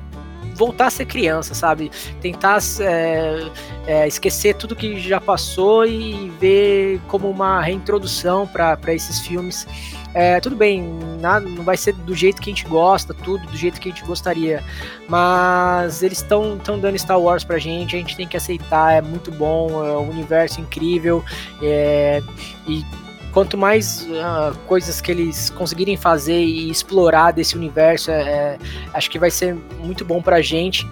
voltar 0.56 0.88
a 0.88 0.90
ser 0.90 1.06
criança, 1.06 1.54
sabe? 1.54 1.92
Tentar 2.22 2.60
é, 2.80 3.52
é, 3.86 4.08
esquecer 4.08 4.56
tudo 4.56 4.76
que 4.76 5.00
já 5.00 5.20
passou 5.20 5.86
e 5.86 6.32
ver 6.40 7.00
como 7.08 7.30
uma 7.30 7.62
reintrodução 7.62 8.48
para 8.48 8.94
esses 8.94 9.20
filmes. 9.20 9.68
É, 10.16 10.40
tudo 10.40 10.56
bem, 10.56 10.98
nada, 11.20 11.46
não 11.46 11.62
vai 11.62 11.76
ser 11.76 11.92
do 11.92 12.16
jeito 12.16 12.42
que 12.42 12.50
a 12.50 12.54
gente 12.54 12.66
gosta, 12.70 13.14
tudo 13.14 13.46
do 13.48 13.58
jeito 13.58 13.82
que 13.82 13.90
a 13.90 13.92
gente 13.92 14.06
gostaria, 14.06 14.64
mas 15.10 16.02
eles 16.02 16.20
estão 16.20 16.58
dando 16.58 16.98
Star 16.98 17.20
Wars 17.20 17.44
pra 17.44 17.58
gente, 17.60 17.98
a 17.98 18.00
gente 18.00 18.16
tem 18.16 18.26
que 18.26 18.38
aceitar, 18.38 18.94
é 18.94 19.02
muito 19.02 19.30
bom, 19.30 19.86
é 19.86 19.98
um 19.98 20.10
universo 20.10 20.62
incrível, 20.62 21.22
é, 21.62 22.24
e 22.66 22.86
quanto 23.34 23.58
mais 23.58 24.04
uh, 24.04 24.58
coisas 24.66 25.02
que 25.02 25.12
eles 25.12 25.50
conseguirem 25.50 25.98
fazer 25.98 26.42
e 26.42 26.70
explorar 26.70 27.32
desse 27.32 27.58
universo, 27.58 28.10
é, 28.10 28.22
é, 28.22 28.58
acho 28.94 29.12
que 29.12 29.20
vai 29.20 29.30
ser 29.30 29.54
muito 29.84 30.06
bom 30.06 30.22
pra 30.22 30.42
gente, 30.42 30.88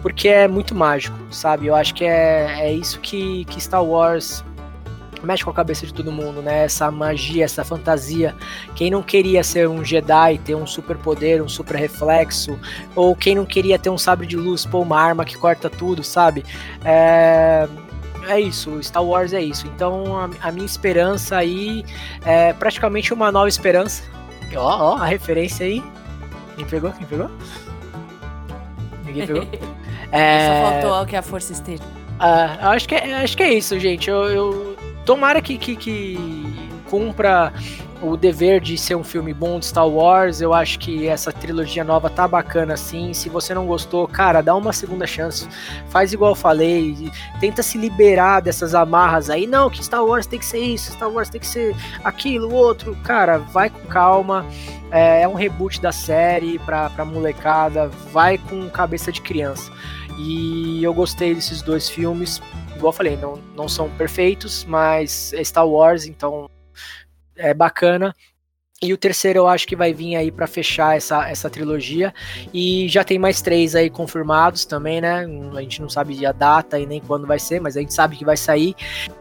porque 0.00 0.28
é 0.28 0.46
muito 0.46 0.72
mágico, 0.76 1.18
sabe? 1.32 1.66
Eu 1.66 1.74
acho 1.74 1.92
que 1.94 2.04
é, 2.04 2.60
é 2.60 2.72
isso 2.72 3.00
que, 3.00 3.44
que 3.46 3.60
Star 3.60 3.84
Wars 3.84 4.44
mexe 5.22 5.44
com 5.44 5.50
a 5.50 5.54
cabeça 5.54 5.86
de 5.86 5.92
todo 5.92 6.10
mundo, 6.12 6.42
né? 6.42 6.64
Essa 6.64 6.90
magia, 6.90 7.44
essa 7.44 7.64
fantasia. 7.64 8.34
Quem 8.74 8.90
não 8.90 9.02
queria 9.02 9.42
ser 9.42 9.68
um 9.68 9.84
Jedi, 9.84 10.38
ter 10.38 10.54
um 10.54 10.66
super 10.66 10.96
poder, 10.96 11.42
um 11.42 11.48
super 11.48 11.76
reflexo, 11.76 12.58
ou 12.94 13.14
quem 13.14 13.34
não 13.34 13.46
queria 13.46 13.78
ter 13.78 13.90
um 13.90 13.98
sabre 13.98 14.26
de 14.26 14.36
luz, 14.36 14.64
pôr 14.64 14.80
uma 14.80 15.00
arma 15.00 15.24
que 15.24 15.36
corta 15.36 15.68
tudo, 15.68 16.02
sabe? 16.02 16.44
É 16.84 17.68
é 18.28 18.38
isso, 18.38 18.80
Star 18.82 19.02
Wars 19.02 19.32
é 19.32 19.40
isso. 19.40 19.66
Então 19.66 20.16
a, 20.16 20.48
a, 20.48 20.52
minha 20.52 20.66
esperança 20.66 21.36
aí 21.36 21.84
é 22.24 22.52
praticamente 22.52 23.12
uma 23.14 23.32
nova 23.32 23.48
esperança. 23.48 24.02
Ó, 24.54 24.94
ó, 24.94 24.96
a 24.96 25.06
referência 25.06 25.64
aí. 25.64 25.82
Quem 26.56 26.66
pegou? 26.66 26.92
Quem 26.92 27.06
pegou? 27.06 27.30
Ninguém 29.04 29.26
pegou? 29.26 29.46
é... 30.12 30.48
Só 30.48 30.70
faltou 30.70 31.06
que 31.06 31.16
a 31.16 31.22
força 31.22 31.52
esteja. 31.52 31.82
Uh, 31.82 32.66
acho, 32.66 32.88
que 32.88 32.94
é, 32.94 33.14
acho 33.14 33.36
que 33.36 33.42
é 33.42 33.54
isso, 33.54 33.78
gente. 33.78 34.10
Eu, 34.10 34.24
eu 34.24 34.77
tomara 35.08 35.40
que, 35.40 35.56
que, 35.56 35.74
que 35.74 36.18
cumpra 36.90 37.50
o 38.02 38.14
dever 38.14 38.60
de 38.60 38.76
ser 38.76 38.94
um 38.94 39.02
filme 39.02 39.32
bom 39.32 39.58
de 39.58 39.64
Star 39.64 39.88
Wars. 39.88 40.42
Eu 40.42 40.52
acho 40.52 40.78
que 40.78 41.08
essa 41.08 41.32
trilogia 41.32 41.82
nova 41.82 42.10
tá 42.10 42.28
bacana 42.28 42.74
assim. 42.74 43.14
Se 43.14 43.30
você 43.30 43.54
não 43.54 43.66
gostou, 43.66 44.06
cara, 44.06 44.42
dá 44.42 44.54
uma 44.54 44.70
segunda 44.70 45.06
chance. 45.06 45.48
Faz 45.88 46.12
igual 46.12 46.32
eu 46.32 46.34
falei, 46.34 47.10
tenta 47.40 47.62
se 47.62 47.78
liberar 47.78 48.40
dessas 48.40 48.74
amarras 48.74 49.30
aí. 49.30 49.46
Não, 49.46 49.70
que 49.70 49.82
Star 49.82 50.04
Wars 50.04 50.26
tem 50.26 50.38
que 50.38 50.44
ser 50.44 50.58
isso, 50.58 50.92
Star 50.92 51.10
Wars 51.10 51.30
tem 51.30 51.40
que 51.40 51.46
ser 51.46 51.74
aquilo, 52.04 52.52
outro. 52.52 52.94
Cara, 53.02 53.38
vai 53.38 53.70
com 53.70 53.86
calma. 53.88 54.44
É, 54.90 55.22
é 55.22 55.28
um 55.28 55.34
reboot 55.34 55.80
da 55.80 55.90
série 55.90 56.58
pra, 56.58 56.90
pra 56.90 57.06
molecada. 57.06 57.88
Vai 58.12 58.36
com 58.36 58.68
cabeça 58.68 59.10
de 59.10 59.22
criança. 59.22 59.72
E 60.18 60.84
eu 60.84 60.92
gostei 60.92 61.34
desses 61.34 61.62
dois 61.62 61.88
filmes. 61.88 62.42
Igual 62.78 62.92
eu 62.92 62.96
falei, 62.96 63.16
não, 63.16 63.36
não 63.56 63.68
são 63.68 63.90
perfeitos, 63.90 64.64
mas 64.64 65.32
é 65.32 65.42
Star 65.42 65.68
Wars, 65.68 66.06
então 66.06 66.48
é 67.36 67.52
bacana. 67.52 68.14
E 68.80 68.92
o 68.92 68.96
terceiro 68.96 69.40
eu 69.40 69.48
acho 69.48 69.66
que 69.66 69.74
vai 69.74 69.92
vir 69.92 70.14
aí 70.14 70.30
para 70.30 70.46
fechar 70.46 70.96
essa, 70.96 71.28
essa 71.28 71.50
trilogia. 71.50 72.14
E 72.54 72.88
já 72.88 73.02
tem 73.02 73.18
mais 73.18 73.42
três 73.42 73.74
aí 73.74 73.90
confirmados 73.90 74.64
também, 74.64 75.00
né? 75.00 75.26
A 75.56 75.60
gente 75.60 75.82
não 75.82 75.88
sabe 75.88 76.24
a 76.24 76.30
data 76.30 76.78
e 76.78 76.86
nem 76.86 77.00
quando 77.00 77.26
vai 77.26 77.40
ser, 77.40 77.60
mas 77.60 77.76
a 77.76 77.80
gente 77.80 77.92
sabe 77.92 78.16
que 78.16 78.24
vai 78.24 78.36
sair. 78.36 78.76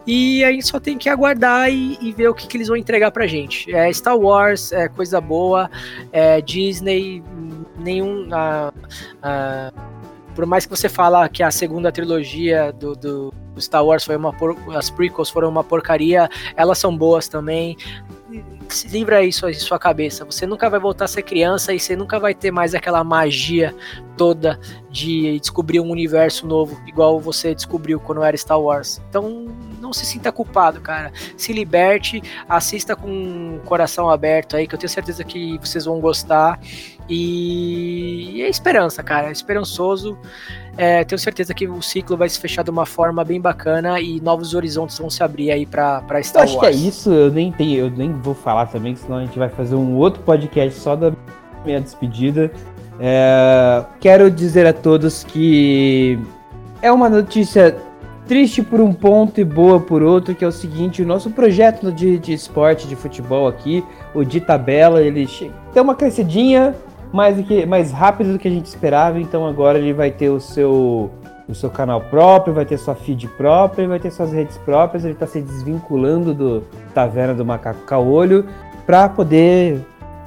E 0.05 0.43
a 0.43 0.51
gente 0.51 0.67
só 0.67 0.79
tem 0.79 0.99
que 0.99 1.09
aguardar 1.09 1.71
e, 1.71 1.97
e 1.99 2.11
ver 2.11 2.29
o 2.29 2.35
que, 2.35 2.45
que, 2.45 2.57
eles 2.57 2.67
vão 2.67 2.77
entregar 2.77 3.09
pra 3.09 3.25
gente. 3.25 3.73
É 3.73 3.91
Star 3.91 4.15
Wars, 4.15 4.71
é 4.71 4.87
coisa 4.87 5.19
boa, 5.19 5.71
é 6.11 6.39
Disney, 6.39 7.23
nenhum. 7.79 8.27
Uh, 8.27 8.69
uh, 8.69 9.96
por 10.37 10.45
mais 10.45 10.67
que 10.67 10.69
você 10.69 10.87
fala 10.87 11.27
que 11.27 11.41
a 11.41 11.49
segunda 11.49 11.91
trilogia 11.91 12.71
do, 12.71 12.95
do 12.95 13.33
Star 13.57 13.83
Wars 13.83 14.05
foi 14.05 14.15
uma 14.15 14.31
por... 14.31 14.55
as 14.75 14.87
prequels 14.87 15.31
foram 15.31 15.49
uma 15.49 15.63
porcaria, 15.63 16.29
elas 16.55 16.77
são 16.77 16.95
boas 16.95 17.27
também. 17.27 17.75
Se 18.69 18.87
livra 18.87 19.23
isso 19.23 19.49
em 19.49 19.53
sua 19.55 19.79
cabeça. 19.79 20.23
Você 20.25 20.45
nunca 20.45 20.69
vai 20.69 20.79
voltar 20.79 21.05
a 21.05 21.07
ser 21.07 21.23
criança 21.23 21.73
e 21.73 21.79
você 21.79 21.95
nunca 21.95 22.19
vai 22.19 22.35
ter 22.35 22.51
mais 22.51 22.75
aquela 22.75 23.03
magia 23.03 23.73
toda 24.15 24.59
de 24.91 25.39
descobrir 25.39 25.79
um 25.79 25.89
universo 25.89 26.45
novo, 26.45 26.79
igual 26.85 27.19
você 27.19 27.55
descobriu 27.55 27.99
quando 27.99 28.21
era 28.21 28.37
Star 28.37 28.61
Wars. 28.61 29.01
Então, 29.09 29.47
não 29.81 29.91
se 29.91 30.05
sinta 30.05 30.31
culpado, 30.31 30.79
cara. 30.81 31.11
Se 31.35 31.51
liberte, 31.51 32.21
assista 32.47 32.95
com 32.95 33.55
o 33.55 33.59
coração 33.65 34.07
aberto 34.07 34.55
aí, 34.55 34.67
que 34.67 34.75
eu 34.75 34.79
tenho 34.79 34.89
certeza 34.89 35.23
que 35.23 35.57
vocês 35.57 35.85
vão 35.85 35.99
gostar. 35.99 36.59
E 37.09 38.41
é 38.41 38.49
esperança, 38.49 39.01
cara. 39.01 39.29
É 39.29 39.31
esperançoso. 39.31 40.17
É, 40.77 41.03
tenho 41.03 41.17
certeza 41.17 41.53
que 41.53 41.67
o 41.67 41.81
ciclo 41.81 42.15
vai 42.15 42.29
se 42.29 42.39
fechar 42.39 42.63
de 42.63 42.69
uma 42.69 42.85
forma 42.85 43.23
bem 43.23 43.41
bacana 43.41 43.99
e 43.99 44.21
novos 44.21 44.53
horizontes 44.53 44.97
vão 44.99 45.09
se 45.09 45.23
abrir 45.23 45.51
aí 45.51 45.65
pra, 45.65 46.01
pra 46.01 46.21
Star 46.21 46.43
Wars. 46.43 46.53
Eu 46.53 46.59
acho 46.59 46.69
que 46.69 46.75
é 46.75 46.87
isso, 46.87 47.11
eu 47.11 47.31
nem 47.31 47.51
tenho, 47.51 47.85
eu 47.85 47.89
nem 47.89 48.13
vou 48.13 48.35
falar 48.35 48.67
também, 48.67 48.95
senão 48.95 49.17
a 49.17 49.25
gente 49.25 49.39
vai 49.39 49.49
fazer 49.49 49.75
um 49.75 49.95
outro 49.95 50.21
podcast 50.21 50.79
só 50.79 50.95
da 50.95 51.11
minha 51.65 51.81
despedida. 51.81 52.51
É, 52.99 53.83
quero 53.99 54.29
dizer 54.29 54.67
a 54.67 54.73
todos 54.73 55.23
que 55.23 56.19
é 56.81 56.91
uma 56.91 57.09
notícia 57.09 57.75
triste 58.27 58.61
por 58.61 58.81
um 58.81 58.93
ponto 58.93 59.39
e 59.39 59.43
boa 59.43 59.79
por 59.79 60.03
outro, 60.03 60.35
que 60.35 60.43
é 60.43 60.47
o 60.47 60.51
seguinte, 60.51 61.01
o 61.01 61.05
nosso 61.05 61.31
projeto 61.31 61.91
de, 61.91 62.19
de 62.19 62.33
esporte, 62.33 62.87
de 62.87 62.95
futebol 62.95 63.47
aqui, 63.47 63.83
o 64.13 64.23
de 64.23 64.41
tabela, 64.41 65.01
ele 65.01 65.27
tem 65.73 65.81
uma 65.81 65.95
crescidinha, 65.95 66.75
mais, 67.11 67.45
que, 67.45 67.65
mais 67.65 67.91
rápido 67.91 68.33
do 68.33 68.39
que 68.39 68.47
a 68.47 68.51
gente 68.51 68.65
esperava, 68.65 69.19
então 69.19 69.47
agora 69.47 69.77
ele 69.77 69.93
vai 69.93 70.11
ter 70.11 70.29
o 70.29 70.39
seu, 70.39 71.09
o 71.47 71.55
seu 71.55 71.69
canal 71.69 72.01
próprio, 72.01 72.53
vai 72.53 72.65
ter 72.65 72.77
sua 72.77 72.95
feed 72.95 73.27
própria, 73.29 73.87
vai 73.87 73.99
ter 73.99 74.11
suas 74.11 74.31
redes 74.31 74.57
próprias, 74.57 75.03
ele 75.03 75.13
está 75.13 75.25
se 75.25 75.41
desvinculando 75.41 76.33
do 76.33 76.63
Taverna 76.93 77.33
do 77.33 77.45
Macaco 77.45 77.81
Caolho 77.85 78.45
para 78.85 79.07
poder 79.09 79.81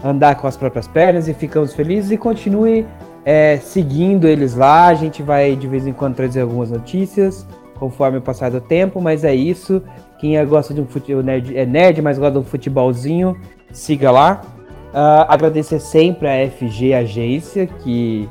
andar 0.04 0.34
com 0.36 0.46
as 0.46 0.56
próprias 0.56 0.88
pernas 0.88 1.28
e 1.28 1.34
ficamos 1.34 1.74
felizes 1.74 2.10
e 2.10 2.16
continue 2.16 2.86
é, 3.24 3.58
seguindo 3.58 4.26
eles 4.26 4.54
lá. 4.54 4.86
A 4.86 4.94
gente 4.94 5.22
vai 5.22 5.54
de 5.56 5.66
vez 5.66 5.86
em 5.86 5.92
quando 5.92 6.14
trazer 6.14 6.40
algumas 6.40 6.70
notícias 6.70 7.46
conforme 7.78 8.18
o 8.18 8.22
passar 8.22 8.50
do 8.50 8.60
tempo, 8.60 9.00
mas 9.00 9.24
é 9.24 9.34
isso. 9.34 9.82
Quem 10.18 10.46
gosta 10.46 10.74
de 10.74 10.82
um 10.82 10.86
futebol 10.86 11.22
nerd, 11.22 11.56
é 11.56 11.64
nerd, 11.64 12.02
mas 12.02 12.18
gosta 12.18 12.32
de 12.32 12.38
um 12.38 12.44
futebolzinho, 12.44 13.34
siga 13.72 14.10
lá. 14.10 14.42
Uh, 14.90 15.24
agradecer 15.28 15.78
sempre 15.78 16.26
a 16.26 16.50
FG 16.50 16.94
Agência, 16.94 17.66
que 17.66 18.28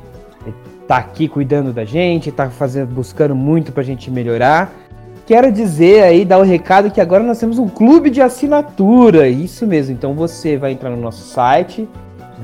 tá 0.86 0.98
aqui 0.98 1.28
cuidando 1.28 1.72
da 1.72 1.84
gente, 1.84 2.32
tá 2.32 2.50
fazendo, 2.50 2.92
buscando 2.92 3.34
muito 3.34 3.72
pra 3.72 3.82
gente 3.82 4.10
melhorar. 4.10 4.72
Quero 5.24 5.52
dizer 5.52 6.02
aí, 6.02 6.24
dar 6.24 6.38
o 6.38 6.40
um 6.42 6.44
recado 6.44 6.90
que 6.90 7.00
agora 7.00 7.22
nós 7.22 7.38
temos 7.38 7.58
um 7.58 7.68
clube 7.68 8.10
de 8.10 8.20
assinatura. 8.20 9.28
Isso 9.28 9.66
mesmo, 9.66 9.94
então 9.94 10.14
você 10.14 10.56
vai 10.56 10.72
entrar 10.72 10.90
no 10.90 10.96
nosso 10.96 11.22
site, 11.22 11.88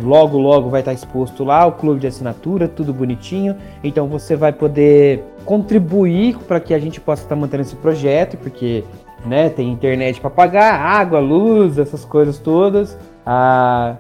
logo 0.01 0.39
logo 0.39 0.71
vai 0.71 0.81
estar 0.81 0.93
exposto 0.93 1.43
lá 1.43 1.67
o 1.67 1.73
clube 1.73 1.99
de 1.99 2.07
assinatura, 2.07 2.69
tudo 2.69 2.95
bonitinho. 2.95 3.57
Então 3.83 4.07
você 4.07 4.37
vai 4.37 4.53
poder 4.53 5.25
contribuir 5.45 6.39
para 6.47 6.61
que 6.61 6.73
a 6.73 6.79
gente 6.79 7.01
possa 7.01 7.25
estar 7.25 7.35
mantendo 7.35 7.63
esse 7.63 7.75
projeto, 7.75 8.37
porque 8.37 8.85
né, 9.27 9.49
tem 9.49 9.73
internet 9.73 10.21
para 10.21 10.31
pagar, 10.31 10.81
água, 10.81 11.19
luz, 11.19 11.79
essas 11.79 12.05
coisas 12.05 12.39
todas. 12.39 12.97
Ah, 13.27 13.97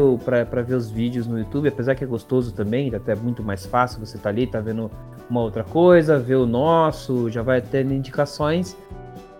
ver 0.66 0.76
os 0.76 0.92
vídeos 0.92 1.28
no 1.28 1.40
YouTube, 1.40 1.70
apesar 1.70 1.96
que 1.96 2.04
é 2.04 2.08
gostoso 2.08 2.52
também, 2.52 2.94
até 2.94 3.16
muito 3.16 3.42
mais 3.42 3.66
fácil. 3.66 4.06
Você 4.06 4.18
tá 4.18 4.30
ali, 4.30 4.46
tá 4.46 4.60
vendo 4.60 4.92
uma 5.30 5.42
outra 5.42 5.64
coisa, 5.64 6.20
ver 6.20 6.36
o 6.36 6.46
nosso, 6.46 7.30
já 7.30 7.42
vai 7.42 7.62
tendo 7.62 7.94
indicações. 7.94 8.76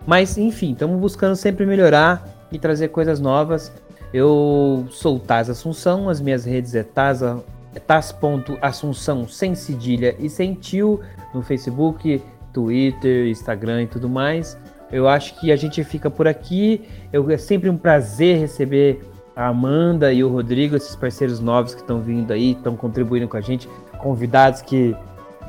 Mas 0.06 0.38
enfim, 0.38 0.74
estamos 0.74 1.00
buscando 1.00 1.36
sempre 1.36 1.66
melhorar 1.66 2.28
e 2.52 2.60
trazer 2.60 2.90
coisas 2.90 3.20
novas. 3.20 3.72
Eu 4.14 4.86
sou 4.90 5.20
Taz 5.20 5.50
Assunção, 5.50 6.10
as 6.10 6.22
minhas 6.22 6.46
redes 6.46 6.76
é 6.76 6.84
Taza, 6.84 7.44
é 7.74 7.80
taz.assunção 7.80 9.28
sem 9.28 9.56
cedilha 9.56 10.16
e 10.20 10.30
sem 10.30 10.54
tio 10.54 11.00
no 11.34 11.42
Facebook, 11.42 12.22
Twitter, 12.52 13.28
Instagram 13.28 13.84
e 13.84 13.88
tudo 13.88 14.08
mais. 14.08 14.58
Eu 14.92 15.08
acho 15.08 15.40
que 15.40 15.52
a 15.52 15.56
gente 15.56 15.84
fica 15.84 16.10
por 16.12 16.28
aqui. 16.28 16.82
Eu, 17.12 17.30
é 17.32 17.38
sempre 17.38 17.70
um 17.70 17.78
prazer 17.78 18.38
receber 18.38 19.02
a 19.36 19.48
Amanda 19.48 20.14
e 20.14 20.24
o 20.24 20.30
Rodrigo, 20.30 20.76
esses 20.76 20.96
parceiros 20.96 21.40
novos 21.40 21.74
que 21.74 21.82
estão 21.82 22.00
vindo 22.00 22.32
aí, 22.32 22.52
estão 22.52 22.76
contribuindo 22.76 23.28
com 23.28 23.38
a 23.38 23.42
gente, 23.42 23.68
convidados 23.98 24.62
que, 24.62 24.96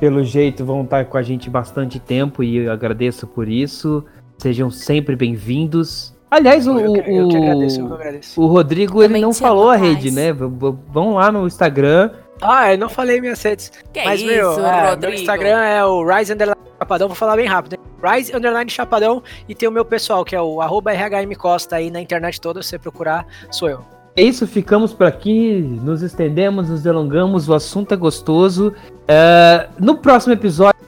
pelo 0.00 0.24
jeito, 0.24 0.64
vão 0.64 0.82
estar 0.82 1.04
com 1.04 1.18
a 1.18 1.22
gente 1.22 1.50
bastante 1.50 2.00
tempo 2.00 2.42
e 2.42 2.56
eu 2.56 2.72
agradeço 2.72 3.26
por 3.26 3.46
isso. 3.46 4.02
Sejam 4.38 4.70
sempre 4.70 5.16
bem-vindos. 5.16 6.14
Aliás, 6.30 6.66
o, 6.66 6.78
eu, 6.78 6.96
eu, 6.96 7.30
eu 7.30 7.42
agradeço, 7.42 7.80
eu 7.80 7.94
agradeço. 7.94 8.40
o 8.40 8.46
Rodrigo 8.46 9.02
ele 9.02 9.20
não 9.20 9.32
falou 9.32 9.70
a 9.70 9.76
rede, 9.76 10.10
né? 10.10 10.32
Vão 10.32 11.14
lá 11.14 11.30
no 11.30 11.46
Instagram. 11.46 12.10
Ah, 12.42 12.72
eu 12.72 12.78
não 12.78 12.88
falei 12.88 13.20
minhas 13.20 13.40
redes. 13.42 13.70
Que 13.92 14.04
mas, 14.04 14.20
isso, 14.20 14.28
meu, 14.28 14.66
é, 14.66 14.96
meu 14.96 15.14
Instagram 15.14 15.60
é 15.60 15.84
o 15.84 16.04
Rise 16.04 16.32
Underline 16.32 16.60
Chapadão, 16.78 17.08
vou 17.08 17.16
falar 17.16 17.36
bem 17.36 17.46
rápido. 17.46 17.78
Rise 18.02 18.34
Underline 18.36 18.68
Chapadão 18.68 19.22
e 19.48 19.54
tem 19.54 19.68
o 19.68 19.72
meu 19.72 19.84
pessoal, 19.84 20.24
que 20.24 20.34
é 20.34 20.42
o 20.42 20.60
arroba 20.60 20.92
RHM 20.92 21.32
Costa 21.38 21.76
aí 21.76 21.90
na 21.90 22.00
internet 22.00 22.40
toda, 22.40 22.62
se 22.62 22.70
você 22.70 22.78
procurar, 22.78 23.26
sou 23.50 23.70
eu. 23.70 23.84
É 24.16 24.22
isso, 24.22 24.46
ficamos 24.46 24.92
por 24.92 25.06
aqui, 25.06 25.60
nos 25.82 26.02
estendemos, 26.02 26.68
nos 26.68 26.82
delongamos, 26.82 27.48
o 27.48 27.54
assunto 27.54 27.94
é 27.94 27.96
gostoso. 27.96 28.72
Uh, 29.02 29.72
no 29.78 29.96
próximo 29.96 30.32
episódio, 30.32 30.80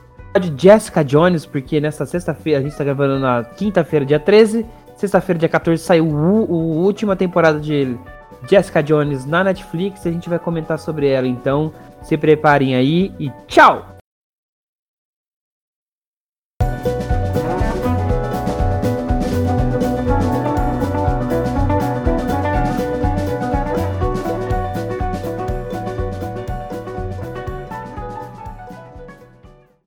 Jessica 0.43 1.05
Jones, 1.05 1.47
porque 1.47 1.81
nessa 1.81 2.07
sexta-feira, 2.07 2.61
a 2.61 2.63
gente 2.63 2.77
tá 2.77 2.85
gravando 2.85 3.19
na 3.19 3.45
quinta-feira, 3.45 4.05
dia 4.05 4.19
13, 4.21 4.67
Sexta-feira, 4.97 5.39
dia 5.39 5.49
14, 5.49 5.83
saiu 5.83 6.07
a 6.07 6.31
última 6.51 7.15
temporada 7.15 7.61
de 7.61 7.99
Jessica 8.49 8.83
Jones 8.83 9.27
na 9.27 9.45
Netflix. 9.45 10.07
A 10.07 10.11
gente 10.11 10.29
vai 10.29 10.39
comentar 10.39 10.79
sobre 10.79 11.09
ela. 11.09 11.29
Então, 11.29 11.73
se 12.03 12.17
preparem 12.17 12.75
aí 12.75 13.13
e 13.19 13.31
tchau! 13.47 13.96